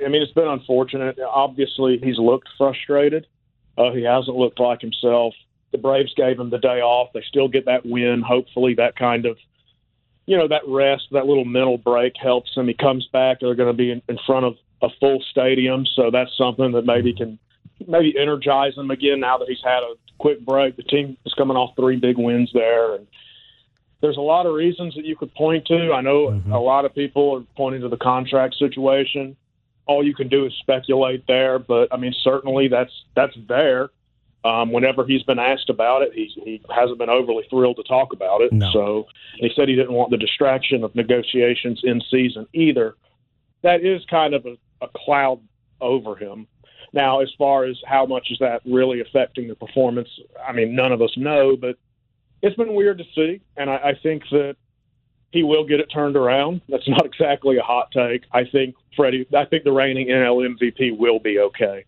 I 0.02 0.08
mean, 0.08 0.22
it's 0.22 0.32
been 0.32 0.48
unfortunate. 0.48 1.18
Obviously, 1.20 2.00
he's 2.02 2.16
looked 2.16 2.48
frustrated. 2.56 3.26
Uh, 3.76 3.92
he 3.92 4.04
hasn't 4.04 4.38
looked 4.38 4.58
like 4.58 4.80
himself. 4.80 5.34
The 5.72 5.78
Braves 5.78 6.14
gave 6.14 6.38
him 6.38 6.50
the 6.50 6.58
day 6.58 6.80
off. 6.80 7.12
They 7.12 7.22
still 7.28 7.48
get 7.48 7.66
that 7.66 7.84
win. 7.84 8.22
Hopefully, 8.22 8.74
that 8.74 8.96
kind 8.96 9.26
of, 9.26 9.36
you 10.26 10.36
know, 10.36 10.48
that 10.48 10.62
rest, 10.66 11.08
that 11.12 11.26
little 11.26 11.44
mental 11.44 11.78
break 11.78 12.14
helps 12.20 12.54
him. 12.56 12.68
He 12.68 12.74
comes 12.74 13.06
back. 13.12 13.40
They're 13.40 13.54
going 13.54 13.70
to 13.70 13.76
be 13.76 13.90
in, 13.90 14.02
in 14.08 14.18
front 14.26 14.46
of 14.46 14.56
a 14.82 14.88
full 15.00 15.22
stadium, 15.30 15.84
so 15.86 16.10
that's 16.10 16.36
something 16.36 16.72
that 16.72 16.86
maybe 16.86 17.12
can 17.12 17.38
maybe 17.86 18.14
energize 18.18 18.76
him 18.76 18.90
again 18.90 19.20
now 19.20 19.38
that 19.38 19.48
he's 19.48 19.62
had 19.62 19.82
a 19.82 19.94
quick 20.18 20.44
break. 20.44 20.76
The 20.76 20.82
team 20.82 21.16
is 21.24 21.34
coming 21.34 21.56
off 21.56 21.76
three 21.76 21.96
big 21.96 22.16
wins 22.16 22.50
there, 22.52 22.94
and 22.94 23.06
there's 24.00 24.16
a 24.16 24.22
lot 24.22 24.46
of 24.46 24.54
reasons 24.54 24.94
that 24.94 25.04
you 25.04 25.16
could 25.16 25.34
point 25.34 25.66
to. 25.66 25.92
I 25.92 26.00
know 26.00 26.28
Mhm. 26.28 26.52
a 26.52 26.58
lot 26.58 26.84
of 26.84 26.94
people 26.94 27.36
are 27.36 27.44
pointing 27.56 27.82
to 27.82 27.88
the 27.88 27.96
contract 27.96 28.54
situation. 28.54 29.36
All 29.86 30.04
you 30.04 30.14
can 30.14 30.28
do 30.28 30.44
is 30.44 30.52
speculate 30.54 31.26
there, 31.26 31.58
but 31.58 31.92
I 31.92 31.96
mean, 31.96 32.12
certainly 32.22 32.68
that's 32.68 32.92
that's 33.14 33.36
there. 33.48 33.90
Um, 34.48 34.72
whenever 34.72 35.04
he's 35.04 35.22
been 35.24 35.38
asked 35.38 35.68
about 35.68 36.00
it, 36.02 36.12
he 36.14 36.30
he 36.42 36.62
hasn't 36.74 36.98
been 36.98 37.10
overly 37.10 37.44
thrilled 37.50 37.76
to 37.76 37.82
talk 37.82 38.14
about 38.14 38.40
it. 38.40 38.52
No. 38.52 38.70
So 38.72 39.06
he 39.36 39.50
said 39.54 39.68
he 39.68 39.76
didn't 39.76 39.92
want 39.92 40.10
the 40.10 40.16
distraction 40.16 40.84
of 40.84 40.94
negotiations 40.94 41.80
in 41.84 42.00
season 42.10 42.46
either. 42.54 42.94
That 43.62 43.84
is 43.84 44.02
kind 44.08 44.32
of 44.32 44.46
a, 44.46 44.56
a 44.80 44.88
cloud 44.96 45.40
over 45.82 46.16
him. 46.16 46.46
Now, 46.94 47.20
as 47.20 47.28
far 47.36 47.64
as 47.64 47.76
how 47.86 48.06
much 48.06 48.28
is 48.30 48.38
that 48.38 48.62
really 48.64 49.00
affecting 49.00 49.48
the 49.48 49.54
performance, 49.54 50.08
I 50.46 50.52
mean, 50.52 50.74
none 50.74 50.92
of 50.92 51.02
us 51.02 51.12
know, 51.16 51.56
but 51.60 51.76
it's 52.40 52.56
been 52.56 52.72
weird 52.72 52.98
to 52.98 53.04
see, 53.14 53.42
and 53.56 53.68
I, 53.68 53.76
I 53.76 53.92
think 54.02 54.22
that 54.30 54.56
he 55.30 55.42
will 55.42 55.66
get 55.66 55.80
it 55.80 55.90
turned 55.92 56.16
around. 56.16 56.62
That's 56.70 56.88
not 56.88 57.04
exactly 57.04 57.58
a 57.58 57.62
hot 57.62 57.90
take. 57.92 58.22
I 58.32 58.44
think 58.50 58.76
Freddie, 58.96 59.26
I 59.36 59.44
think 59.44 59.64
the 59.64 59.72
reigning 59.72 60.08
NL 60.08 60.56
MVP 60.56 60.96
will 60.96 61.18
be 61.18 61.38
okay, 61.40 61.84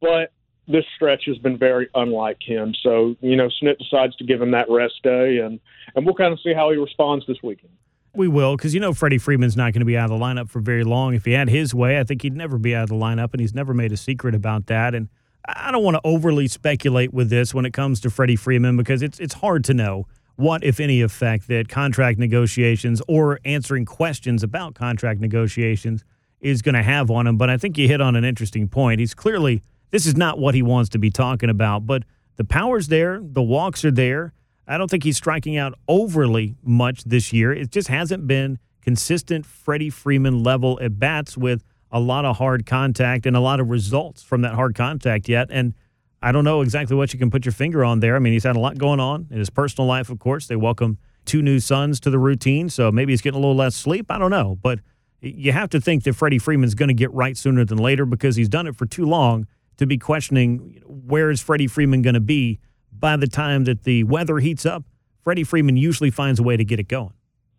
but 0.00 0.30
this 0.66 0.84
stretch 0.94 1.24
has 1.26 1.38
been 1.38 1.58
very 1.58 1.88
unlike 1.94 2.38
him. 2.40 2.74
So 2.82 3.16
you 3.20 3.36
know, 3.36 3.48
Snit 3.62 3.78
decides 3.78 4.16
to 4.16 4.24
give 4.24 4.40
him 4.40 4.50
that 4.52 4.70
rest 4.70 5.02
day, 5.02 5.38
and 5.38 5.60
and 5.94 6.04
we'll 6.04 6.14
kind 6.14 6.32
of 6.32 6.40
see 6.40 6.54
how 6.54 6.70
he 6.70 6.76
responds 6.76 7.26
this 7.26 7.38
weekend. 7.42 7.72
We 8.16 8.28
will, 8.28 8.56
because 8.56 8.74
you 8.74 8.80
know 8.80 8.92
Freddie 8.92 9.18
Freeman's 9.18 9.56
not 9.56 9.72
going 9.72 9.80
to 9.80 9.86
be 9.86 9.96
out 9.96 10.10
of 10.10 10.18
the 10.18 10.24
lineup 10.24 10.48
for 10.48 10.60
very 10.60 10.84
long. 10.84 11.14
If 11.14 11.24
he 11.24 11.32
had 11.32 11.48
his 11.48 11.74
way, 11.74 11.98
I 11.98 12.04
think 12.04 12.22
he'd 12.22 12.36
never 12.36 12.58
be 12.58 12.74
out 12.74 12.84
of 12.84 12.88
the 12.90 12.94
lineup, 12.94 13.32
and 13.32 13.40
he's 13.40 13.54
never 13.54 13.74
made 13.74 13.92
a 13.92 13.96
secret 13.96 14.34
about 14.34 14.66
that. 14.66 14.94
And 14.94 15.08
I 15.46 15.70
don't 15.70 15.82
want 15.82 15.96
to 15.96 16.00
overly 16.04 16.48
speculate 16.48 17.12
with 17.12 17.28
this 17.28 17.52
when 17.52 17.66
it 17.66 17.72
comes 17.72 18.00
to 18.00 18.10
Freddie 18.10 18.36
Freeman 18.36 18.76
because 18.76 19.02
it's 19.02 19.18
it's 19.18 19.34
hard 19.34 19.64
to 19.64 19.74
know 19.74 20.06
what, 20.36 20.64
if 20.64 20.80
any, 20.80 21.00
effect 21.00 21.48
that 21.48 21.68
contract 21.68 22.18
negotiations 22.18 23.02
or 23.06 23.38
answering 23.44 23.84
questions 23.84 24.42
about 24.42 24.74
contract 24.74 25.20
negotiations 25.20 26.04
is 26.40 26.60
going 26.62 26.74
to 26.74 26.82
have 26.82 27.10
on 27.10 27.26
him. 27.26 27.36
But 27.36 27.50
I 27.50 27.56
think 27.56 27.78
you 27.78 27.88
hit 27.88 28.00
on 28.00 28.16
an 28.16 28.24
interesting 28.24 28.68
point. 28.68 29.00
He's 29.00 29.14
clearly 29.14 29.62
this 29.90 30.06
is 30.06 30.16
not 30.16 30.38
what 30.38 30.54
he 30.54 30.62
wants 30.62 30.90
to 30.90 30.98
be 30.98 31.10
talking 31.10 31.50
about, 31.50 31.86
but 31.86 32.04
the 32.36 32.44
power's 32.44 32.88
there, 32.88 33.20
the 33.22 33.42
walks 33.42 33.84
are 33.84 33.90
there. 33.90 34.32
I 34.66 34.78
don't 34.78 34.90
think 34.90 35.04
he's 35.04 35.16
striking 35.16 35.56
out 35.56 35.74
overly 35.88 36.56
much 36.62 37.04
this 37.04 37.32
year. 37.32 37.52
It 37.52 37.70
just 37.70 37.88
hasn't 37.88 38.26
been 38.26 38.58
consistent 38.82 39.46
Freddie 39.46 39.90
Freeman 39.90 40.42
level 40.42 40.78
at 40.82 40.98
bats 40.98 41.36
with 41.36 41.62
a 41.90 42.00
lot 42.00 42.24
of 42.24 42.38
hard 42.38 42.66
contact 42.66 43.24
and 43.26 43.36
a 43.36 43.40
lot 43.40 43.60
of 43.60 43.70
results 43.70 44.22
from 44.22 44.42
that 44.42 44.54
hard 44.54 44.74
contact 44.74 45.28
yet. 45.28 45.48
And 45.50 45.74
I 46.20 46.32
don't 46.32 46.44
know 46.44 46.62
exactly 46.62 46.96
what 46.96 47.12
you 47.12 47.18
can 47.18 47.30
put 47.30 47.44
your 47.44 47.52
finger 47.52 47.84
on 47.84 48.00
there. 48.00 48.16
I 48.16 48.18
mean, 48.18 48.32
he's 48.32 48.44
had 48.44 48.56
a 48.56 48.60
lot 48.60 48.78
going 48.78 49.00
on 49.00 49.28
in 49.30 49.38
his 49.38 49.50
personal 49.50 49.86
life, 49.86 50.10
of 50.10 50.18
course. 50.18 50.46
They 50.46 50.56
welcome 50.56 50.98
two 51.24 51.42
new 51.42 51.60
sons 51.60 52.00
to 52.00 52.10
the 52.10 52.18
routine, 52.18 52.68
so 52.68 52.90
maybe 52.90 53.12
he's 53.12 53.20
getting 53.20 53.38
a 53.38 53.40
little 53.40 53.56
less 53.56 53.76
sleep. 53.76 54.06
I 54.10 54.18
don't 54.18 54.30
know. 54.30 54.58
But 54.60 54.80
you 55.20 55.52
have 55.52 55.70
to 55.70 55.80
think 55.80 56.04
that 56.04 56.14
Freddie 56.14 56.38
Freeman's 56.38 56.74
going 56.74 56.88
to 56.88 56.94
get 56.94 57.12
right 57.12 57.36
sooner 57.36 57.64
than 57.64 57.78
later 57.78 58.06
because 58.06 58.36
he's 58.36 58.48
done 58.48 58.66
it 58.66 58.76
for 58.76 58.86
too 58.86 59.04
long 59.04 59.46
to 59.76 59.86
be 59.86 59.98
questioning 59.98 60.82
where 60.86 61.30
is 61.30 61.42
Freddie 61.42 61.66
Freeman 61.66 62.02
going 62.02 62.14
to 62.14 62.20
be 62.20 62.60
by 62.92 63.16
the 63.16 63.26
time 63.26 63.64
that 63.64 63.84
the 63.84 64.04
weather 64.04 64.38
heats 64.38 64.64
up. 64.64 64.84
Freddie 65.22 65.44
Freeman 65.44 65.76
usually 65.76 66.10
finds 66.10 66.38
a 66.38 66.42
way 66.42 66.56
to 66.56 66.64
get 66.64 66.78
it 66.78 66.88
going. 66.88 67.14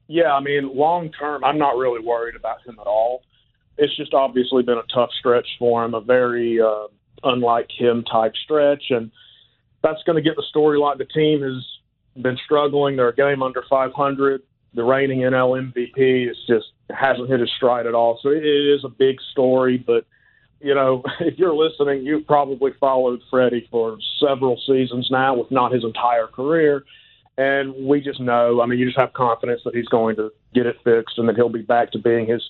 Yeah, 0.07 0.33
I 0.33 0.39
mean, 0.39 0.75
long 0.75 1.11
term, 1.11 1.43
I'm 1.43 1.57
not 1.57 1.77
really 1.77 2.05
worried 2.05 2.35
about 2.35 2.65
him 2.65 2.77
at 2.79 2.87
all. 2.87 3.23
It's 3.77 3.95
just 3.97 4.13
obviously 4.13 4.63
been 4.63 4.77
a 4.77 4.93
tough 4.93 5.09
stretch 5.19 5.47
for 5.57 5.83
him, 5.83 5.93
a 5.93 6.01
very 6.01 6.61
uh, 6.61 6.87
unlike 7.23 7.69
him 7.75 8.03
type 8.03 8.33
stretch, 8.43 8.83
and 8.89 9.11
that's 9.83 10.01
going 10.03 10.15
to 10.15 10.21
get 10.21 10.35
the 10.35 10.43
storyline. 10.55 10.97
The 10.97 11.05
team 11.05 11.41
has 11.41 11.65
been 12.21 12.37
struggling. 12.45 12.95
They're 12.95 13.09
a 13.09 13.15
game 13.15 13.43
under 13.43 13.63
500. 13.69 14.41
The 14.73 14.83
reigning 14.83 15.19
NL 15.19 15.73
MVP 15.73 16.29
is 16.29 16.37
just 16.47 16.67
hasn't 16.89 17.29
hit 17.29 17.39
his 17.39 17.51
stride 17.55 17.87
at 17.87 17.95
all. 17.95 18.19
So 18.21 18.29
it 18.29 18.45
is 18.45 18.83
a 18.83 18.89
big 18.89 19.17
story, 19.31 19.77
but 19.77 20.05
you 20.65 20.73
know, 20.73 21.03
if 21.19 21.37
you're 21.37 21.55
listening, 21.55 22.03
you've 22.03 22.25
probably 22.25 22.71
followed 22.79 23.21
Freddie 23.29 23.67
for 23.69 23.97
several 24.19 24.59
seasons 24.67 25.07
now, 25.11 25.39
if 25.39 25.51
not 25.51 25.71
his 25.71 25.83
entire 25.83 26.27
career. 26.27 26.83
And 27.37 27.75
we 27.85 28.01
just 28.01 28.19
know, 28.19 28.61
I 28.61 28.65
mean, 28.65 28.79
you 28.79 28.85
just 28.85 28.97
have 28.97 29.13
confidence 29.13 29.61
that 29.65 29.75
he's 29.75 29.87
going 29.87 30.15
to 30.15 30.31
get 30.53 30.65
it 30.65 30.77
fixed 30.83 31.17
and 31.17 31.29
that 31.29 31.35
he'll 31.35 31.49
be 31.49 31.61
back 31.61 31.91
to 31.91 31.99
being 31.99 32.25
his 32.27 32.41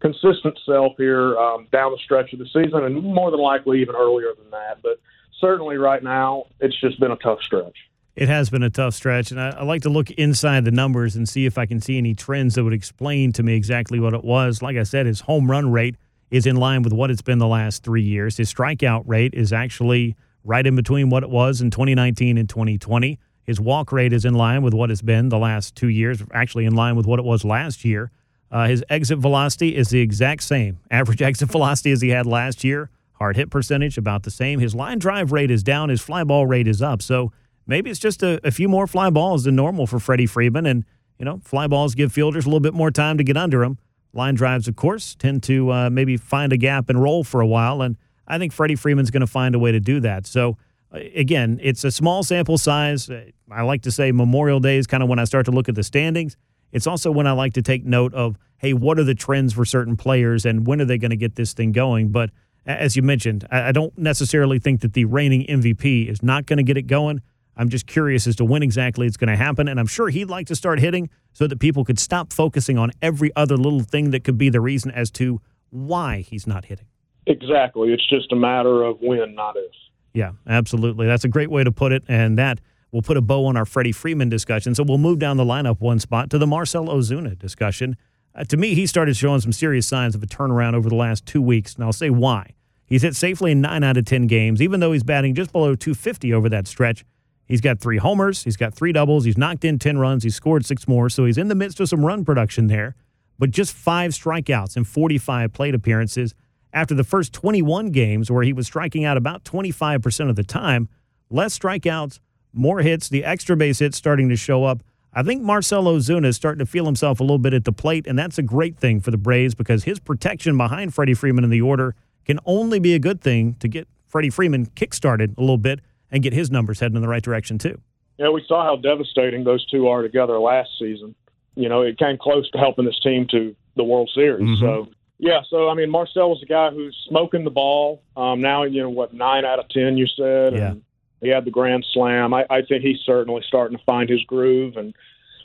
consistent 0.00 0.58
self 0.66 0.92
here 0.98 1.36
um, 1.38 1.66
down 1.72 1.90
the 1.90 1.98
stretch 2.04 2.32
of 2.32 2.38
the 2.38 2.46
season 2.46 2.84
and 2.84 3.02
more 3.02 3.30
than 3.30 3.40
likely 3.40 3.80
even 3.80 3.96
earlier 3.96 4.34
than 4.36 4.50
that. 4.50 4.82
But 4.82 5.00
certainly 5.40 5.76
right 5.76 6.02
now, 6.02 6.44
it's 6.60 6.78
just 6.80 7.00
been 7.00 7.10
a 7.10 7.16
tough 7.16 7.40
stretch. 7.42 7.76
It 8.14 8.28
has 8.28 8.50
been 8.50 8.62
a 8.62 8.70
tough 8.70 8.94
stretch, 8.94 9.32
and 9.32 9.40
I, 9.40 9.48
I, 9.48 9.64
like 9.64 9.82
to 9.82 9.88
look 9.88 10.08
inside 10.12 10.64
the 10.64 10.70
numbers 10.70 11.16
and 11.16 11.28
see 11.28 11.46
if 11.46 11.58
I 11.58 11.66
can 11.66 11.80
see 11.80 11.98
any 11.98 12.14
trends 12.14 12.54
that 12.54 12.62
would 12.62 12.72
explain 12.72 13.32
to 13.32 13.42
me 13.42 13.56
exactly 13.56 13.98
what 13.98 14.14
it 14.14 14.22
was. 14.22 14.62
Like 14.62 14.76
I 14.76 14.84
said, 14.84 15.06
his 15.06 15.20
home 15.22 15.50
run 15.50 15.72
rate 15.72 15.96
is 16.34 16.46
in 16.46 16.56
line 16.56 16.82
with 16.82 16.92
what 16.92 17.12
it's 17.12 17.22
been 17.22 17.38
the 17.38 17.46
last 17.46 17.84
three 17.84 18.02
years. 18.02 18.38
His 18.38 18.52
strikeout 18.52 19.04
rate 19.06 19.34
is 19.34 19.52
actually 19.52 20.16
right 20.42 20.66
in 20.66 20.74
between 20.74 21.08
what 21.08 21.22
it 21.22 21.30
was 21.30 21.60
in 21.60 21.70
2019 21.70 22.36
and 22.36 22.48
2020. 22.48 23.20
His 23.44 23.60
walk 23.60 23.92
rate 23.92 24.12
is 24.12 24.24
in 24.24 24.34
line 24.34 24.64
with 24.64 24.74
what 24.74 24.90
it's 24.90 25.00
been 25.00 25.28
the 25.28 25.38
last 25.38 25.76
two 25.76 25.86
years, 25.86 26.24
actually 26.32 26.64
in 26.64 26.74
line 26.74 26.96
with 26.96 27.06
what 27.06 27.20
it 27.20 27.24
was 27.24 27.44
last 27.44 27.84
year. 27.84 28.10
Uh, 28.50 28.66
his 28.66 28.82
exit 28.88 29.18
velocity 29.18 29.76
is 29.76 29.90
the 29.90 30.00
exact 30.00 30.42
same. 30.42 30.80
Average 30.90 31.22
exit 31.22 31.52
velocity 31.52 31.92
as 31.92 32.00
he 32.00 32.08
had 32.08 32.26
last 32.26 32.64
year. 32.64 32.90
Hard 33.12 33.36
hit 33.36 33.48
percentage 33.48 33.96
about 33.96 34.24
the 34.24 34.30
same. 34.32 34.58
His 34.58 34.74
line 34.74 34.98
drive 34.98 35.30
rate 35.30 35.52
is 35.52 35.62
down. 35.62 35.88
His 35.88 36.00
fly 36.00 36.24
ball 36.24 36.46
rate 36.46 36.66
is 36.66 36.82
up. 36.82 37.00
So 37.00 37.30
maybe 37.64 37.90
it's 37.90 38.00
just 38.00 38.24
a, 38.24 38.40
a 38.44 38.50
few 38.50 38.68
more 38.68 38.88
fly 38.88 39.08
balls 39.08 39.44
than 39.44 39.54
normal 39.54 39.86
for 39.86 40.00
Freddie 40.00 40.26
Freeman. 40.26 40.66
And, 40.66 40.84
you 41.16 41.24
know, 41.24 41.40
fly 41.44 41.68
balls 41.68 41.94
give 41.94 42.12
fielders 42.12 42.44
a 42.44 42.48
little 42.48 42.58
bit 42.58 42.74
more 42.74 42.90
time 42.90 43.18
to 43.18 43.24
get 43.24 43.36
under 43.36 43.60
them. 43.60 43.78
Line 44.14 44.34
drives, 44.34 44.68
of 44.68 44.76
course, 44.76 45.14
tend 45.14 45.42
to 45.44 45.72
uh, 45.72 45.90
maybe 45.90 46.16
find 46.16 46.52
a 46.52 46.56
gap 46.56 46.88
and 46.88 47.02
roll 47.02 47.24
for 47.24 47.40
a 47.40 47.46
while. 47.46 47.82
And 47.82 47.96
I 48.26 48.38
think 48.38 48.52
Freddie 48.52 48.76
Freeman's 48.76 49.10
going 49.10 49.20
to 49.22 49.26
find 49.26 49.54
a 49.54 49.58
way 49.58 49.72
to 49.72 49.80
do 49.80 50.00
that. 50.00 50.26
So, 50.26 50.56
uh, 50.92 51.00
again, 51.14 51.58
it's 51.62 51.84
a 51.84 51.90
small 51.90 52.22
sample 52.22 52.58
size. 52.58 53.10
I 53.50 53.62
like 53.62 53.82
to 53.82 53.90
say 53.90 54.12
Memorial 54.12 54.60
Day 54.60 54.78
is 54.78 54.86
kind 54.86 55.02
of 55.02 55.08
when 55.08 55.18
I 55.18 55.24
start 55.24 55.46
to 55.46 55.52
look 55.52 55.68
at 55.68 55.74
the 55.74 55.82
standings. 55.82 56.36
It's 56.72 56.86
also 56.86 57.10
when 57.10 57.26
I 57.26 57.32
like 57.32 57.54
to 57.54 57.62
take 57.62 57.84
note 57.84 58.14
of, 58.14 58.36
hey, 58.58 58.72
what 58.72 58.98
are 58.98 59.04
the 59.04 59.14
trends 59.14 59.52
for 59.52 59.64
certain 59.64 59.96
players 59.96 60.44
and 60.44 60.66
when 60.66 60.80
are 60.80 60.84
they 60.84 60.98
going 60.98 61.10
to 61.10 61.16
get 61.16 61.36
this 61.36 61.52
thing 61.52 61.72
going? 61.72 62.08
But 62.08 62.30
as 62.66 62.96
you 62.96 63.02
mentioned, 63.02 63.46
I 63.50 63.72
don't 63.72 63.96
necessarily 63.98 64.58
think 64.58 64.80
that 64.80 64.94
the 64.94 65.04
reigning 65.04 65.44
MVP 65.46 66.08
is 66.08 66.22
not 66.22 66.46
going 66.46 66.56
to 66.56 66.62
get 66.62 66.76
it 66.76 66.86
going. 66.86 67.20
I'm 67.56 67.68
just 67.68 67.86
curious 67.86 68.26
as 68.26 68.36
to 68.36 68.44
when 68.44 68.62
exactly 68.62 69.06
it's 69.06 69.16
going 69.16 69.28
to 69.28 69.36
happen. 69.36 69.68
And 69.68 69.78
I'm 69.78 69.86
sure 69.86 70.08
he'd 70.08 70.26
like 70.26 70.46
to 70.48 70.56
start 70.56 70.80
hitting 70.80 71.10
so 71.32 71.46
that 71.46 71.58
people 71.60 71.84
could 71.84 71.98
stop 71.98 72.32
focusing 72.32 72.78
on 72.78 72.90
every 73.00 73.30
other 73.36 73.56
little 73.56 73.80
thing 73.80 74.10
that 74.10 74.24
could 74.24 74.38
be 74.38 74.48
the 74.48 74.60
reason 74.60 74.90
as 74.90 75.10
to 75.12 75.40
why 75.70 76.20
he's 76.20 76.46
not 76.46 76.66
hitting. 76.66 76.86
Exactly. 77.26 77.92
It's 77.92 78.06
just 78.08 78.32
a 78.32 78.36
matter 78.36 78.82
of 78.82 78.98
when, 79.00 79.34
not 79.34 79.56
if. 79.56 79.72
Yeah, 80.12 80.32
absolutely. 80.46 81.06
That's 81.06 81.24
a 81.24 81.28
great 81.28 81.50
way 81.50 81.64
to 81.64 81.72
put 81.72 81.92
it. 81.92 82.04
And 82.08 82.38
that 82.38 82.60
will 82.92 83.02
put 83.02 83.16
a 83.16 83.20
bow 83.20 83.46
on 83.46 83.56
our 83.56 83.64
Freddie 83.64 83.92
Freeman 83.92 84.28
discussion. 84.28 84.74
So 84.74 84.84
we'll 84.84 84.98
move 84.98 85.18
down 85.18 85.36
the 85.36 85.44
lineup 85.44 85.80
one 85.80 85.98
spot 85.98 86.30
to 86.30 86.38
the 86.38 86.46
Marcell 86.46 86.86
Ozuna 86.86 87.36
discussion. 87.38 87.96
Uh, 88.34 88.44
to 88.44 88.56
me, 88.56 88.74
he 88.74 88.86
started 88.86 89.16
showing 89.16 89.40
some 89.40 89.52
serious 89.52 89.86
signs 89.86 90.14
of 90.14 90.22
a 90.22 90.26
turnaround 90.26 90.74
over 90.74 90.88
the 90.88 90.94
last 90.94 91.26
two 91.26 91.42
weeks. 91.42 91.74
And 91.74 91.84
I'll 91.84 91.92
say 91.92 92.10
why. 92.10 92.54
He's 92.86 93.02
hit 93.02 93.16
safely 93.16 93.50
in 93.50 93.60
nine 93.60 93.82
out 93.82 93.96
of 93.96 94.04
10 94.04 94.26
games, 94.26 94.60
even 94.60 94.80
though 94.80 94.92
he's 94.92 95.02
batting 95.02 95.34
just 95.34 95.50
below 95.52 95.74
250 95.74 96.32
over 96.32 96.48
that 96.50 96.66
stretch. 96.66 97.04
He's 97.46 97.60
got 97.60 97.80
three 97.80 97.98
homers. 97.98 98.44
He's 98.44 98.56
got 98.56 98.74
three 98.74 98.92
doubles. 98.92 99.24
He's 99.24 99.36
knocked 99.36 99.64
in 99.64 99.78
10 99.78 99.98
runs. 99.98 100.22
He's 100.22 100.34
scored 100.34 100.64
six 100.64 100.88
more. 100.88 101.08
So 101.08 101.24
he's 101.24 101.38
in 101.38 101.48
the 101.48 101.54
midst 101.54 101.80
of 101.80 101.88
some 101.88 102.04
run 102.04 102.24
production 102.24 102.68
there, 102.68 102.94
but 103.38 103.50
just 103.50 103.74
five 103.74 104.12
strikeouts 104.12 104.76
and 104.76 104.86
45 104.86 105.52
plate 105.52 105.74
appearances 105.74 106.34
after 106.72 106.94
the 106.94 107.04
first 107.04 107.32
21 107.32 107.90
games 107.90 108.30
where 108.30 108.42
he 108.42 108.52
was 108.52 108.66
striking 108.66 109.04
out 109.04 109.16
about 109.16 109.44
25% 109.44 110.28
of 110.30 110.36
the 110.36 110.42
time. 110.42 110.88
Less 111.30 111.58
strikeouts, 111.58 112.18
more 112.52 112.80
hits, 112.80 113.08
the 113.08 113.24
extra 113.24 113.56
base 113.56 113.78
hits 113.78 113.96
starting 113.96 114.28
to 114.28 114.36
show 114.36 114.64
up. 114.64 114.82
I 115.12 115.22
think 115.22 115.42
Marcell 115.42 115.84
Ozuna 115.84 116.26
is 116.26 116.36
starting 116.36 116.58
to 116.58 116.66
feel 116.66 116.84
himself 116.86 117.20
a 117.20 117.22
little 117.22 117.38
bit 117.38 117.54
at 117.54 117.64
the 117.64 117.72
plate, 117.72 118.06
and 118.06 118.18
that's 118.18 118.38
a 118.38 118.42
great 118.42 118.76
thing 118.76 119.00
for 119.00 119.12
the 119.12 119.16
Braves 119.16 119.54
because 119.54 119.84
his 119.84 120.00
protection 120.00 120.56
behind 120.56 120.92
Freddie 120.92 121.14
Freeman 121.14 121.44
in 121.44 121.50
the 121.50 121.60
order 121.60 121.94
can 122.24 122.40
only 122.44 122.80
be 122.80 122.94
a 122.94 122.98
good 122.98 123.20
thing 123.20 123.54
to 123.60 123.68
get 123.68 123.86
Freddie 124.06 124.30
Freeman 124.30 124.66
kickstarted 124.66 125.36
a 125.38 125.40
little 125.40 125.58
bit 125.58 125.80
and 126.10 126.22
get 126.22 126.32
his 126.32 126.50
numbers 126.50 126.80
heading 126.80 126.96
in 126.96 127.02
the 127.02 127.08
right 127.08 127.22
direction 127.22 127.58
too. 127.58 127.80
Yeah, 128.18 128.30
we 128.30 128.44
saw 128.46 128.64
how 128.64 128.76
devastating 128.76 129.44
those 129.44 129.66
two 129.66 129.88
are 129.88 130.02
together 130.02 130.38
last 130.38 130.70
season. 130.78 131.14
You 131.56 131.68
know, 131.68 131.82
it 131.82 131.98
came 131.98 132.16
close 132.18 132.50
to 132.50 132.58
helping 132.58 132.84
this 132.84 132.98
team 133.00 133.26
to 133.30 133.54
the 133.76 133.84
World 133.84 134.10
Series. 134.14 134.46
Mm-hmm. 134.46 134.64
So 134.64 134.88
yeah, 135.18 135.40
so 135.48 135.68
I 135.68 135.74
mean, 135.74 135.90
Marcell 135.90 136.30
was 136.30 136.42
a 136.42 136.46
guy 136.46 136.70
who's 136.70 136.96
smoking 137.08 137.44
the 137.44 137.50
ball. 137.50 138.02
Um, 138.16 138.40
now 138.40 138.64
you 138.64 138.82
know 138.82 138.90
what, 138.90 139.14
nine 139.14 139.44
out 139.44 139.58
of 139.58 139.68
ten, 139.68 139.96
you 139.96 140.06
said. 140.06 140.54
Yeah. 140.54 140.70
And 140.70 140.82
he 141.20 141.28
had 141.28 141.44
the 141.44 141.50
grand 141.50 141.86
slam. 141.92 142.34
I, 142.34 142.44
I 142.50 142.62
think 142.62 142.82
he's 142.82 143.00
certainly 143.06 143.42
starting 143.46 143.78
to 143.78 143.84
find 143.84 144.10
his 144.10 144.22
groove. 144.24 144.76
And 144.76 144.94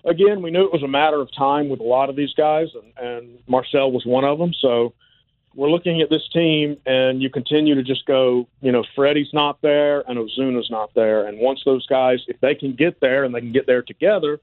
again, 0.04 0.42
we 0.42 0.52
knew 0.52 0.66
it 0.66 0.74
was 0.74 0.84
a 0.84 0.88
matter 0.88 1.22
of 1.22 1.30
time 1.34 1.70
with 1.70 1.80
a 1.80 1.84
lot 1.84 2.10
of 2.10 2.16
these 2.16 2.34
guys, 2.34 2.68
and, 2.76 3.08
and 3.08 3.40
Marcell 3.48 3.92
was 3.92 4.06
one 4.06 4.26
of 4.26 4.40
them. 4.40 4.52
So 4.60 4.94
we're 5.56 5.70
looking 5.70 6.02
at 6.02 6.10
this 6.10 6.28
team, 6.32 6.78
and 6.86 7.22
you 7.22 7.30
continue 7.30 7.76
to 7.76 7.84
just 7.84 8.06
go, 8.06 8.48
you 8.62 8.72
know, 8.72 8.84
Freddie's 8.96 9.34
not 9.34 9.62
there 9.62 10.02
and 10.10 10.18
Ozuna's 10.18 10.70
not 10.70 10.94
there. 10.94 11.26
And 11.26 11.40
once 11.40 11.62
those 11.66 11.86
guys, 11.88 12.20
if 12.28 12.40
they 12.40 12.56
can 12.56 12.76
get 12.76 13.00
there 13.00 13.24
and 13.24 13.34
they 13.34 13.40
can 13.40 13.52
get 13.52 13.66
there 13.66 13.82
together, 13.82 14.40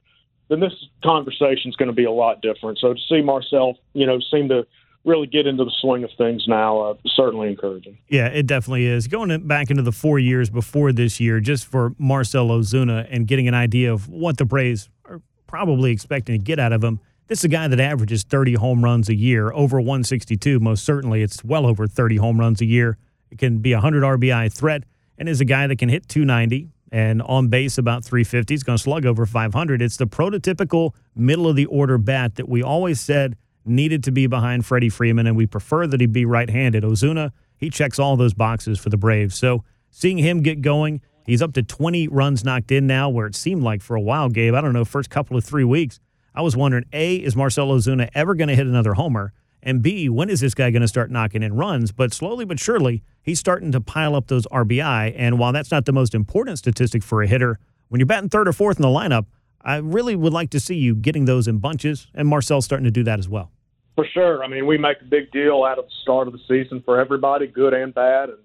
then 0.48 0.60
this 0.60 0.72
conversation 1.02 1.70
is 1.70 1.76
going 1.76 1.88
to 1.88 1.94
be 1.94 2.04
a 2.04 2.10
lot 2.10 2.42
different. 2.42 2.78
So 2.78 2.94
to 2.94 3.00
see 3.08 3.22
Marcell, 3.22 3.78
you 3.94 4.06
know, 4.06 4.18
seem 4.30 4.48
to 4.48 4.66
really 5.04 5.26
get 5.26 5.46
into 5.46 5.64
the 5.64 5.72
swing 5.80 6.02
of 6.02 6.10
things 6.18 6.46
now, 6.48 6.80
uh, 6.80 6.94
certainly 7.06 7.48
encouraging. 7.48 7.96
Yeah, 8.08 8.26
it 8.26 8.46
definitely 8.46 8.86
is. 8.86 9.06
Going 9.06 9.46
back 9.46 9.70
into 9.70 9.82
the 9.82 9.92
four 9.92 10.18
years 10.18 10.50
before 10.50 10.92
this 10.92 11.20
year, 11.20 11.40
just 11.40 11.64
for 11.64 11.94
Marcell 11.98 12.48
Ozuna 12.48 13.06
and 13.10 13.26
getting 13.26 13.46
an 13.46 13.54
idea 13.54 13.92
of 13.92 14.08
what 14.08 14.36
the 14.38 14.44
Braves 14.44 14.90
are 15.04 15.22
probably 15.46 15.92
expecting 15.92 16.38
to 16.38 16.44
get 16.44 16.58
out 16.58 16.72
of 16.72 16.82
him 16.82 17.00
this 17.28 17.40
is 17.40 17.44
a 17.44 17.48
guy 17.48 17.66
that 17.68 17.80
averages 17.80 18.22
30 18.22 18.54
home 18.54 18.84
runs 18.84 19.08
a 19.08 19.14
year, 19.14 19.52
over 19.52 19.80
162. 19.80 20.60
Most 20.60 20.84
certainly, 20.84 21.22
it's 21.22 21.42
well 21.42 21.66
over 21.66 21.86
30 21.86 22.16
home 22.16 22.38
runs 22.38 22.60
a 22.60 22.66
year. 22.66 22.98
It 23.30 23.38
can 23.38 23.58
be 23.58 23.72
a 23.72 23.76
100 23.76 24.02
RBI 24.02 24.52
threat, 24.52 24.84
and 25.18 25.28
is 25.28 25.40
a 25.40 25.44
guy 25.44 25.66
that 25.66 25.78
can 25.78 25.88
hit 25.88 26.08
290 26.08 26.68
and 26.92 27.20
on 27.22 27.48
base 27.48 27.78
about 27.78 28.04
350. 28.04 28.54
He's 28.54 28.62
going 28.62 28.76
to 28.76 28.82
slug 28.82 29.04
over 29.04 29.26
500. 29.26 29.82
It's 29.82 29.96
the 29.96 30.06
prototypical 30.06 30.92
middle 31.16 31.48
of 31.48 31.56
the 31.56 31.66
order 31.66 31.98
bat 31.98 32.36
that 32.36 32.48
we 32.48 32.62
always 32.62 33.00
said 33.00 33.36
needed 33.64 34.04
to 34.04 34.12
be 34.12 34.28
behind 34.28 34.64
Freddie 34.64 34.88
Freeman, 34.88 35.26
and 35.26 35.36
we 35.36 35.46
prefer 35.46 35.86
that 35.88 36.00
he 36.00 36.06
be 36.06 36.24
right 36.24 36.48
handed. 36.48 36.84
Ozuna, 36.84 37.32
he 37.56 37.70
checks 37.70 37.98
all 37.98 38.16
those 38.16 38.34
boxes 38.34 38.78
for 38.78 38.90
the 38.90 38.96
Braves. 38.96 39.36
So 39.36 39.64
seeing 39.90 40.18
him 40.18 40.42
get 40.42 40.62
going, 40.62 41.00
he's 41.24 41.42
up 41.42 41.52
to 41.54 41.62
20 41.64 42.06
runs 42.08 42.44
knocked 42.44 42.70
in 42.70 42.86
now, 42.86 43.08
where 43.08 43.26
it 43.26 43.34
seemed 43.34 43.64
like 43.64 43.82
for 43.82 43.96
a 43.96 44.00
while, 44.00 44.28
Gabe, 44.28 44.54
I 44.54 44.60
don't 44.60 44.72
know, 44.72 44.84
first 44.84 45.10
couple 45.10 45.36
of 45.36 45.44
three 45.44 45.64
weeks, 45.64 45.98
I 46.36 46.42
was 46.42 46.54
wondering 46.54 46.84
A, 46.92 47.16
is 47.16 47.34
Marcell 47.34 47.68
Ozuna 47.68 48.10
ever 48.14 48.34
going 48.34 48.48
to 48.48 48.54
hit 48.54 48.66
another 48.66 48.92
homer? 48.92 49.32
And 49.62 49.80
B, 49.80 50.10
when 50.10 50.28
is 50.28 50.40
this 50.40 50.52
guy 50.52 50.70
going 50.70 50.82
to 50.82 50.88
start 50.88 51.10
knocking 51.10 51.42
in 51.42 51.56
runs? 51.56 51.92
But 51.92 52.12
slowly 52.12 52.44
but 52.44 52.60
surely, 52.60 53.02
he's 53.22 53.40
starting 53.40 53.72
to 53.72 53.80
pile 53.80 54.14
up 54.14 54.26
those 54.26 54.46
RBI. 54.48 55.14
And 55.16 55.38
while 55.38 55.52
that's 55.52 55.70
not 55.70 55.86
the 55.86 55.92
most 55.92 56.14
important 56.14 56.58
statistic 56.58 57.02
for 57.02 57.22
a 57.22 57.26
hitter, 57.26 57.58
when 57.88 58.00
you're 58.00 58.06
batting 58.06 58.28
third 58.28 58.48
or 58.48 58.52
fourth 58.52 58.76
in 58.76 58.82
the 58.82 58.88
lineup, 58.88 59.24
I 59.62 59.76
really 59.76 60.14
would 60.14 60.34
like 60.34 60.50
to 60.50 60.60
see 60.60 60.76
you 60.76 60.94
getting 60.94 61.24
those 61.24 61.48
in 61.48 61.58
bunches. 61.58 62.06
And 62.14 62.28
Marcell's 62.28 62.66
starting 62.66 62.84
to 62.84 62.90
do 62.90 63.02
that 63.04 63.18
as 63.18 63.30
well. 63.30 63.50
For 63.94 64.06
sure. 64.06 64.44
I 64.44 64.46
mean, 64.46 64.66
we 64.66 64.76
make 64.76 65.00
a 65.00 65.04
big 65.04 65.32
deal 65.32 65.64
out 65.64 65.78
of 65.78 65.86
the 65.86 65.94
start 66.02 66.28
of 66.28 66.34
the 66.34 66.40
season 66.46 66.82
for 66.84 67.00
everybody, 67.00 67.46
good 67.46 67.72
and 67.72 67.94
bad. 67.94 68.28
And 68.28 68.38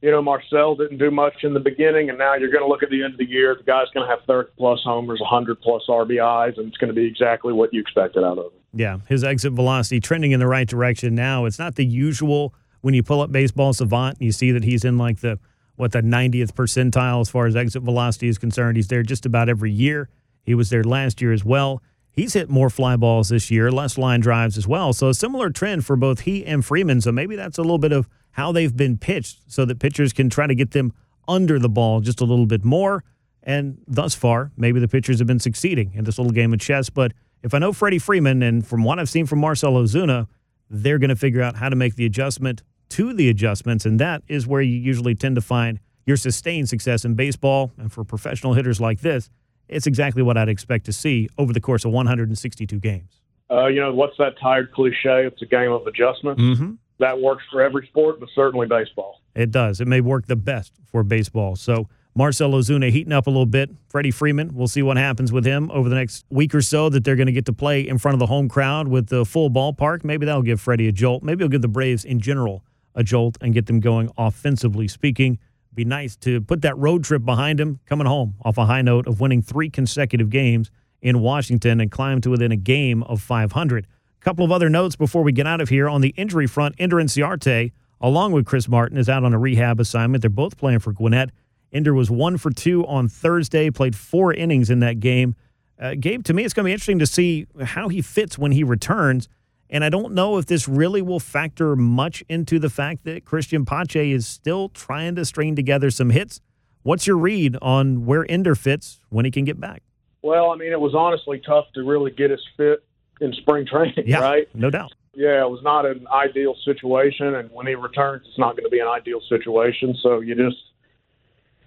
you 0.00 0.10
know, 0.10 0.22
Marcell 0.22 0.76
didn't 0.76 0.98
do 0.98 1.10
much 1.10 1.42
in 1.42 1.54
the 1.54 1.60
beginning, 1.60 2.08
and 2.08 2.18
now 2.18 2.34
you're 2.34 2.50
going 2.50 2.62
to 2.62 2.68
look 2.68 2.82
at 2.82 2.90
the 2.90 3.02
end 3.02 3.14
of 3.14 3.18
the 3.18 3.28
year. 3.28 3.56
The 3.56 3.64
guy's 3.64 3.88
going 3.92 4.08
to 4.08 4.10
have 4.10 4.24
30 4.26 4.50
plus 4.56 4.80
homers, 4.84 5.20
100 5.20 5.60
plus 5.60 5.82
RBIs, 5.88 6.56
and 6.56 6.68
it's 6.68 6.76
going 6.76 6.88
to 6.88 6.94
be 6.94 7.04
exactly 7.04 7.52
what 7.52 7.74
you 7.74 7.80
expected 7.80 8.22
out 8.22 8.38
of 8.38 8.46
him. 8.46 8.60
Yeah, 8.74 8.98
his 9.08 9.24
exit 9.24 9.54
velocity 9.54 9.98
trending 9.98 10.32
in 10.32 10.40
the 10.40 10.46
right 10.46 10.68
direction 10.68 11.14
now. 11.14 11.46
It's 11.46 11.58
not 11.58 11.74
the 11.74 11.84
usual 11.84 12.54
when 12.80 12.94
you 12.94 13.02
pull 13.02 13.20
up 13.20 13.32
Baseball 13.32 13.72
Savant 13.72 14.18
and 14.18 14.26
you 14.26 14.32
see 14.32 14.52
that 14.52 14.62
he's 14.62 14.84
in 14.84 14.98
like 14.98 15.20
the 15.20 15.38
what 15.76 15.92
the 15.92 16.02
90th 16.02 16.52
percentile 16.52 17.20
as 17.20 17.30
far 17.30 17.46
as 17.46 17.54
exit 17.54 17.82
velocity 17.82 18.28
is 18.28 18.36
concerned. 18.36 18.76
He's 18.76 18.88
there 18.88 19.04
just 19.04 19.24
about 19.24 19.48
every 19.48 19.70
year. 19.70 20.08
He 20.42 20.54
was 20.54 20.70
there 20.70 20.82
last 20.82 21.20
year 21.20 21.32
as 21.32 21.44
well. 21.44 21.82
He's 22.10 22.32
hit 22.32 22.50
more 22.50 22.68
fly 22.68 22.96
balls 22.96 23.28
this 23.28 23.48
year, 23.48 23.70
less 23.70 23.96
line 23.96 24.18
drives 24.18 24.58
as 24.58 24.66
well. 24.66 24.92
So 24.92 25.08
a 25.08 25.14
similar 25.14 25.50
trend 25.50 25.86
for 25.86 25.94
both 25.94 26.20
he 26.20 26.44
and 26.44 26.64
Freeman. 26.64 27.00
So 27.00 27.12
maybe 27.12 27.36
that's 27.36 27.58
a 27.58 27.62
little 27.62 27.78
bit 27.78 27.92
of 27.92 28.08
how 28.38 28.52
they've 28.52 28.76
been 28.76 28.96
pitched 28.96 29.40
so 29.48 29.64
that 29.64 29.80
pitchers 29.80 30.12
can 30.12 30.30
try 30.30 30.46
to 30.46 30.54
get 30.54 30.70
them 30.70 30.92
under 31.26 31.58
the 31.58 31.68
ball 31.68 32.00
just 32.00 32.20
a 32.20 32.24
little 32.24 32.46
bit 32.46 32.64
more. 32.64 33.02
And 33.42 33.82
thus 33.88 34.14
far, 34.14 34.52
maybe 34.56 34.78
the 34.78 34.86
pitchers 34.86 35.18
have 35.18 35.26
been 35.26 35.40
succeeding 35.40 35.90
in 35.94 36.04
this 36.04 36.18
little 36.18 36.32
game 36.32 36.52
of 36.52 36.60
chess. 36.60 36.88
But 36.88 37.12
if 37.42 37.52
I 37.52 37.58
know 37.58 37.72
Freddie 37.72 37.98
Freeman, 37.98 38.44
and 38.44 38.64
from 38.64 38.84
what 38.84 39.00
I've 39.00 39.08
seen 39.08 39.26
from 39.26 39.40
Marcell 39.40 39.72
Ozuna, 39.72 40.28
they're 40.70 40.98
going 40.98 41.08
to 41.08 41.16
figure 41.16 41.42
out 41.42 41.56
how 41.56 41.68
to 41.68 41.74
make 41.74 41.96
the 41.96 42.06
adjustment 42.06 42.62
to 42.90 43.12
the 43.12 43.28
adjustments. 43.28 43.84
And 43.84 43.98
that 43.98 44.22
is 44.28 44.46
where 44.46 44.62
you 44.62 44.78
usually 44.78 45.16
tend 45.16 45.34
to 45.34 45.42
find 45.42 45.80
your 46.06 46.16
sustained 46.16 46.68
success 46.68 47.04
in 47.04 47.14
baseball. 47.14 47.72
And 47.76 47.92
for 47.92 48.04
professional 48.04 48.54
hitters 48.54 48.80
like 48.80 49.00
this, 49.00 49.30
it's 49.66 49.88
exactly 49.88 50.22
what 50.22 50.36
I'd 50.36 50.48
expect 50.48 50.86
to 50.86 50.92
see 50.92 51.28
over 51.38 51.52
the 51.52 51.60
course 51.60 51.84
of 51.84 51.90
162 51.90 52.78
games. 52.78 53.20
Uh, 53.50 53.66
you 53.66 53.80
know, 53.80 53.92
what's 53.92 54.16
that 54.18 54.38
tired 54.40 54.70
cliche? 54.70 55.26
It's 55.26 55.42
a 55.42 55.46
game 55.46 55.72
of 55.72 55.88
adjustments. 55.88 56.40
Mm-hmm. 56.40 56.74
That 56.98 57.20
works 57.20 57.44
for 57.50 57.62
every 57.62 57.86
sport, 57.86 58.20
but 58.20 58.28
certainly 58.34 58.66
baseball. 58.66 59.20
It 59.34 59.50
does. 59.50 59.80
It 59.80 59.86
may 59.86 60.00
work 60.00 60.26
the 60.26 60.36
best 60.36 60.72
for 60.84 61.02
baseball. 61.02 61.54
So 61.54 61.88
Marcell 62.14 62.50
Ozuna 62.50 62.90
heating 62.90 63.12
up 63.12 63.28
a 63.28 63.30
little 63.30 63.46
bit. 63.46 63.70
Freddie 63.88 64.10
Freeman, 64.10 64.52
we'll 64.52 64.66
see 64.66 64.82
what 64.82 64.96
happens 64.96 65.30
with 65.30 65.44
him 65.44 65.70
over 65.70 65.88
the 65.88 65.94
next 65.94 66.24
week 66.30 66.52
or 66.54 66.60
so 66.62 66.88
that 66.88 67.04
they're 67.04 67.14
going 67.14 67.26
to 67.26 67.32
get 67.32 67.46
to 67.46 67.52
play 67.52 67.86
in 67.86 67.98
front 67.98 68.14
of 68.14 68.18
the 68.18 68.26
home 68.26 68.48
crowd 68.48 68.88
with 68.88 69.06
the 69.06 69.24
full 69.24 69.50
ballpark. 69.50 70.02
Maybe 70.02 70.26
that'll 70.26 70.42
give 70.42 70.60
Freddie 70.60 70.88
a 70.88 70.92
jolt. 70.92 71.22
Maybe 71.22 71.44
it'll 71.44 71.52
give 71.52 71.62
the 71.62 71.68
Braves 71.68 72.04
in 72.04 72.18
general 72.18 72.64
a 72.96 73.04
jolt 73.04 73.38
and 73.40 73.54
get 73.54 73.66
them 73.66 73.78
going 73.78 74.10
offensively 74.18 74.88
speaking. 74.88 75.38
Be 75.72 75.84
nice 75.84 76.16
to 76.16 76.40
put 76.40 76.62
that 76.62 76.76
road 76.76 77.04
trip 77.04 77.24
behind 77.24 77.60
him, 77.60 77.78
coming 77.86 78.08
home 78.08 78.34
off 78.42 78.58
a 78.58 78.64
high 78.64 78.82
note 78.82 79.06
of 79.06 79.20
winning 79.20 79.40
three 79.40 79.70
consecutive 79.70 80.28
games 80.28 80.72
in 81.00 81.20
Washington 81.20 81.80
and 81.80 81.92
climb 81.92 82.20
to 82.22 82.30
within 82.30 82.50
a 82.50 82.56
game 82.56 83.04
of 83.04 83.22
500. 83.22 83.86
A 84.20 84.24
couple 84.24 84.44
of 84.44 84.50
other 84.50 84.68
notes 84.68 84.96
before 84.96 85.22
we 85.22 85.32
get 85.32 85.46
out 85.46 85.60
of 85.60 85.68
here 85.68 85.88
on 85.88 86.00
the 86.00 86.12
injury 86.16 86.46
front. 86.46 86.74
Ender 86.78 86.96
Inciarte, 86.96 87.72
along 88.00 88.32
with 88.32 88.46
Chris 88.46 88.68
Martin, 88.68 88.98
is 88.98 89.08
out 89.08 89.22
on 89.22 89.32
a 89.32 89.38
rehab 89.38 89.78
assignment. 89.78 90.22
They're 90.22 90.30
both 90.30 90.56
playing 90.56 90.80
for 90.80 90.92
Gwinnett. 90.92 91.30
Ender 91.72 91.94
was 91.94 92.10
one 92.10 92.36
for 92.36 92.50
two 92.50 92.84
on 92.86 93.08
Thursday, 93.08 93.70
played 93.70 93.94
four 93.94 94.34
innings 94.34 94.70
in 94.70 94.80
that 94.80 94.98
game. 95.00 95.36
Uh, 95.78 95.94
Gabe, 95.98 96.24
to 96.24 96.32
me, 96.32 96.44
it's 96.44 96.52
going 96.52 96.64
to 96.64 96.68
be 96.68 96.72
interesting 96.72 96.98
to 96.98 97.06
see 97.06 97.46
how 97.62 97.88
he 97.88 98.02
fits 98.02 98.36
when 98.36 98.50
he 98.50 98.64
returns. 98.64 99.28
And 99.70 99.84
I 99.84 99.88
don't 99.90 100.14
know 100.14 100.38
if 100.38 100.46
this 100.46 100.66
really 100.66 101.02
will 101.02 101.20
factor 101.20 101.76
much 101.76 102.24
into 102.28 102.58
the 102.58 102.70
fact 102.70 103.04
that 103.04 103.24
Christian 103.24 103.64
Pache 103.64 104.10
is 104.10 104.26
still 104.26 104.70
trying 104.70 105.14
to 105.16 105.24
string 105.24 105.54
together 105.54 105.90
some 105.90 106.10
hits. 106.10 106.40
What's 106.82 107.06
your 107.06 107.18
read 107.18 107.56
on 107.60 108.06
where 108.06 108.28
Ender 108.30 108.54
fits 108.54 109.00
when 109.10 109.24
he 109.24 109.30
can 109.30 109.44
get 109.44 109.60
back? 109.60 109.82
Well, 110.22 110.50
I 110.50 110.56
mean, 110.56 110.72
it 110.72 110.80
was 110.80 110.94
honestly 110.94 111.40
tough 111.46 111.66
to 111.74 111.84
really 111.84 112.10
get 112.10 112.30
his 112.30 112.44
fit 112.56 112.82
in 113.20 113.32
spring 113.32 113.66
training, 113.66 114.04
yeah, 114.06 114.18
right? 114.20 114.48
No 114.54 114.70
doubt. 114.70 114.92
Yeah, 115.14 115.42
it 115.44 115.50
was 115.50 115.60
not 115.62 115.84
an 115.84 116.06
ideal 116.12 116.54
situation, 116.64 117.34
and 117.34 117.50
when 117.50 117.66
he 117.66 117.74
returns, 117.74 118.24
it's 118.28 118.38
not 118.38 118.52
going 118.52 118.64
to 118.64 118.70
be 118.70 118.78
an 118.78 118.86
ideal 118.86 119.20
situation. 119.28 119.96
So 120.02 120.20
you 120.20 120.34
just 120.34 120.56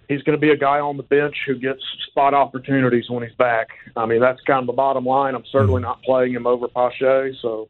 he's 0.08 0.22
going 0.22 0.36
to 0.36 0.40
be 0.40 0.50
a 0.50 0.56
guy 0.56 0.78
on 0.80 0.96
the 0.96 1.02
bench 1.02 1.36
who 1.46 1.54
gets 1.58 1.80
spot 2.08 2.34
opportunities 2.34 3.08
when 3.08 3.22
he's 3.22 3.36
back. 3.36 3.68
I 3.96 4.06
mean, 4.06 4.20
that's 4.20 4.40
kind 4.42 4.60
of 4.60 4.66
the 4.66 4.72
bottom 4.72 5.04
line. 5.04 5.34
I'm 5.34 5.44
certainly 5.50 5.76
Mm-hmm. 5.82 5.82
not 5.82 6.02
playing 6.02 6.32
him 6.34 6.46
over 6.46 6.68
Pache, 6.68 7.36
so 7.40 7.68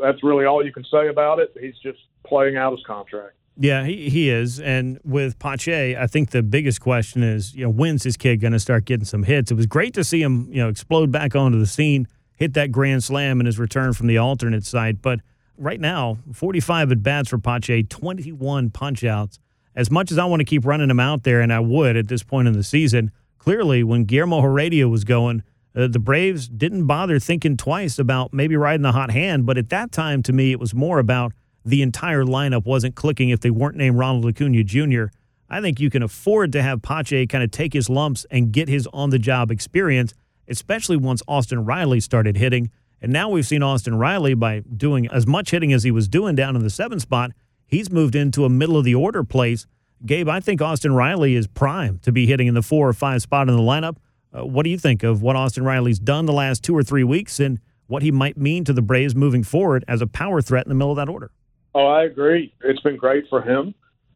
that's 0.00 0.22
really 0.22 0.44
all 0.44 0.64
you 0.64 0.72
can 0.72 0.84
say 0.84 1.08
about 1.08 1.38
it. 1.40 1.54
He's 1.60 1.78
just 1.82 1.98
playing 2.26 2.56
out 2.56 2.72
his 2.72 2.84
contract. 2.86 3.34
Yeah, 3.56 3.84
he, 3.84 4.08
he 4.10 4.30
is. 4.30 4.58
And 4.58 4.98
with 5.04 5.38
Pache, 5.38 5.96
I 5.96 6.06
think 6.08 6.30
the 6.30 6.42
biggest 6.42 6.80
question 6.80 7.22
is, 7.22 7.54
you 7.54 7.64
know, 7.64 7.70
when's 7.70 8.02
this 8.02 8.16
kid 8.16 8.40
going 8.40 8.52
to 8.52 8.58
start 8.58 8.84
getting 8.84 9.04
some 9.04 9.22
hits? 9.22 9.50
It 9.50 9.54
was 9.54 9.66
great 9.66 9.94
to 9.94 10.02
see 10.04 10.20
him, 10.20 10.48
you 10.50 10.60
know, 10.60 10.68
explode 10.68 11.12
back 11.12 11.36
onto 11.36 11.58
the 11.58 11.66
scene, 11.66 12.08
hit 12.36 12.54
that 12.54 12.72
grand 12.72 13.04
slam 13.04 13.40
in 13.40 13.46
his 13.46 13.58
return 13.58 13.92
from 13.92 14.06
the 14.06 14.18
alternate 14.18 14.64
site. 14.64 15.02
But 15.02 15.20
right 15.56 15.80
now, 15.80 16.18
45 16.32 16.92
at 16.92 17.02
bats 17.02 17.28
for 17.28 17.38
Pache, 17.38 17.84
21 17.84 18.70
punch 18.70 19.04
outs. 19.04 19.38
As 19.76 19.90
much 19.90 20.12
as 20.12 20.18
I 20.18 20.24
want 20.24 20.40
to 20.40 20.44
keep 20.44 20.64
running 20.64 20.90
him 20.90 21.00
out 21.00 21.24
there, 21.24 21.40
and 21.40 21.52
I 21.52 21.60
would 21.60 21.96
at 21.96 22.08
this 22.08 22.22
point 22.22 22.46
in 22.46 22.54
the 22.54 22.62
season, 22.62 23.10
clearly 23.38 23.82
when 23.82 24.04
Guillermo 24.04 24.40
Heredia 24.40 24.88
was 24.88 25.04
going, 25.04 25.42
uh, 25.74 25.88
the 25.88 25.98
Braves 25.98 26.48
didn't 26.48 26.86
bother 26.86 27.18
thinking 27.18 27.56
twice 27.56 27.98
about 27.98 28.32
maybe 28.32 28.56
riding 28.56 28.82
the 28.82 28.92
hot 28.92 29.10
hand. 29.10 29.46
But 29.46 29.58
at 29.58 29.70
that 29.70 29.90
time, 29.90 30.22
to 30.24 30.32
me, 30.32 30.52
it 30.52 30.60
was 30.60 30.74
more 30.74 30.98
about 31.00 31.32
the 31.64 31.82
entire 31.82 32.24
lineup 32.24 32.64
wasn't 32.64 32.94
clicking 32.94 33.30
if 33.30 33.40
they 33.40 33.50
weren't 33.50 33.76
named 33.76 33.98
Ronald 33.98 34.26
Acuna 34.26 34.62
Jr. 34.62 35.06
I 35.48 35.60
think 35.60 35.80
you 35.80 35.90
can 35.90 36.02
afford 36.02 36.52
to 36.52 36.62
have 36.62 36.82
Pache 36.82 37.26
kind 37.26 37.42
of 37.42 37.50
take 37.50 37.72
his 37.72 37.88
lumps 37.88 38.26
and 38.30 38.52
get 38.52 38.68
his 38.68 38.86
on 38.92 39.10
the 39.10 39.18
job 39.18 39.50
experience, 39.50 40.14
especially 40.48 40.96
once 40.96 41.22
Austin 41.28 41.64
Riley 41.64 42.00
started 42.00 42.36
hitting. 42.36 42.70
And 43.00 43.12
now 43.12 43.28
we've 43.28 43.46
seen 43.46 43.62
Austin 43.62 43.96
Riley 43.96 44.34
by 44.34 44.60
doing 44.60 45.08
as 45.08 45.26
much 45.26 45.50
hitting 45.50 45.72
as 45.72 45.82
he 45.82 45.90
was 45.90 46.08
doing 46.08 46.34
down 46.34 46.56
in 46.56 46.62
the 46.62 46.70
seven 46.70 47.00
spot. 47.00 47.32
He's 47.66 47.90
moved 47.90 48.14
into 48.14 48.44
a 48.44 48.48
middle 48.48 48.76
of 48.76 48.84
the 48.84 48.94
order 48.94 49.24
place. 49.24 49.66
Gabe, 50.06 50.28
I 50.28 50.40
think 50.40 50.60
Austin 50.60 50.94
Riley 50.94 51.34
is 51.34 51.46
prime 51.46 51.98
to 52.00 52.12
be 52.12 52.26
hitting 52.26 52.46
in 52.46 52.54
the 52.54 52.62
four 52.62 52.88
or 52.88 52.92
five 52.92 53.22
spot 53.22 53.48
in 53.48 53.56
the 53.56 53.62
lineup. 53.62 53.96
Uh, 54.36 54.44
what 54.44 54.64
do 54.64 54.70
you 54.70 54.78
think 54.78 55.02
of 55.02 55.22
what 55.22 55.36
Austin 55.36 55.64
Riley's 55.64 55.98
done 55.98 56.26
the 56.26 56.32
last 56.32 56.62
two 56.62 56.76
or 56.76 56.82
three 56.82 57.04
weeks 57.04 57.40
and 57.40 57.60
what 57.86 58.02
he 58.02 58.10
might 58.10 58.36
mean 58.36 58.64
to 58.64 58.72
the 58.72 58.82
Braves 58.82 59.14
moving 59.14 59.42
forward 59.42 59.84
as 59.86 60.00
a 60.00 60.06
power 60.06 60.42
threat 60.42 60.66
in 60.66 60.68
the 60.68 60.74
middle 60.74 60.90
of 60.90 60.96
that 60.96 61.08
order? 61.08 61.30
Oh, 61.74 61.86
I 61.86 62.04
agree. 62.04 62.54
It's 62.62 62.80
been 62.80 62.96
great 62.96 63.24
for 63.28 63.42
him. 63.42 63.74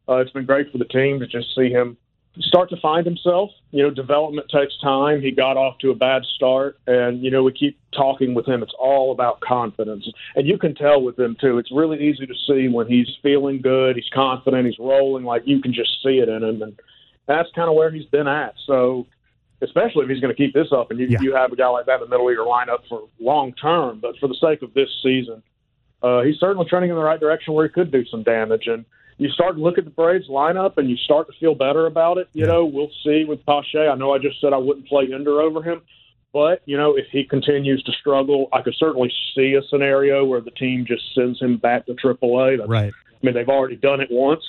Uh, 0.08 0.16
it's 0.16 0.30
been 0.30 0.46
great 0.46 0.72
for 0.72 0.78
the 0.78 0.86
team 0.86 1.20
to 1.20 1.26
just 1.26 1.54
see 1.54 1.68
him 1.68 1.96
start 2.40 2.70
to 2.70 2.76
find 2.80 3.04
himself. 3.04 3.50
You 3.70 3.82
know, 3.82 3.90
development 3.90 4.48
takes 4.48 4.78
time. 4.80 5.20
He 5.20 5.30
got 5.30 5.56
off 5.56 5.78
to 5.78 5.90
a 5.90 5.94
bad 5.94 6.22
start, 6.36 6.78
and 6.86 7.22
you 7.22 7.30
know 7.30 7.42
we 7.42 7.52
keep 7.52 7.78
talking 7.92 8.34
with 8.34 8.46
him. 8.46 8.62
It's 8.62 8.74
all 8.78 9.12
about 9.12 9.40
confidence, 9.40 10.08
and 10.36 10.46
you 10.46 10.58
can 10.58 10.74
tell 10.74 11.02
with 11.02 11.18
him 11.18 11.36
too. 11.40 11.58
It's 11.58 11.70
really 11.72 11.98
easy 12.08 12.26
to 12.26 12.34
see 12.46 12.68
when 12.68 12.86
he's 12.86 13.08
feeling 13.22 13.60
good, 13.60 13.96
he's 13.96 14.08
confident, 14.12 14.66
he's 14.66 14.78
rolling. 14.78 15.24
Like 15.24 15.42
you 15.46 15.60
can 15.60 15.72
just 15.72 15.90
see 16.02 16.18
it 16.18 16.28
in 16.28 16.42
him, 16.42 16.62
and 16.62 16.78
that's 17.26 17.48
kind 17.54 17.68
of 17.68 17.74
where 17.74 17.90
he's 17.90 18.06
been 18.06 18.28
at. 18.28 18.54
So, 18.66 19.06
especially 19.60 20.04
if 20.04 20.10
he's 20.10 20.20
going 20.20 20.34
to 20.34 20.36
keep 20.36 20.54
this 20.54 20.68
up, 20.72 20.90
and 20.90 20.98
you 21.00 21.08
Yeah. 21.08 21.18
you 21.20 21.34
have 21.34 21.52
a 21.52 21.56
guy 21.56 21.68
like 21.68 21.86
that 21.86 21.96
in 21.96 22.00
the 22.00 22.08
middle 22.08 22.28
of 22.28 22.34
your 22.34 22.46
lineup 22.46 22.86
for 22.88 23.08
long 23.20 23.52
term. 23.54 23.98
But 24.00 24.18
for 24.18 24.28
the 24.28 24.36
sake 24.36 24.62
of 24.62 24.72
this 24.74 24.88
season, 25.02 25.42
uh, 26.02 26.22
he's 26.22 26.38
certainly 26.38 26.66
trending 26.68 26.90
in 26.90 26.96
the 26.96 27.02
right 27.02 27.20
direction 27.20 27.54
where 27.54 27.66
he 27.66 27.72
could 27.72 27.90
do 27.90 28.04
some 28.06 28.22
damage. 28.22 28.66
And 28.66 28.84
you 29.18 29.28
start 29.30 29.56
to 29.56 29.62
look 29.62 29.78
at 29.78 29.84
the 29.84 29.90
Braves 29.90 30.28
lineup 30.28 30.78
and 30.78 30.88
you 30.88 30.96
start 30.96 31.26
to 31.26 31.32
feel 31.38 31.54
better 31.54 31.86
about 31.86 32.18
it. 32.18 32.28
You 32.32 32.46
know, 32.46 32.64
we'll 32.64 32.90
see 33.04 33.24
with 33.24 33.44
Pache. 33.44 33.88
I 33.88 33.94
know 33.96 34.14
I 34.14 34.18
just 34.18 34.40
said 34.40 34.52
I 34.52 34.58
wouldn't 34.58 34.86
play 34.86 35.08
Ender 35.12 35.40
over 35.40 35.60
him, 35.60 35.82
but 36.32 36.62
you 36.66 36.76
know, 36.76 36.96
if 36.96 37.06
he 37.10 37.24
continues 37.24 37.82
to 37.82 37.92
struggle, 37.92 38.48
I 38.52 38.62
could 38.62 38.76
certainly 38.78 39.12
see 39.34 39.54
a 39.54 39.62
scenario 39.68 40.24
where 40.24 40.40
the 40.40 40.52
team 40.52 40.84
just 40.86 41.02
sends 41.14 41.40
him 41.40 41.56
back 41.56 41.86
to 41.86 41.94
AAA. 41.94 42.58
That's, 42.58 42.70
Right. 42.70 42.92
I 42.92 43.26
mean, 43.26 43.34
they've 43.34 43.48
already 43.48 43.74
done 43.74 44.00
it 44.00 44.08
once, 44.12 44.44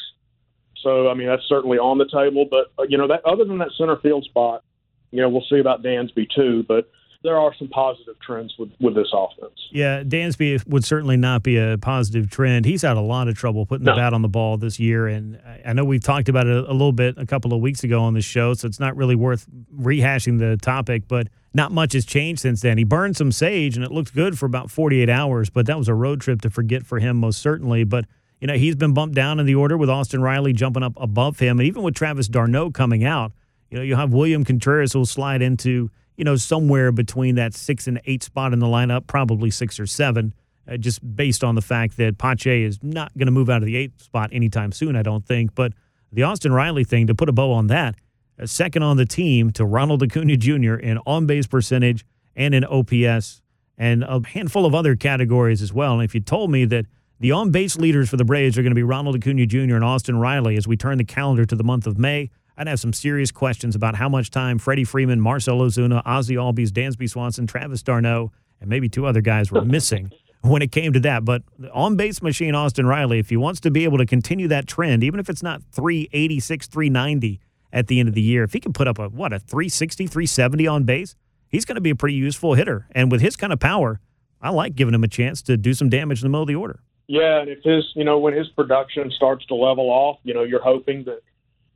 so 0.84 1.10
I 1.10 1.16
mean 1.16 1.28
that's 1.28 1.48
certainly 1.50 1.80
on 1.80 1.98
the 1.98 2.06
table. 2.06 2.46
But 2.50 2.72
uh, 2.78 2.86
you 2.88 3.00
know, 3.00 3.08
that 3.08 3.26
other 3.26 3.46
than 3.46 3.58
that 3.58 3.72
center 3.76 3.98
field 3.98 4.26
spot, 4.26 4.64
you 5.10 5.22
know, 5.22 5.30
we'll 5.30 5.46
see 5.50 5.58
about 5.58 5.82
Dansby 5.82 6.28
too. 6.36 6.64
But 6.68 6.92
there 7.24 7.38
are 7.38 7.54
some 7.60 7.68
positive 7.68 8.16
trends 8.26 8.54
with 8.58 8.70
with 8.80 8.96
this 8.96 9.12
offense. 9.14 9.54
Yeah, 9.72 10.04
Dansby 10.04 10.66
would 10.68 10.86
certainly 10.86 11.18
not 11.18 11.44
be 11.44 11.58
a 11.58 11.78
positive 11.78 12.30
trend. 12.30 12.66
He's 12.66 12.82
had 12.82 12.96
a 12.98 13.02
lot 13.02 13.28
of 13.28 13.36
trouble 13.36 13.66
putting 13.66 13.86
the 13.86 13.94
bat 13.94 14.14
on 14.14 14.22
the 14.22 14.30
ball 14.30 14.58
this 14.58 14.80
year, 14.80 15.08
and 15.08 15.40
I- 15.66 15.74
know 15.74 15.84
we've 15.84 16.04
talked 16.04 16.30
about 16.30 16.48
it 16.48 16.56
a 16.56 16.72
little 16.72 16.94
bit 16.94 17.16
a 17.18 17.26
couple 17.26 17.54
of 17.54 17.60
weeks 17.62 17.84
ago 17.84 18.02
on 18.02 18.14
the 18.14 18.22
show, 18.22 18.54
so 18.54 18.68
it's 18.68 18.80
not 18.80 18.96
really 18.96 19.16
worth 19.16 19.48
rehashing 19.78 20.40
the 20.40 20.58
topic. 20.58 21.08
But 21.08 21.28
not 21.54 21.72
much 21.72 21.94
has 21.94 22.06
changed 22.06 22.42
since 22.42 22.62
then. 22.62 22.78
He 22.78 22.84
burned 22.84 23.18
some 23.18 23.32
sage, 23.32 23.76
and 23.76 23.84
it 23.84 23.92
looked 23.92 24.14
good 24.14 24.40
for 24.40 24.46
about 24.46 24.72
48 24.72 25.10
hours, 25.10 25.50
but 25.50 25.66
that 25.66 25.78
was 25.78 25.88
a 25.88 25.94
road 25.94 26.22
trip 26.22 26.42
to 26.42 26.50
forget 26.50 26.86
for 26.86 27.00
him, 27.00 27.18
most 27.18 27.42
certainly. 27.42 27.84
But 27.84 28.06
you 28.40 28.48
know, 28.48 28.54
he's 28.54 28.76
been 28.76 28.94
bumped 28.94 29.16
down 29.16 29.40
in 29.40 29.46
the 29.46 29.56
order 29.56 29.78
with 29.78 29.90
Austin 29.90 30.22
Riley 30.22 30.54
jumping 30.54 30.84
up 30.84 30.94
above 30.96 31.40
him, 31.40 31.60
and 31.60 31.68
even 31.68 31.84
with 31.84 31.96
Travis 31.96 32.30
d'Arnaud 32.30 32.72
coming 32.72 33.04
out. 33.04 33.34
You 33.70 33.78
know, 33.78 33.84
you 33.84 33.96
have 33.96 34.14
William 34.14 34.44
Contreras 34.46 34.94
who 34.94 35.00
will 35.00 35.06
slide 35.06 35.42
into 35.42 35.92
you 36.20 36.26
know, 36.26 36.36
somewhere 36.36 36.92
between 36.92 37.36
that 37.36 37.54
six 37.54 37.88
and 37.88 38.02
eight 38.04 38.24
spot 38.24 38.52
in 38.52 38.60
the 38.60 38.66
lineup, 38.66 39.08
probably 39.08 39.50
six 39.50 39.80
or 39.80 39.88
seven, 39.88 40.34
uh, 40.70 40.76
just 40.76 41.00
based 41.16 41.46
on 41.46 41.56
the 41.56 41.62
fact 41.62 41.96
that 41.96 42.18
Pache 42.18 42.62
is 42.62 42.78
not 42.84 43.18
going 43.18 43.28
to 43.28 43.32
move 43.32 43.50
out 43.50 43.62
of 43.62 43.66
the 43.66 43.78
eighth 43.78 44.02
spot 44.02 44.30
anytime 44.34 44.74
soon, 44.74 44.98
I 44.98 45.02
don't 45.02 45.26
think. 45.26 45.56
But 45.56 45.72
the 46.12 46.24
Austin 46.24 46.52
Riley 46.52 46.84
thing, 46.84 47.08
to 47.08 47.16
put 47.16 47.30
a 47.30 47.32
bow 47.32 47.54
on 47.54 47.68
that, 47.68 47.96
uh, 48.38 48.46
second 48.46 48.84
on 48.84 48.98
the 48.98 49.06
team 49.06 49.52
to 49.52 49.64
Ronald 49.64 50.04
Acuna 50.04 50.36
Jr. 50.36 50.74
in 50.74 50.98
on 51.08 51.26
base 51.26 51.48
percentage 51.48 52.06
and 52.36 52.54
in 52.54 52.66
OPS 52.66 53.42
and 53.78 54.04
a 54.04 54.22
handful 54.28 54.66
of 54.66 54.76
other 54.76 54.98
categories 54.98 55.62
as 55.62 55.72
well. 55.72 55.94
And 55.94 56.04
if 56.04 56.14
you 56.14 56.20
told 56.20 56.52
me 56.52 56.66
that 56.66 56.86
the 57.22 57.32
on 57.32 57.52
base 57.52 57.78
leaders 57.78 58.10
for 58.10 58.18
the 58.18 58.26
Braves 58.26 58.58
are 58.58 58.62
going 58.62 58.72
to 58.72 58.76
be 58.76 58.84
Ronald 58.84 59.16
Acuna 59.16 59.46
Jr. 59.46 59.76
and 59.76 59.86
Austin 59.86 60.18
Riley 60.18 60.58
as 60.58 60.68
we 60.68 60.76
turn 60.76 60.98
the 60.98 61.06
calendar 61.06 61.46
to 61.46 61.56
the 61.56 61.64
month 61.64 61.88
of 61.88 61.98
May, 61.98 62.30
I'd 62.60 62.68
have 62.68 62.82
some 62.82 62.92
serious 62.92 63.32
questions 63.32 63.74
about 63.74 63.96
how 63.96 64.10
much 64.10 64.32
time 64.32 64.60
Freddie 64.60 64.84
Freeman, 64.84 65.22
Marcell 65.22 65.60
Ozuna, 65.60 66.04
Ozzy 66.04 66.36
Albies, 66.36 66.72
Dansby 66.72 67.10
Swanson, 67.10 67.48
Travis 67.48 67.82
d'Arnaud, 67.82 68.34
and 68.60 68.70
maybe 68.70 68.90
two 68.90 69.06
other 69.06 69.22
guys 69.22 69.50
were 69.50 69.64
missing 69.66 70.12
when 70.42 70.62
it 70.62 70.70
came 70.70 70.92
to 70.92 71.00
that. 71.00 71.24
But 71.24 71.44
on 71.74 71.96
base 71.96 72.22
machine, 72.22 72.56
Austin 72.56 72.86
Riley, 72.86 73.18
if 73.18 73.30
he 73.30 73.38
wants 73.38 73.62
to 73.62 73.72
be 73.72 73.86
able 73.86 73.98
to 73.98 74.06
continue 74.06 74.50
that 74.50 74.68
trend, 74.68 75.06
even 75.06 75.22
if 75.22 75.30
it's 75.30 75.42
not 75.42 75.62
386, 75.72 76.68
390 76.68 77.40
at 77.72 77.88
the 77.88 77.98
end 77.98 78.10
of 78.10 78.16
the 78.16 78.22
year, 78.22 78.44
if 78.44 78.52
he 78.52 78.60
can 78.60 78.74
put 78.74 78.90
up 78.90 79.00
a, 79.00 79.08
what, 79.08 79.32
a 79.32 79.40
360, 79.40 80.08
370 80.08 80.68
on 80.68 80.84
base, 80.84 81.16
he's 81.48 81.64
going 81.64 81.76
to 81.76 81.82
be 81.82 81.92
a 81.92 81.96
pretty 81.96 82.16
useful 82.16 82.56
hitter. 82.56 82.88
And 82.92 83.10
with 83.10 83.22
his 83.22 83.38
kind 83.38 83.54
of 83.54 83.62
power, 83.62 84.02
I 84.42 84.50
like 84.50 84.76
giving 84.76 84.94
him 84.94 85.06
a 85.06 85.08
chance 85.08 85.42
to 85.44 85.56
do 85.56 85.74
some 85.74 85.88
damage 85.88 86.22
in 86.22 86.26
the 86.26 86.30
middle 86.30 86.44
of 86.44 86.50
the 86.50 86.56
order. 86.56 86.82
Yeah, 87.08 87.40
and 87.40 87.50
if 87.50 87.64
his, 87.64 87.86
you 87.96 88.04
know, 88.04 88.20
when 88.20 88.34
his 88.34 88.50
production 88.50 89.10
starts 89.12 89.46
to 89.46 89.56
level 89.56 89.90
off, 89.90 90.20
you 90.24 90.34
know, 90.34 90.44
you're 90.44 90.62
hoping 90.62 91.06
that 91.06 91.22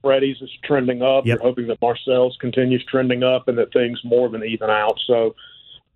Freddie's 0.03 0.41
is 0.41 0.49
trending 0.63 1.01
up. 1.01 1.25
Yep. 1.25 1.37
You're 1.37 1.47
hoping 1.47 1.67
that 1.67 1.81
Marcell's 1.81 2.37
continues 2.39 2.85
trending 2.85 3.23
up 3.23 3.47
and 3.47 3.57
that 3.57 3.73
things 3.73 3.99
more 4.03 4.29
than 4.29 4.43
even 4.43 4.69
out. 4.69 4.99
So, 5.07 5.35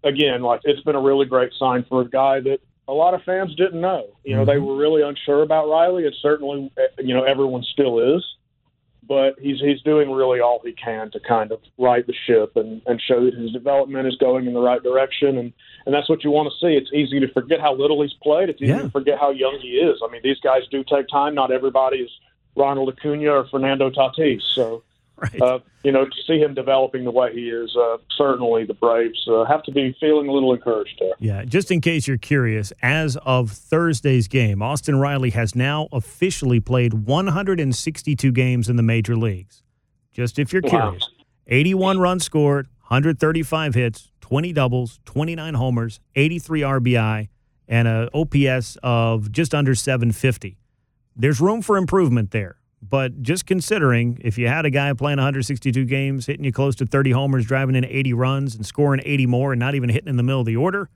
again, 0.03 0.41
like 0.41 0.61
it's 0.63 0.81
been 0.81 0.95
a 0.95 1.01
really 1.01 1.25
great 1.25 1.51
sign 1.59 1.85
for 1.87 2.01
a 2.01 2.09
guy 2.09 2.39
that 2.41 2.59
a 2.87 2.93
lot 2.93 3.13
of 3.13 3.21
fans 3.23 3.53
didn't 3.55 3.81
know. 3.81 4.07
You 4.23 4.35
know, 4.35 4.43
mm-hmm. 4.43 4.51
they 4.51 4.57
were 4.57 4.75
really 4.75 5.03
unsure 5.03 5.43
about 5.43 5.69
Riley. 5.69 6.05
It 6.05 6.15
certainly, 6.21 6.71
you 6.97 7.13
know, 7.13 7.23
everyone 7.23 7.63
still 7.63 8.15
is 8.15 8.23
but 9.07 9.35
he's 9.39 9.59
he's 9.59 9.81
doing 9.81 10.11
really 10.11 10.39
all 10.39 10.61
he 10.63 10.73
can 10.73 11.09
to 11.11 11.19
kind 11.19 11.51
of 11.51 11.59
right 11.77 12.05
the 12.05 12.13
ship 12.25 12.55
and, 12.55 12.81
and 12.85 13.01
show 13.01 13.25
that 13.25 13.33
his 13.33 13.51
development 13.51 14.07
is 14.07 14.15
going 14.17 14.45
in 14.45 14.53
the 14.53 14.59
right 14.59 14.83
direction 14.83 15.37
and, 15.37 15.53
and 15.85 15.95
that's 15.95 16.09
what 16.09 16.23
you 16.23 16.31
want 16.31 16.51
to 16.51 16.65
see. 16.65 16.73
It's 16.73 16.91
easy 16.93 17.19
to 17.19 17.31
forget 17.31 17.61
how 17.61 17.73
little 17.73 18.01
he's 18.01 18.13
played. 18.21 18.49
It's 18.49 18.61
easy 18.61 18.71
yeah. 18.71 18.81
to 18.83 18.89
forget 18.89 19.19
how 19.19 19.31
young 19.31 19.59
he 19.61 19.77
is. 19.77 19.99
I 20.03 20.11
mean, 20.11 20.21
these 20.23 20.39
guys 20.41 20.63
do 20.69 20.83
take 20.83 21.07
time. 21.07 21.35
Not 21.35 21.51
everybody 21.51 21.97
is 21.99 22.11
Ronald 22.57 22.89
Acuna 22.89 23.31
or 23.31 23.47
Fernando 23.47 23.89
Tatis. 23.89 24.41
So 24.53 24.83
Right. 25.17 25.41
Uh, 25.41 25.59
you 25.83 25.91
know, 25.91 26.05
to 26.05 26.11
see 26.27 26.37
him 26.39 26.53
developing 26.53 27.03
the 27.03 27.11
way 27.11 27.33
he 27.33 27.49
is, 27.49 27.75
uh, 27.75 27.97
certainly 28.15 28.65
the 28.65 28.75
Braves 28.75 29.27
uh, 29.27 29.45
have 29.45 29.63
to 29.63 29.71
be 29.71 29.95
feeling 29.99 30.27
a 30.27 30.31
little 30.31 30.53
encouraged 30.53 30.97
there. 30.99 31.13
Yeah, 31.19 31.43
just 31.43 31.71
in 31.71 31.81
case 31.81 32.07
you're 32.07 32.17
curious, 32.17 32.71
as 32.83 33.17
of 33.25 33.51
Thursday's 33.51 34.27
game, 34.27 34.61
Austin 34.61 34.99
Riley 34.99 35.31
has 35.31 35.55
now 35.55 35.87
officially 35.91 36.59
played 36.59 36.93
162 36.93 38.31
games 38.31 38.69
in 38.69 38.75
the 38.75 38.83
major 38.83 39.15
leagues. 39.15 39.63
Just 40.13 40.37
if 40.37 40.53
you're 40.53 40.61
curious, 40.61 41.03
wow. 41.03 41.25
81 41.47 41.99
runs 41.99 42.23
scored, 42.23 42.67
135 42.87 43.73
hits, 43.73 44.11
20 44.21 44.53
doubles, 44.53 44.99
29 45.05 45.55
homers, 45.55 45.99
83 46.15 46.61
RBI, 46.61 47.29
and 47.67 47.87
an 47.87 48.09
OPS 48.13 48.77
of 48.83 49.31
just 49.31 49.55
under 49.55 49.73
750. 49.73 50.57
There's 51.19 51.41
room 51.41 51.63
for 51.63 51.77
improvement 51.77 52.29
there. 52.29 52.57
But 52.79 53.23
just 53.23 53.47
considering 53.47 54.19
if 54.21 54.37
you 54.37 54.47
had 54.47 54.67
a 54.67 54.69
guy 54.69 54.93
playing 54.93 55.17
162 55.17 55.83
games, 55.85 56.27
hitting 56.27 56.45
you 56.45 56.51
close 56.51 56.75
to 56.75 56.85
30 56.85 57.09
homers, 57.09 57.43
driving 57.43 57.75
in 57.75 57.83
80 57.83 58.13
runs, 58.13 58.55
and 58.55 58.63
scoring 58.63 59.01
80 59.03 59.25
more, 59.25 59.51
and 59.51 59.59
not 59.59 59.73
even 59.73 59.89
hitting 59.89 60.09
in 60.09 60.17
the 60.17 60.21
middle 60.21 60.41
of 60.41 60.45
the 60.45 60.55
order, 60.55 60.89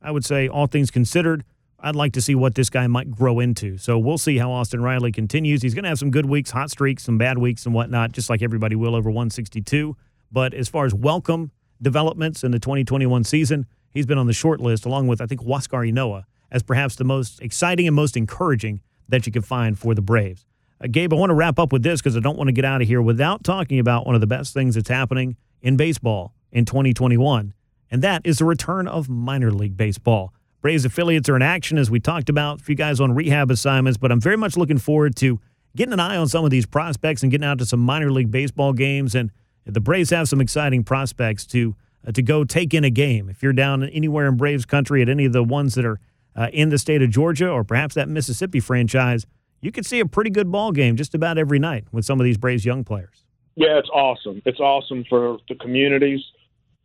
I 0.00 0.12
would 0.12 0.24
say, 0.24 0.48
all 0.48 0.66
things 0.66 0.90
considered, 0.90 1.44
I'd 1.78 1.94
like 1.94 2.14
to 2.14 2.22
see 2.22 2.34
what 2.34 2.54
this 2.54 2.70
guy 2.70 2.86
might 2.86 3.10
grow 3.10 3.38
into. 3.38 3.76
So 3.76 3.98
we'll 3.98 4.16
see 4.16 4.38
how 4.38 4.50
Austin 4.50 4.80
Riley 4.80 5.12
continues. 5.12 5.60
He's 5.60 5.74
going 5.74 5.82
to 5.82 5.90
have 5.90 5.98
some 5.98 6.10
good 6.10 6.24
weeks, 6.24 6.52
hot 6.52 6.70
streaks, 6.70 7.02
some 7.02 7.18
bad 7.18 7.36
weeks, 7.36 7.66
and 7.66 7.74
whatnot, 7.74 8.12
just 8.12 8.30
like 8.30 8.40
everybody 8.40 8.76
will 8.76 8.94
over 8.94 9.10
162. 9.10 9.94
But 10.32 10.54
as 10.54 10.70
far 10.70 10.86
as 10.86 10.94
welcome 10.94 11.50
developments 11.82 12.42
in 12.42 12.50
the 12.50 12.58
2021 12.58 13.24
season, 13.24 13.66
he's 13.90 14.06
been 14.06 14.16
on 14.16 14.26
the 14.26 14.32
short 14.32 14.58
list, 14.58 14.86
along 14.86 15.08
with, 15.08 15.20
I 15.20 15.26
think, 15.26 15.42
Huascar 15.42 15.86
Ynoa, 15.92 16.24
as 16.50 16.62
perhaps 16.62 16.96
the 16.96 17.04
most 17.04 17.42
exciting 17.42 17.86
and 17.86 17.94
most 17.94 18.16
encouraging 18.16 18.80
that 19.08 19.26
you 19.26 19.32
can 19.32 19.42
find 19.42 19.78
for 19.78 19.94
the 19.94 20.02
Braves. 20.02 20.44
Uh, 20.82 20.88
Gabe, 20.90 21.12
I 21.12 21.16
want 21.16 21.30
to 21.30 21.34
wrap 21.34 21.58
up 21.58 21.72
with 21.72 21.82
this 21.82 22.00
because 22.00 22.16
I 22.16 22.20
don't 22.20 22.36
want 22.36 22.48
to 22.48 22.52
get 22.52 22.64
out 22.64 22.82
of 22.82 22.88
here 22.88 23.00
without 23.00 23.44
talking 23.44 23.78
about 23.78 24.06
one 24.06 24.14
of 24.14 24.20
the 24.20 24.26
best 24.26 24.52
things 24.52 24.74
that's 24.74 24.88
happening 24.88 25.36
in 25.62 25.76
baseball 25.76 26.34
in 26.52 26.64
2021, 26.64 27.54
and 27.90 28.02
that 28.02 28.22
is 28.24 28.38
the 28.38 28.44
return 28.44 28.86
of 28.86 29.08
minor 29.08 29.50
league 29.50 29.76
baseball. 29.76 30.32
Braves 30.60 30.84
affiliates 30.84 31.28
are 31.28 31.36
in 31.36 31.42
action, 31.42 31.78
as 31.78 31.90
we 31.90 32.00
talked 32.00 32.28
about, 32.28 32.60
a 32.60 32.64
few 32.64 32.74
guys 32.74 33.00
on 33.00 33.14
rehab 33.14 33.50
assignments, 33.50 33.96
but 33.96 34.10
I'm 34.10 34.20
very 34.20 34.36
much 34.36 34.56
looking 34.56 34.78
forward 34.78 35.14
to 35.16 35.40
getting 35.76 35.92
an 35.92 36.00
eye 36.00 36.16
on 36.16 36.26
some 36.26 36.44
of 36.44 36.50
these 36.50 36.66
prospects 36.66 37.22
and 37.22 37.30
getting 37.30 37.44
out 37.44 37.58
to 37.58 37.66
some 37.66 37.80
minor 37.80 38.10
league 38.10 38.30
baseball 38.30 38.72
games. 38.72 39.14
And 39.14 39.30
the 39.64 39.80
Braves 39.80 40.10
have 40.10 40.28
some 40.28 40.40
exciting 40.40 40.82
prospects 40.82 41.46
to 41.46 41.76
uh, 42.06 42.12
to 42.12 42.22
go 42.22 42.44
take 42.44 42.74
in 42.74 42.82
a 42.82 42.90
game. 42.90 43.28
If 43.28 43.42
you're 43.42 43.52
down 43.52 43.84
anywhere 43.84 44.26
in 44.26 44.36
Braves 44.36 44.64
country 44.64 45.02
at 45.02 45.08
any 45.08 45.24
of 45.24 45.32
the 45.32 45.44
ones 45.44 45.74
that 45.74 45.84
are 45.84 46.00
uh, 46.36 46.48
in 46.52 46.68
the 46.68 46.78
state 46.78 47.02
of 47.02 47.10
Georgia 47.10 47.48
or 47.48 47.64
perhaps 47.64 47.94
that 47.94 48.08
Mississippi 48.08 48.60
franchise, 48.60 49.26
you 49.60 49.72
could 49.72 49.86
see 49.86 50.00
a 50.00 50.06
pretty 50.06 50.30
good 50.30 50.52
ball 50.52 50.72
game 50.72 50.96
just 50.96 51.14
about 51.14 51.38
every 51.38 51.58
night 51.58 51.84
with 51.92 52.04
some 52.04 52.20
of 52.20 52.24
these 52.24 52.36
Braves 52.36 52.64
young 52.64 52.84
players. 52.84 53.24
Yeah, 53.56 53.78
it's 53.78 53.88
awesome. 53.88 54.42
It's 54.44 54.60
awesome 54.60 55.04
for 55.08 55.38
the 55.48 55.54
communities. 55.54 56.20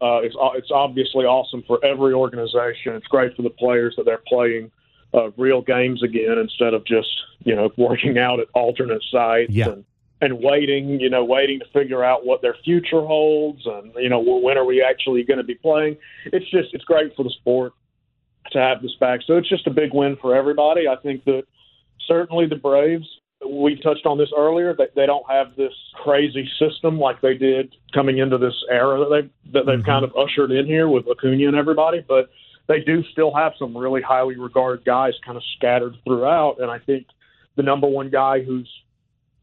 Uh, 0.02 0.22
it's 0.24 0.36
it's 0.56 0.72
obviously 0.72 1.26
awesome 1.26 1.64
for 1.68 1.84
every 1.86 2.14
organization. 2.14 2.96
It's 2.96 3.08
great 3.08 3.36
for 3.36 3.44
the 3.44 3.50
players 3.50 3.94
that 3.98 4.06
they're 4.06 4.24
playing 4.26 4.72
uh, 5.14 5.30
real 5.38 5.62
games 5.62 6.02
again 6.02 6.38
instead 6.40 6.74
of 6.74 6.86
just 6.86 7.10
you 7.44 7.56
know 7.56 7.72
working 7.78 8.18
out 8.18 8.40
at 8.40 8.48
alternate 8.54 9.04
sites 9.12 9.52
yeah. 9.52 9.70
and 9.70 9.86
and 10.22 10.40
waiting 10.42 11.00
you 11.00 11.10
know 11.10 11.26
waiting 11.26 11.60
to 11.60 11.66
figure 11.74 12.04
out 12.04 12.26
what 12.26 12.42
their 12.42 12.56
future 12.64 13.02
holds 13.02 13.66
and 13.66 13.94
you 13.96 14.10
know 14.10 14.20
when 14.20 14.58
are 14.58 14.66
we 14.66 14.82
actually 14.82 15.24
going 15.24 15.38
to 15.38 15.44
be 15.44 15.56
playing. 15.56 15.98
It's 16.26 16.50
just 16.50 16.74
it's 16.74 16.86
great 16.86 17.16
for 17.16 17.24
the 17.24 17.32
sport 17.32 17.74
to 18.52 18.60
have 18.60 18.82
this 18.82 18.96
back. 19.00 19.22
So 19.26 19.38
it's 19.38 19.50
just 19.50 19.68
a 19.68 19.72
big 19.72 19.94
win 19.94 20.18
for 20.22 20.36
everybody. 20.36 20.88
I 20.88 20.96
think 20.96 21.24
that 21.26 21.44
certainly 22.08 22.48
the 22.48 22.56
Braves. 22.56 23.08
We 23.48 23.76
touched 23.82 24.06
on 24.06 24.18
this 24.20 24.30
earlier. 24.38 24.76
That 24.76 24.94
they 24.96 25.06
don't 25.06 25.28
have 25.30 25.56
this 25.56 25.74
crazy 26.04 26.48
system 26.60 27.00
like 27.00 27.22
they 27.22 27.36
did 27.36 27.76
coming 27.94 28.20
into 28.20 28.38
this 28.38 28.54
era 28.70 29.00
that 29.00 29.10
they've 29.10 29.54
that 29.54 29.66
they've 29.66 29.80
mm-hmm. 29.80 29.86
kind 29.86 30.06
of 30.06 30.16
ushered 30.16 30.52
in 30.52 30.66
here 30.66 30.88
with 30.88 31.08
Acuna 31.08 31.48
and 31.48 31.56
everybody. 31.56 32.06
But 32.08 32.30
they 32.68 32.82
do 32.82 33.04
still 33.12 33.34
have 33.34 33.54
some 33.58 33.76
really 33.76 34.02
highly 34.02 34.38
regarded 34.38 34.86
guys 34.86 35.14
kind 35.26 35.38
of 35.38 35.44
scattered 35.58 35.96
throughout. 36.06 36.60
And 36.60 36.70
I 36.70 36.80
think 36.80 37.08
the 37.56 37.64
number 37.64 37.88
one 37.88 38.10
guy 38.10 38.44
who's 38.44 38.70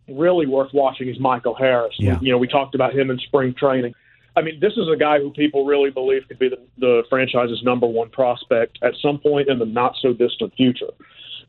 really 0.09 0.46
worth 0.46 0.72
watching 0.72 1.09
is 1.09 1.18
Michael 1.20 1.55
Harris. 1.55 1.94
Yeah. 1.99 2.18
You 2.20 2.32
know, 2.32 2.38
we 2.38 2.49
talked 2.49 2.74
about 2.74 2.94
him 2.94 3.11
in 3.11 3.18
spring 3.18 3.55
training. 3.55 3.94
I 4.39 4.43
mean, 4.43 4.61
this 4.61 4.74
is 4.74 4.89
a 4.93 4.97
guy 4.97 5.18
who 5.18 5.30
people 5.30 5.66
really 5.66 5.91
believe 5.91 6.22
could 6.28 6.39
be 6.39 6.49
the, 6.49 6.59
the 6.78 7.03
franchise's 7.11 7.61
number 7.64 7.86
one 7.86 8.09
prospect 8.11 8.78
at 8.82 8.93
some 9.03 9.18
point 9.18 9.49
in 9.49 9.59
the 9.59 9.66
not 9.66 9.95
so 10.01 10.12
distant 10.12 10.55
future. 10.55 10.93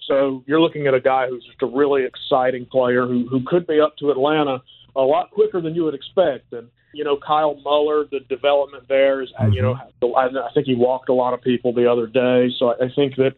So 0.07 0.43
you're 0.47 0.59
looking 0.59 0.87
at 0.87 0.95
a 0.95 0.99
guy 0.99 1.27
who's 1.27 1.45
just 1.45 1.61
a 1.61 1.67
really 1.67 2.03
exciting 2.03 2.65
player 2.65 3.05
who 3.05 3.27
who 3.29 3.43
could 3.45 3.67
be 3.67 3.79
up 3.79 3.95
to 3.97 4.09
Atlanta 4.09 4.63
a 4.95 5.01
lot 5.01 5.29
quicker 5.29 5.61
than 5.61 5.75
you 5.75 5.83
would 5.83 5.93
expect. 5.93 6.51
And 6.51 6.69
you 6.93 7.03
know, 7.03 7.17
Kyle 7.25 7.55
Muller, 7.63 8.05
the 8.11 8.21
development 8.21 8.85
there 8.87 9.21
is, 9.21 9.29
mm-hmm. 9.39 9.53
you 9.53 9.61
know, 9.61 9.75
I 10.15 10.29
think 10.53 10.65
he 10.65 10.75
walked 10.75 11.09
a 11.09 11.13
lot 11.13 11.33
of 11.33 11.41
people 11.41 11.73
the 11.73 11.89
other 11.89 12.07
day. 12.07 12.49
So 12.57 12.73
I 12.73 12.89
think 12.95 13.15
that, 13.17 13.33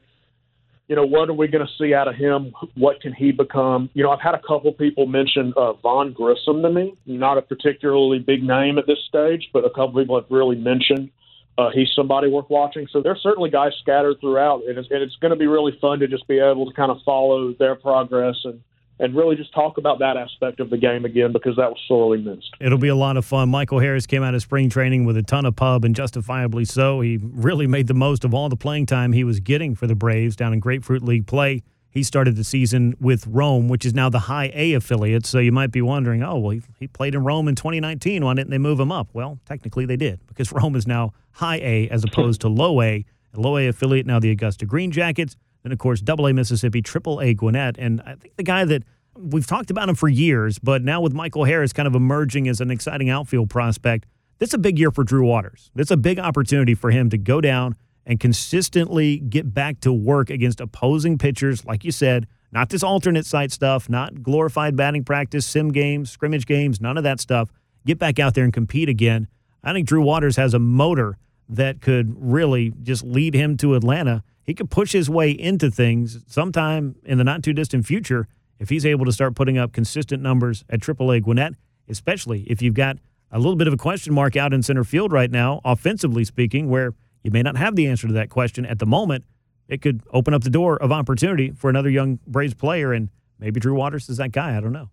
you 0.92 0.98
know, 0.98 1.06
what 1.06 1.30
are 1.30 1.34
we 1.34 1.48
going 1.48 1.66
to 1.66 1.72
see 1.82 1.94
out 1.94 2.10
of 2.10 2.16
him? 2.16 2.52
What 2.76 3.00
can 3.00 3.14
he 3.14 3.32
become? 3.32 3.90
You 3.94 4.04
know, 4.04 4.10
I've 4.10 4.20
had 4.20 4.36
a 4.36 4.42
couple 4.46 4.74
people 4.74 5.06
mention 5.06 5.54
uh, 5.56 5.72
Vaughn 5.72 6.12
Grissom 6.12 6.62
to 6.64 6.70
me. 6.70 6.98
Not 7.06 7.38
a 7.38 7.42
particularly 7.42 8.20
big 8.20 8.44
name 8.44 8.78
at 8.78 8.88
this 8.88 8.98
stage, 9.08 9.52
but 9.54 9.64
a 9.64 9.70
couple 9.70 10.02
people 10.02 10.20
have 10.20 10.30
really 10.30 10.58
mentioned 10.58 11.10
uh, 11.58 11.70
he's 11.74 11.88
somebody 11.96 12.28
worth 12.28 12.50
watching. 12.50 12.88
So 12.92 13.02
there's 13.02 13.22
certainly 13.24 13.50
guys 13.50 13.72
scattered 13.80 14.20
throughout, 14.20 14.64
and 14.68 14.78
it's, 14.78 14.90
and 14.92 15.02
it's 15.02 15.16
going 15.22 15.32
to 15.32 15.38
be 15.38 15.48
really 15.48 15.72
fun 15.80 16.00
to 16.00 16.10
just 16.10 16.28
be 16.28 16.40
able 16.40 16.66
to 16.66 16.74
kind 16.74 16.92
of 16.92 16.98
follow 17.06 17.54
their 17.58 17.76
progress 17.76 18.36
and 18.44 18.60
and 19.00 19.16
really 19.16 19.36
just 19.36 19.54
talk 19.54 19.78
about 19.78 20.00
that 20.00 20.18
aspect 20.18 20.60
of 20.60 20.70
the 20.70 20.78
game 20.78 21.06
again 21.06 21.32
because 21.32 21.56
that 21.56 21.70
was 21.70 21.80
sorely 21.88 22.20
missed. 22.20 22.52
It'll 22.60 22.78
be 22.78 22.88
a 22.88 22.96
lot 22.96 23.18
of 23.18 23.26
fun. 23.26 23.50
Michael 23.50 23.80
Harris 23.80 24.06
came 24.06 24.24
out 24.24 24.36
of 24.36 24.42
spring 24.42 24.70
training 24.70 25.06
with 25.06 25.18
a 25.18 25.24
ton 25.24 25.46
of 25.46 25.56
pub, 25.56 25.84
and 25.84 25.96
justifiably 25.96 26.66
so. 26.66 27.02
He 27.02 27.20
really 27.22 27.68
made 27.68 27.88
the 27.88 27.94
most 27.94 28.24
of 28.24 28.34
all 28.34 28.50
the 28.50 28.56
playing 28.56 28.86
time 28.86 29.14
he 29.14 29.24
was 29.24 29.40
getting 29.40 29.76
for 29.76 29.88
the 29.88 29.96
Braves 29.96 30.36
down 30.36 30.54
in 30.54 30.60
Grapefruit 30.60 31.04
League 31.04 31.26
play. 31.26 31.64
He 31.92 32.04
started 32.04 32.38
the 32.38 32.46
season 32.46 32.96
with 33.02 33.28
Rome, 33.28 33.68
which 33.68 33.86
is 33.86 33.94
now 33.94 34.08
the 34.10 34.20
High 34.20 34.50
A 34.54 34.74
affiliate. 34.74 35.26
So 35.26 35.40
you 35.40 35.52
might 35.52 35.72
be 35.72 35.82
wondering, 35.82 36.24
oh, 36.24 36.38
well, 36.38 36.58
he, 36.80 36.88
played 36.88 37.16
in 37.16 37.24
Rome 37.26 37.50
in 37.50 37.56
2019. 37.56 38.24
Why 38.24 38.34
didn't 38.34 38.50
they 38.50 38.58
move 38.58 38.80
him 38.80 38.94
up? 38.94 39.10
Well, 39.12 39.40
technically 39.46 39.86
they 39.86 39.98
did 39.98 40.26
because 40.28 40.52
Rome 40.54 40.76
is 40.76 40.88
now 40.88 41.12
High 41.34 41.58
A 41.58 41.90
as 41.90 42.06
opposed 42.06 42.42
to 42.42 42.48
Low 42.48 42.82
A. 42.82 43.06
low 43.36 43.58
A 43.58 43.68
affiliate 43.68 44.06
now 44.06 44.20
the 44.20 44.32
Augusta 44.32 44.66
Green 44.66 44.92
Jackets. 44.92 45.36
Then, 45.64 45.72
of 45.72 45.80
course, 45.80 46.02
Double 46.02 46.28
A 46.28 46.34
Mississippi, 46.34 46.82
Triple 46.82 47.22
A 47.22 47.34
Gwinnett. 47.34 47.78
And 47.78 48.02
I 48.02 48.16
think 48.16 48.36
the 48.36 48.44
guy 48.44 48.66
that 48.66 48.84
we've 49.16 49.46
talked 49.46 49.70
about 49.70 49.90
him 49.90 49.96
for 49.96 50.08
years, 50.08 50.60
but 50.60 50.84
now 50.84 51.02
with 51.02 51.14
Michael 51.14 51.44
Harris 51.44 51.74
kind 51.74 51.88
of 51.88 51.96
emerging 51.96 52.48
as 52.48 52.62
an 52.62 52.72
exciting 52.72 53.10
outfield 53.10 53.50
prospect, 53.50 54.06
this 54.40 54.50
is 54.50 54.54
a 54.56 54.60
big 54.60 54.80
year 54.80 54.92
for 54.92 55.04
Drew 55.04 55.26
Waters. 55.26 55.70
It's 55.76 55.92
a 55.92 55.98
big 55.98 56.20
opportunity 56.20 56.74
for 56.74 56.92
him 56.92 57.10
to 57.10 57.18
go 57.18 57.42
down– 57.42 57.76
and 58.06 58.20
consistently 58.20 59.18
get 59.18 59.54
back 59.54 59.80
to 59.82 59.94
work 59.94 60.30
against 60.30 60.60
opposing 60.60 61.18
pitchers, 61.18 61.66
like 61.66 61.84
you 61.84 61.92
said, 61.92 62.28
not 62.52 62.70
this 62.70 62.84
alternate 62.84 63.26
site 63.26 63.52
stuff, 63.52 63.90
not 63.90 64.24
glorified 64.24 64.76
batting 64.76 65.04
practice, 65.04 65.46
sim 65.46 65.72
games, 65.72 66.12
scrimmage 66.12 66.46
games, 66.46 66.82
none 66.82 66.98
of 66.98 67.04
that 67.04 67.20
stuff. 67.20 67.50
Get 67.86 68.00
back 68.00 68.20
out 68.20 68.34
there 68.34 68.44
and 68.44 68.54
compete 68.54 68.90
again. 68.90 69.28
I 69.64 69.74
think 69.74 69.88
Drew 69.88 70.02
Waters 70.02 70.36
has 70.36 70.54
a 70.54 70.60
motor 70.60 71.18
that 71.48 71.82
could 71.82 72.16
really 72.18 72.74
just 72.84 73.04
lead 73.04 73.34
him 73.34 73.58
to 73.58 73.76
Atlanta. 73.76 74.24
He 74.44 74.54
could 74.54 74.70
push 74.70 74.92
his 74.92 75.10
way 75.10 75.32
into 75.32 75.70
things 75.70 76.24
sometime 76.28 76.96
in 77.04 77.18
the 77.18 77.24
not 77.24 77.44
too 77.44 77.54
distant 77.54 77.86
future 77.86 78.28
if 78.60 78.70
he's 78.70 78.86
able 78.86 79.06
to 79.06 79.12
start 79.12 79.36
putting 79.36 79.58
up 79.58 79.72
consistent 79.72 80.22
numbers 80.22 80.64
at 80.70 80.80
AAA 80.80 81.24
Gwinnett, 81.24 81.54
especially 81.90 82.42
if 82.44 82.62
you've 82.62 82.74
got 82.74 82.98
a 83.32 83.38
little 83.38 83.56
bit 83.56 83.68
of 83.68 83.74
a 83.74 83.78
question 83.78 84.14
mark 84.14 84.36
out 84.36 84.54
in 84.54 84.62
center 84.62 84.84
field 84.84 85.12
right 85.12 85.32
now, 85.32 85.62
offensively 85.64 86.24
speaking, 86.26 86.70
where 86.70 86.94
you 87.24 87.32
may 87.32 87.42
not 87.42 87.56
have 87.58 87.76
the 87.76 87.88
answer 87.88 88.08
to 88.08 88.14
that 88.14 88.30
question 88.30 88.66
at 88.66 88.80
the 88.80 88.86
moment. 88.86 89.24
it 89.68 89.82
could 89.82 90.02
open 90.12 90.34
up 90.34 90.44
the 90.44 90.50
door 90.50 90.76
of 90.78 90.92
opportunity 90.92 91.52
for 91.52 91.70
another 91.70 91.90
young 91.90 92.20
Braves 92.28 92.54
player. 92.54 92.92
And 92.92 93.10
maybe 93.40 93.60
Drew 93.60 93.74
Waters 93.74 94.10
is 94.10 94.18
that 94.18 94.32
guy. 94.32 94.58
I 94.58 94.60
don't 94.60 94.74
know. 94.74 94.90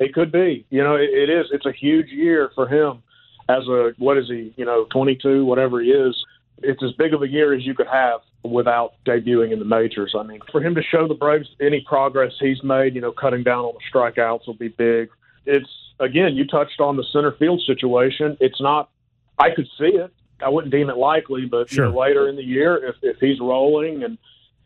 It 0.00 0.12
could 0.12 0.32
be. 0.32 0.66
You 0.68 0.82
know, 0.82 0.96
it, 0.96 1.10
it 1.10 1.30
is. 1.30 1.46
It's 1.52 1.64
a 1.64 1.72
huge 1.72 2.08
year 2.08 2.50
for 2.54 2.66
him 2.68 3.02
as 3.48 3.66
a 3.68 3.92
what 3.98 4.18
is 4.18 4.26
he? 4.28 4.52
You 4.56 4.64
know, 4.64 4.86
22, 4.90 5.44
whatever 5.44 5.80
he 5.80 5.90
is. 5.90 6.14
It's 6.62 6.82
as 6.82 6.92
big 6.92 7.12
of 7.12 7.22
a 7.22 7.28
year 7.28 7.54
as 7.54 7.64
you 7.66 7.74
could 7.74 7.86
have 7.86 8.20
without 8.42 8.94
debuting 9.04 9.52
in 9.52 9.58
the 9.58 9.64
majors. 9.64 10.14
I 10.18 10.22
mean, 10.22 10.40
for 10.50 10.62
him 10.62 10.74
to 10.74 10.82
show 10.82 11.06
the 11.06 11.14
Braves 11.14 11.48
any 11.60 11.80
progress 11.82 12.32
he's 12.40 12.62
made, 12.62 12.94
you 12.94 13.00
know, 13.00 13.12
cutting 13.12 13.42
down 13.42 13.64
on 13.64 13.74
the 13.74 13.80
strikeouts 13.98 14.46
will 14.46 14.54
be 14.54 14.68
big. 14.68 15.10
It's 15.44 15.68
again, 16.00 16.34
you 16.34 16.46
touched 16.46 16.80
on 16.80 16.96
the 16.96 17.04
center 17.12 17.32
field 17.32 17.62
situation. 17.66 18.36
It's 18.40 18.60
not. 18.60 18.90
I 19.38 19.50
could 19.54 19.66
see 19.78 19.96
it. 19.96 20.12
I 20.42 20.48
wouldn't 20.48 20.72
deem 20.72 20.90
it 20.90 20.96
likely, 20.96 21.46
but 21.46 21.68
Sure. 21.70 21.86
you 21.86 21.92
know, 21.92 21.98
later 21.98 22.28
in 22.28 22.36
the 22.36 22.44
year, 22.44 22.76
if 22.76 22.96
if 23.02 23.18
he's 23.20 23.40
rolling 23.40 24.02
and 24.02 24.18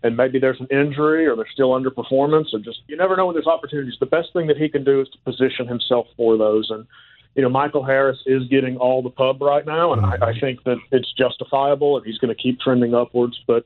and 0.02 0.16
maybe 0.16 0.38
there's 0.38 0.60
an 0.60 0.68
injury 0.70 1.26
or 1.26 1.36
they're 1.36 1.46
still 1.52 1.70
underperformance 1.70 2.54
or 2.54 2.58
just 2.60 2.80
you 2.86 2.96
never 2.96 3.16
know 3.16 3.26
when 3.26 3.34
there's 3.34 3.46
opportunities. 3.46 3.94
The 4.00 4.06
best 4.06 4.32
thing 4.32 4.46
that 4.46 4.56
he 4.56 4.68
can 4.68 4.84
do 4.84 5.00
is 5.00 5.08
to 5.10 5.18
position 5.18 5.66
himself 5.66 6.06
for 6.16 6.36
those. 6.36 6.70
And 6.70 6.86
you 7.34 7.42
know, 7.42 7.48
Michael 7.48 7.84
Harris 7.84 8.18
is 8.26 8.42
getting 8.48 8.76
all 8.76 9.02
the 9.02 9.10
pub 9.10 9.40
right 9.40 9.64
now, 9.64 9.92
and 9.92 10.04
I, 10.04 10.16
I 10.20 10.40
think 10.40 10.64
that 10.64 10.78
it's 10.90 11.12
justifiable, 11.16 11.96
and 11.96 12.04
he's 12.04 12.18
going 12.18 12.34
to 12.34 12.40
keep 12.40 12.60
trending 12.60 12.94
upwards. 12.94 13.38
But 13.46 13.64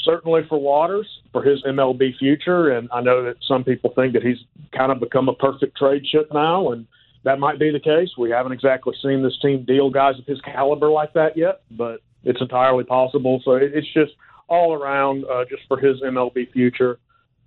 certainly 0.00 0.42
for 0.48 0.60
Waters, 0.60 1.06
for 1.32 1.42
his 1.42 1.62
MLB 1.62 2.18
future, 2.18 2.70
and 2.70 2.88
I 2.92 3.00
know 3.00 3.24
that 3.24 3.36
some 3.46 3.64
people 3.64 3.92
think 3.94 4.14
that 4.14 4.22
he's 4.22 4.38
kind 4.76 4.90
of 4.90 5.00
become 5.00 5.28
a 5.28 5.34
perfect 5.34 5.76
trade 5.76 6.04
chip 6.04 6.30
now, 6.32 6.72
and 6.72 6.86
that 7.24 7.38
might 7.38 7.58
be 7.58 7.70
the 7.70 7.80
case. 7.80 8.10
We 8.18 8.30
haven't 8.30 8.52
exactly 8.52 8.94
seen 9.02 9.22
this 9.22 9.38
team 9.40 9.64
deal 9.64 9.90
guys 9.90 10.18
of 10.18 10.26
his 10.26 10.40
caliber 10.40 10.90
like 10.90 11.12
that 11.14 11.36
yet, 11.36 11.62
but 11.70 12.00
it's 12.24 12.40
entirely 12.40 12.84
possible. 12.84 13.40
So 13.44 13.52
it, 13.52 13.72
it's 13.74 13.92
just 13.94 14.12
all 14.48 14.74
around, 14.74 15.24
uh, 15.24 15.44
just 15.48 15.62
for 15.68 15.78
his 15.78 16.00
MLB 16.02 16.52
future, 16.52 16.98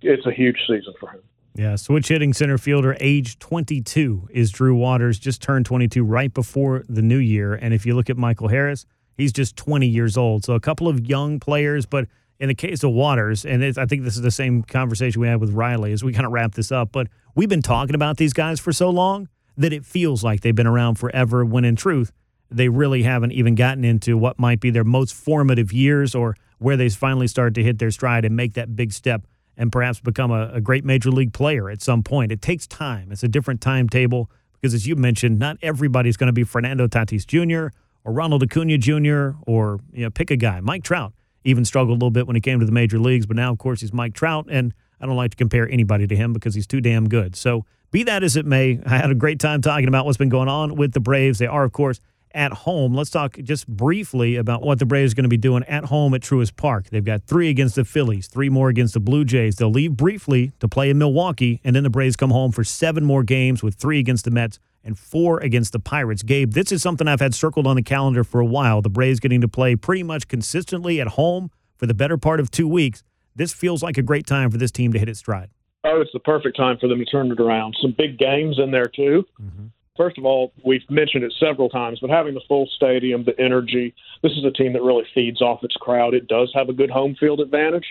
it's 0.02 0.26
a 0.26 0.32
huge 0.32 0.58
season 0.66 0.94
for 0.98 1.10
him. 1.10 1.20
Yeah, 1.58 1.74
switch 1.74 2.06
hitting 2.06 2.32
center 2.34 2.56
fielder, 2.56 2.96
age 3.00 3.36
22, 3.40 4.28
is 4.30 4.52
Drew 4.52 4.76
Waters. 4.76 5.18
Just 5.18 5.42
turned 5.42 5.66
22 5.66 6.04
right 6.04 6.32
before 6.32 6.84
the 6.88 7.02
new 7.02 7.18
year. 7.18 7.52
And 7.52 7.74
if 7.74 7.84
you 7.84 7.96
look 7.96 8.08
at 8.08 8.16
Michael 8.16 8.46
Harris, 8.46 8.86
he's 9.16 9.32
just 9.32 9.56
20 9.56 9.84
years 9.84 10.16
old. 10.16 10.44
So 10.44 10.52
a 10.52 10.60
couple 10.60 10.86
of 10.86 11.04
young 11.04 11.40
players, 11.40 11.84
but 11.84 12.06
in 12.38 12.46
the 12.46 12.54
case 12.54 12.84
of 12.84 12.92
Waters, 12.92 13.44
and 13.44 13.64
I 13.76 13.86
think 13.86 14.04
this 14.04 14.14
is 14.14 14.22
the 14.22 14.30
same 14.30 14.62
conversation 14.62 15.20
we 15.20 15.26
had 15.26 15.40
with 15.40 15.50
Riley 15.50 15.90
as 15.90 16.04
we 16.04 16.12
kind 16.12 16.26
of 16.26 16.30
wrap 16.30 16.54
this 16.54 16.70
up, 16.70 16.92
but 16.92 17.08
we've 17.34 17.48
been 17.48 17.60
talking 17.60 17.96
about 17.96 18.18
these 18.18 18.32
guys 18.32 18.60
for 18.60 18.72
so 18.72 18.88
long 18.88 19.28
that 19.56 19.72
it 19.72 19.84
feels 19.84 20.22
like 20.22 20.42
they've 20.42 20.54
been 20.54 20.68
around 20.68 20.94
forever 20.94 21.44
when 21.44 21.64
in 21.64 21.74
truth, 21.74 22.12
they 22.52 22.68
really 22.68 23.02
haven't 23.02 23.32
even 23.32 23.56
gotten 23.56 23.84
into 23.84 24.16
what 24.16 24.38
might 24.38 24.60
be 24.60 24.70
their 24.70 24.84
most 24.84 25.12
formative 25.12 25.72
years 25.72 26.14
or 26.14 26.36
where 26.58 26.76
they 26.76 26.88
finally 26.88 27.26
start 27.26 27.52
to 27.54 27.64
hit 27.64 27.80
their 27.80 27.90
stride 27.90 28.24
and 28.24 28.36
make 28.36 28.54
that 28.54 28.76
big 28.76 28.92
step 28.92 29.26
and 29.58 29.72
perhaps 29.72 30.00
become 30.00 30.30
a, 30.30 30.50
a 30.54 30.60
great 30.60 30.84
major 30.84 31.10
league 31.10 31.34
player 31.34 31.68
at 31.68 31.82
some 31.82 32.02
point. 32.02 32.32
It 32.32 32.40
takes 32.40 32.66
time. 32.66 33.10
It's 33.10 33.24
a 33.24 33.28
different 33.28 33.60
timetable 33.60 34.30
because, 34.52 34.72
as 34.72 34.86
you 34.86 34.96
mentioned, 34.96 35.38
not 35.38 35.58
everybody's 35.60 36.16
going 36.16 36.28
to 36.28 36.32
be 36.32 36.44
Fernando 36.44 36.86
Tatis 36.86 37.26
Jr. 37.26 37.74
or 38.04 38.12
Ronald 38.12 38.42
Acuna 38.42 38.78
Jr. 38.78 39.32
or 39.46 39.80
you 39.92 40.04
know, 40.04 40.10
pick 40.10 40.30
a 40.30 40.36
guy. 40.36 40.60
Mike 40.60 40.84
Trout 40.84 41.12
even 41.44 41.64
struggled 41.64 41.90
a 41.90 41.98
little 41.98 42.10
bit 42.10 42.26
when 42.26 42.36
he 42.36 42.40
came 42.40 42.60
to 42.60 42.66
the 42.66 42.72
major 42.72 42.98
leagues, 42.98 43.26
but 43.26 43.36
now, 43.36 43.50
of 43.50 43.58
course, 43.58 43.80
he's 43.80 43.92
Mike 43.92 44.14
Trout, 44.14 44.46
and 44.48 44.72
I 45.00 45.06
don't 45.06 45.16
like 45.16 45.32
to 45.32 45.36
compare 45.36 45.68
anybody 45.68 46.06
to 46.06 46.16
him 46.16 46.32
because 46.32 46.54
he's 46.54 46.66
too 46.66 46.80
damn 46.80 47.08
good. 47.08 47.36
So, 47.36 47.66
be 47.90 48.02
that 48.02 48.22
as 48.22 48.36
it 48.36 48.44
may, 48.44 48.80
I 48.84 48.98
had 48.98 49.10
a 49.10 49.14
great 49.14 49.40
time 49.40 49.62
talking 49.62 49.88
about 49.88 50.04
what's 50.04 50.18
been 50.18 50.28
going 50.28 50.48
on 50.48 50.76
with 50.76 50.92
the 50.92 51.00
Braves. 51.00 51.38
They 51.38 51.46
are, 51.46 51.64
of 51.64 51.72
course, 51.72 52.00
at 52.32 52.52
home. 52.52 52.94
Let's 52.94 53.10
talk 53.10 53.38
just 53.38 53.66
briefly 53.66 54.36
about 54.36 54.62
what 54.62 54.78
the 54.78 54.86
Braves 54.86 55.12
are 55.12 55.16
going 55.16 55.24
to 55.24 55.28
be 55.28 55.36
doing 55.36 55.64
at 55.64 55.84
home 55.84 56.14
at 56.14 56.20
Truist 56.20 56.56
Park. 56.56 56.90
They've 56.90 57.04
got 57.04 57.24
three 57.24 57.48
against 57.48 57.74
the 57.74 57.84
Phillies, 57.84 58.28
three 58.28 58.48
more 58.48 58.68
against 58.68 58.94
the 58.94 59.00
Blue 59.00 59.24
Jays. 59.24 59.56
They'll 59.56 59.70
leave 59.70 59.96
briefly 59.96 60.52
to 60.60 60.68
play 60.68 60.90
in 60.90 60.98
Milwaukee, 60.98 61.60
and 61.64 61.74
then 61.74 61.82
the 61.82 61.90
Braves 61.90 62.16
come 62.16 62.30
home 62.30 62.52
for 62.52 62.64
seven 62.64 63.04
more 63.04 63.22
games 63.22 63.62
with 63.62 63.74
three 63.74 63.98
against 63.98 64.24
the 64.24 64.30
Mets 64.30 64.58
and 64.84 64.98
four 64.98 65.38
against 65.40 65.72
the 65.72 65.80
Pirates. 65.80 66.22
Gabe, 66.22 66.52
this 66.52 66.72
is 66.72 66.82
something 66.82 67.08
I've 67.08 67.20
had 67.20 67.34
circled 67.34 67.66
on 67.66 67.76
the 67.76 67.82
calendar 67.82 68.24
for 68.24 68.40
a 68.40 68.46
while. 68.46 68.80
The 68.80 68.88
Braves 68.88 69.20
getting 69.20 69.40
to 69.40 69.48
play 69.48 69.76
pretty 69.76 70.02
much 70.02 70.28
consistently 70.28 71.00
at 71.00 71.08
home 71.08 71.50
for 71.76 71.86
the 71.86 71.94
better 71.94 72.16
part 72.16 72.40
of 72.40 72.50
two 72.50 72.68
weeks. 72.68 73.02
This 73.34 73.52
feels 73.52 73.82
like 73.82 73.98
a 73.98 74.02
great 74.02 74.26
time 74.26 74.50
for 74.50 74.58
this 74.58 74.70
team 74.70 74.92
to 74.92 74.98
hit 74.98 75.08
its 75.08 75.18
stride. 75.20 75.50
Oh, 75.84 76.00
it's 76.00 76.10
the 76.12 76.20
perfect 76.20 76.56
time 76.56 76.76
for 76.80 76.88
them 76.88 76.98
to 76.98 77.04
turn 77.04 77.30
it 77.30 77.38
around. 77.38 77.76
Some 77.80 77.94
big 77.96 78.18
games 78.18 78.58
in 78.58 78.72
there, 78.72 78.86
too. 78.86 79.24
Mm-hmm. 79.40 79.66
First 79.98 80.16
of 80.16 80.24
all, 80.24 80.52
we've 80.64 80.88
mentioned 80.88 81.24
it 81.24 81.34
several 81.40 81.68
times, 81.68 81.98
but 82.00 82.08
having 82.08 82.34
the 82.34 82.40
full 82.46 82.68
stadium, 82.76 83.24
the 83.24 83.38
energy, 83.38 83.92
this 84.22 84.32
is 84.32 84.44
a 84.44 84.52
team 84.52 84.72
that 84.74 84.82
really 84.82 85.04
feeds 85.12 85.42
off 85.42 85.64
its 85.64 85.74
crowd. 85.74 86.14
It 86.14 86.28
does 86.28 86.52
have 86.54 86.68
a 86.68 86.72
good 86.72 86.88
home 86.88 87.16
field 87.18 87.40
advantage. 87.40 87.84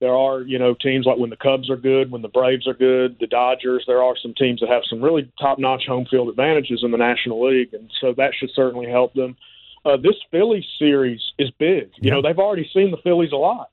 There 0.00 0.14
are, 0.14 0.40
you 0.40 0.58
know, 0.58 0.74
teams 0.74 1.04
like 1.04 1.18
when 1.18 1.30
the 1.30 1.36
Cubs 1.36 1.68
are 1.68 1.76
good, 1.76 2.10
when 2.10 2.22
the 2.22 2.28
Braves 2.28 2.66
are 2.66 2.74
good, 2.74 3.18
the 3.20 3.26
Dodgers, 3.26 3.84
there 3.86 4.02
are 4.02 4.14
some 4.20 4.32
teams 4.34 4.60
that 4.60 4.70
have 4.70 4.82
some 4.88 5.02
really 5.02 5.30
top 5.38 5.58
notch 5.58 5.84
home 5.86 6.06
field 6.10 6.30
advantages 6.30 6.80
in 6.82 6.90
the 6.90 6.98
National 6.98 7.46
League. 7.46 7.72
And 7.74 7.90
so 8.00 8.14
that 8.16 8.32
should 8.34 8.50
certainly 8.54 8.90
help 8.90 9.12
them. 9.12 9.36
Uh, 9.84 9.98
this 9.98 10.16
Phillies 10.30 10.66
series 10.78 11.20
is 11.38 11.50
big. 11.58 11.90
You 12.00 12.10
know, 12.10 12.22
they've 12.22 12.38
already 12.38 12.68
seen 12.72 12.90
the 12.90 12.96
Phillies 13.04 13.32
a 13.32 13.36
lot. 13.36 13.70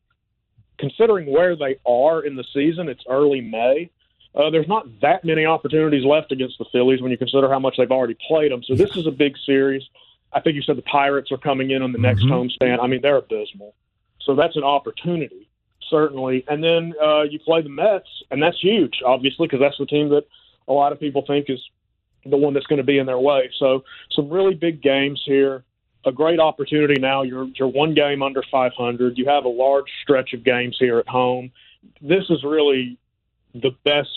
Considering 0.78 1.32
where 1.32 1.56
they 1.56 1.78
are 1.86 2.26
in 2.26 2.36
the 2.36 2.44
season, 2.54 2.90
it's 2.90 3.04
early 3.10 3.40
May. 3.40 3.90
Uh, 4.36 4.50
there's 4.50 4.68
not 4.68 4.88
that 5.02 5.24
many 5.24 5.46
opportunities 5.46 6.04
left 6.04 6.32
against 6.32 6.58
the 6.58 6.66
Phillies 6.72 7.02
when 7.02 7.12
you 7.12 7.18
consider 7.18 7.50
how 7.50 7.60
much 7.60 7.76
they've 7.78 7.92
already 7.92 8.18
played 8.28 8.52
them. 8.52 8.64
So 8.64 8.76
this 8.76 8.96
is 8.96 9.06
a 9.06 9.12
big 9.12 9.36
series. 9.46 9.84
I 10.34 10.40
think 10.40 10.56
you 10.56 10.64
said 10.64 10.76
the 10.78 10.82
Pirates 10.84 11.32
are 11.32 11.38
coming 11.38 11.72
in 11.72 11.84
on 11.84 11.92
the 11.92 12.00
next 12.00 12.24
homestand. 12.24 12.80
I 12.82 12.88
mean, 12.88 13.02
they're 13.02 13.18
abysmal. 13.18 13.76
So 14.22 14.36
that's 14.36 14.56
an 14.56 14.64
opportunity, 14.64 15.48
certainly. 15.90 16.44
And 16.48 16.64
then 16.64 16.94
uh, 17.02 17.24
you 17.24 17.40
play 17.40 17.62
the 17.62 17.70
Mets, 17.70 18.08
and 18.32 18.42
that's 18.42 18.60
huge, 18.60 19.02
obviously, 19.06 19.48
because 19.48 19.60
that's 19.60 19.78
the 19.78 19.86
team 19.86 20.10
that 20.10 20.26
a 20.68 20.74
lot 20.74 20.92
of 20.92 21.00
people 21.00 21.24
think 21.28 21.50
is 21.50 21.60
the 22.26 22.38
one 22.38 22.54
that's 22.54 22.66
going 22.66 22.78
to 22.78 22.86
be 22.86 22.98
in 22.98 23.06
their 23.06 23.20
way. 23.20 23.52
So 23.60 23.84
some 24.12 24.30
really 24.30 24.56
big 24.56 24.82
games 24.82 25.22
here. 25.26 25.64
A 26.06 26.12
great 26.12 26.40
opportunity 26.40 27.00
now. 27.00 27.22
You're 27.22 27.48
you're 27.58 27.70
one 27.70 27.94
game 27.94 28.22
under 28.22 28.44
500. 28.52 29.18
You 29.18 29.26
have 29.28 29.46
a 29.46 29.50
large 29.50 29.90
stretch 30.02 30.34
of 30.34 30.44
games 30.44 30.76
here 30.78 31.00
at 31.00 31.08
home. 31.08 31.52
This 32.02 32.26
is 32.30 32.44
really 32.44 32.98
the 33.54 33.72
best. 33.84 34.10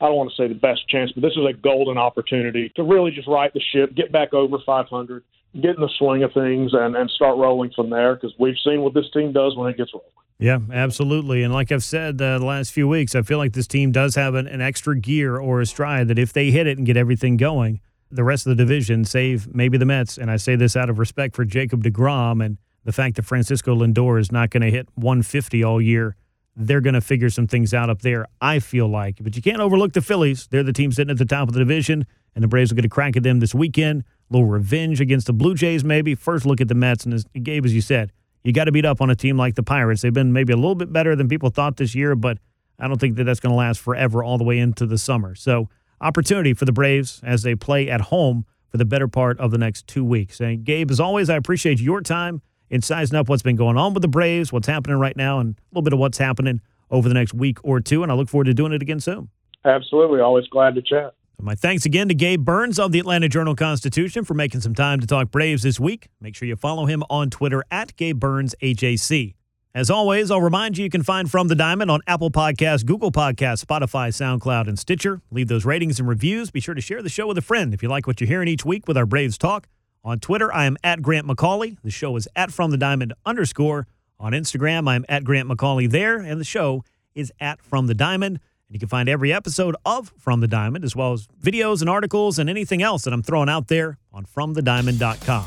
I 0.00 0.06
don't 0.06 0.16
want 0.16 0.30
to 0.30 0.36
say 0.36 0.48
the 0.48 0.54
best 0.54 0.88
chance, 0.88 1.12
but 1.12 1.22
this 1.22 1.32
is 1.32 1.44
a 1.48 1.52
golden 1.52 1.98
opportunity 1.98 2.72
to 2.76 2.82
really 2.82 3.10
just 3.10 3.28
right 3.28 3.52
the 3.52 3.60
ship, 3.72 3.94
get 3.94 4.12
back 4.12 4.34
over 4.34 4.58
500, 4.64 5.22
get 5.54 5.76
in 5.76 5.80
the 5.80 5.90
swing 5.98 6.22
of 6.22 6.32
things, 6.32 6.72
and 6.74 6.96
and 6.96 7.10
start 7.10 7.38
rolling 7.38 7.70
from 7.74 7.90
there. 7.90 8.14
Because 8.14 8.34
we've 8.38 8.58
seen 8.64 8.82
what 8.82 8.94
this 8.94 9.10
team 9.12 9.32
does 9.32 9.56
when 9.56 9.70
it 9.70 9.76
gets 9.76 9.92
rolling. 9.94 10.08
Yeah, 10.38 10.58
absolutely. 10.72 11.42
And 11.42 11.52
like 11.52 11.70
I've 11.70 11.84
said 11.84 12.20
uh, 12.20 12.38
the 12.38 12.44
last 12.44 12.72
few 12.72 12.88
weeks, 12.88 13.14
I 13.14 13.22
feel 13.22 13.38
like 13.38 13.52
this 13.52 13.68
team 13.68 13.92
does 13.92 14.16
have 14.16 14.34
an, 14.34 14.48
an 14.48 14.60
extra 14.60 14.98
gear 14.98 15.36
or 15.36 15.60
a 15.60 15.66
stride 15.66 16.08
that 16.08 16.18
if 16.18 16.32
they 16.32 16.50
hit 16.50 16.66
it 16.66 16.76
and 16.76 16.84
get 16.84 16.96
everything 16.96 17.36
going, 17.36 17.80
the 18.10 18.24
rest 18.24 18.46
of 18.46 18.56
the 18.56 18.62
division, 18.62 19.04
save 19.04 19.54
maybe 19.54 19.78
the 19.78 19.84
Mets, 19.84 20.18
and 20.18 20.30
I 20.30 20.36
say 20.36 20.56
this 20.56 20.76
out 20.76 20.90
of 20.90 20.98
respect 20.98 21.36
for 21.36 21.44
Jacob 21.44 21.84
DeGrom 21.84 22.44
and 22.44 22.58
the 22.84 22.92
fact 22.92 23.16
that 23.16 23.24
Francisco 23.24 23.74
Lindor 23.74 24.20
is 24.20 24.30
not 24.30 24.50
going 24.50 24.62
to 24.62 24.70
hit 24.70 24.88
150 24.94 25.64
all 25.64 25.80
year, 25.80 26.16
they're 26.56 26.80
going 26.80 26.94
to 26.94 27.00
figure 27.00 27.30
some 27.30 27.46
things 27.46 27.74
out 27.74 27.90
up 27.90 28.02
there, 28.02 28.26
I 28.40 28.58
feel 28.58 28.88
like. 28.88 29.16
But 29.20 29.36
you 29.36 29.42
can't 29.42 29.60
overlook 29.60 29.92
the 29.92 30.00
Phillies. 30.00 30.46
They're 30.46 30.62
the 30.62 30.72
team 30.72 30.92
sitting 30.92 31.10
at 31.10 31.18
the 31.18 31.24
top 31.24 31.48
of 31.48 31.54
the 31.54 31.60
division, 31.60 32.06
and 32.34 32.44
the 32.44 32.48
Braves 32.48 32.70
will 32.70 32.76
get 32.76 32.84
a 32.84 32.88
crack 32.88 33.16
at 33.16 33.22
them 33.22 33.40
this 33.40 33.54
weekend. 33.54 34.04
A 34.30 34.32
little 34.32 34.48
revenge 34.48 35.00
against 35.00 35.26
the 35.26 35.32
Blue 35.32 35.54
Jays, 35.54 35.84
maybe. 35.84 36.14
First 36.14 36.46
look 36.46 36.60
at 36.60 36.68
the 36.68 36.74
Mets, 36.74 37.04
and 37.04 37.14
as 37.14 37.24
Gabe, 37.42 37.64
as 37.64 37.74
you 37.74 37.80
said, 37.80 38.12
you 38.42 38.52
got 38.52 38.64
to 38.64 38.72
beat 38.72 38.84
up 38.84 39.00
on 39.00 39.10
a 39.10 39.16
team 39.16 39.36
like 39.36 39.54
the 39.54 39.62
Pirates. 39.62 40.02
They've 40.02 40.12
been 40.12 40.32
maybe 40.32 40.52
a 40.52 40.56
little 40.56 40.74
bit 40.74 40.92
better 40.92 41.16
than 41.16 41.28
people 41.28 41.50
thought 41.50 41.76
this 41.76 41.94
year, 41.94 42.14
but 42.14 42.38
I 42.78 42.88
don't 42.88 43.00
think 43.00 43.16
that 43.16 43.24
that's 43.24 43.40
going 43.40 43.52
to 43.52 43.56
last 43.56 43.80
forever 43.80 44.22
all 44.22 44.38
the 44.38 44.44
way 44.44 44.58
into 44.58 44.86
the 44.86 44.98
summer. 44.98 45.34
So, 45.34 45.68
opportunity 46.00 46.54
for 46.54 46.64
the 46.64 46.72
Braves 46.72 47.20
as 47.24 47.42
they 47.42 47.54
play 47.54 47.88
at 47.88 48.00
home 48.02 48.44
for 48.68 48.76
the 48.76 48.84
better 48.84 49.08
part 49.08 49.38
of 49.40 49.50
the 49.50 49.58
next 49.58 49.86
two 49.86 50.04
weeks. 50.04 50.40
And 50.40 50.64
Gabe, 50.64 50.90
as 50.90 51.00
always, 51.00 51.30
I 51.30 51.36
appreciate 51.36 51.80
your 51.80 52.00
time 52.00 52.42
in 52.70 52.82
sizing 52.82 53.16
up 53.16 53.28
what's 53.28 53.42
been 53.42 53.56
going 53.56 53.76
on 53.76 53.94
with 53.94 54.02
the 54.02 54.08
Braves, 54.08 54.52
what's 54.52 54.66
happening 54.66 54.98
right 54.98 55.16
now, 55.16 55.38
and 55.38 55.50
a 55.50 55.62
little 55.72 55.82
bit 55.82 55.92
of 55.92 55.98
what's 55.98 56.18
happening 56.18 56.60
over 56.90 57.08
the 57.08 57.14
next 57.14 57.34
week 57.34 57.58
or 57.62 57.80
two. 57.80 58.02
And 58.02 58.10
I 58.10 58.14
look 58.14 58.28
forward 58.28 58.44
to 58.44 58.54
doing 58.54 58.72
it 58.72 58.82
again 58.82 59.00
soon. 59.00 59.28
Absolutely, 59.64 60.20
always 60.20 60.46
glad 60.48 60.74
to 60.74 60.82
chat. 60.82 61.14
My 61.40 61.54
thanks 61.54 61.84
again 61.84 62.08
to 62.08 62.14
Gabe 62.14 62.44
Burns 62.44 62.78
of 62.78 62.92
the 62.92 63.00
Atlanta 63.00 63.28
Journal 63.28 63.56
Constitution 63.56 64.24
for 64.24 64.34
making 64.34 64.60
some 64.60 64.74
time 64.74 65.00
to 65.00 65.06
talk 65.06 65.30
Braves 65.30 65.62
this 65.62 65.80
week. 65.80 66.08
Make 66.20 66.36
sure 66.36 66.46
you 66.46 66.56
follow 66.56 66.86
him 66.86 67.02
on 67.10 67.28
Twitter 67.28 67.64
at 67.70 67.96
Gabe 67.96 68.18
Burns 68.18 68.54
AJC. 68.62 69.34
As 69.74 69.90
always, 69.90 70.30
I'll 70.30 70.40
remind 70.40 70.78
you 70.78 70.84
you 70.84 70.90
can 70.90 71.02
find 71.02 71.28
From 71.28 71.48
the 71.48 71.56
Diamond 71.56 71.90
on 71.90 72.00
Apple 72.06 72.30
Podcasts, 72.30 72.86
Google 72.86 73.10
Podcasts, 73.10 73.64
Spotify, 73.64 74.10
SoundCloud, 74.10 74.68
and 74.68 74.78
Stitcher. 74.78 75.20
Leave 75.32 75.48
those 75.48 75.64
ratings 75.64 75.98
and 75.98 76.08
reviews. 76.08 76.52
Be 76.52 76.60
sure 76.60 76.74
to 76.74 76.80
share 76.80 77.02
the 77.02 77.08
show 77.08 77.26
with 77.26 77.36
a 77.38 77.42
friend 77.42 77.74
if 77.74 77.82
you 77.82 77.88
like 77.88 78.06
what 78.06 78.20
you're 78.20 78.28
hearing 78.28 78.46
each 78.46 78.64
week 78.64 78.86
with 78.86 78.96
our 78.96 79.04
Braves 79.04 79.36
talk. 79.36 79.66
On 80.04 80.20
Twitter, 80.20 80.52
I 80.52 80.66
am 80.66 80.76
at 80.84 81.00
Grant 81.00 81.26
McCauley. 81.26 81.78
The 81.82 81.90
show 81.90 82.14
is 82.16 82.28
at 82.36 82.52
From 82.52 82.70
the 82.70 82.76
Diamond 82.76 83.14
underscore. 83.24 83.86
On 84.20 84.32
Instagram, 84.32 84.86
I'm 84.86 85.06
at 85.08 85.24
Grant 85.24 85.48
McCauley 85.48 85.90
there, 85.90 86.18
and 86.18 86.38
the 86.38 86.44
show 86.44 86.84
is 87.14 87.32
at 87.40 87.62
From 87.62 87.86
the 87.86 87.94
Diamond. 87.94 88.38
And 88.68 88.74
you 88.74 88.78
can 88.78 88.88
find 88.88 89.08
every 89.08 89.32
episode 89.32 89.76
of 89.86 90.12
From 90.18 90.40
the 90.40 90.48
Diamond, 90.48 90.84
as 90.84 90.94
well 90.94 91.14
as 91.14 91.26
videos 91.42 91.80
and 91.80 91.88
articles 91.88 92.38
and 92.38 92.50
anything 92.50 92.82
else 92.82 93.04
that 93.04 93.14
I'm 93.14 93.22
throwing 93.22 93.48
out 93.48 93.68
there 93.68 93.96
on 94.12 94.26
FromTheDiamond.com. 94.26 95.46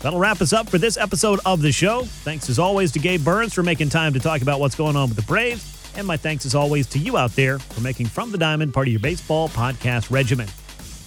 That'll 0.00 0.20
wrap 0.20 0.40
us 0.40 0.52
up 0.52 0.68
for 0.68 0.78
this 0.78 0.96
episode 0.96 1.40
of 1.44 1.60
the 1.60 1.72
show. 1.72 2.02
Thanks 2.02 2.48
as 2.48 2.60
always 2.60 2.92
to 2.92 3.00
Gabe 3.00 3.24
Burns 3.24 3.54
for 3.54 3.64
making 3.64 3.88
time 3.88 4.12
to 4.12 4.20
talk 4.20 4.42
about 4.42 4.60
what's 4.60 4.76
going 4.76 4.94
on 4.94 5.08
with 5.08 5.16
the 5.16 5.22
Braves. 5.22 5.92
And 5.96 6.06
my 6.06 6.16
thanks 6.16 6.46
as 6.46 6.54
always 6.54 6.86
to 6.88 6.98
you 6.98 7.16
out 7.16 7.32
there 7.32 7.58
for 7.58 7.80
making 7.80 8.06
From 8.06 8.30
the 8.30 8.38
Diamond 8.38 8.72
part 8.72 8.86
of 8.86 8.92
your 8.92 9.00
baseball 9.00 9.48
podcast 9.48 10.10
regimen. 10.12 10.48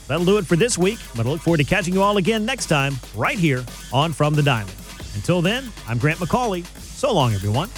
That'll 0.08 0.26
do 0.26 0.38
it 0.38 0.45
for 0.45 0.55
this 0.55 0.78
week, 0.78 0.99
but 1.16 1.26
I 1.26 1.30
look 1.30 1.41
forward 1.41 1.58
to 1.58 1.64
catching 1.64 1.93
you 1.93 2.01
all 2.01 2.18
again 2.18 2.45
next 2.45 2.68
time 2.68 2.95
right 3.16 3.38
here 3.38 3.66
on 3.91 4.14
From 4.14 4.34
the 4.34 4.43
Diamond. 4.43 4.76
Until 5.16 5.41
then, 5.41 5.72
I'm 5.88 5.97
Grant 5.97 6.20
McCauley. 6.20 6.66
So 6.82 7.14
long, 7.14 7.34
everyone. 7.34 7.70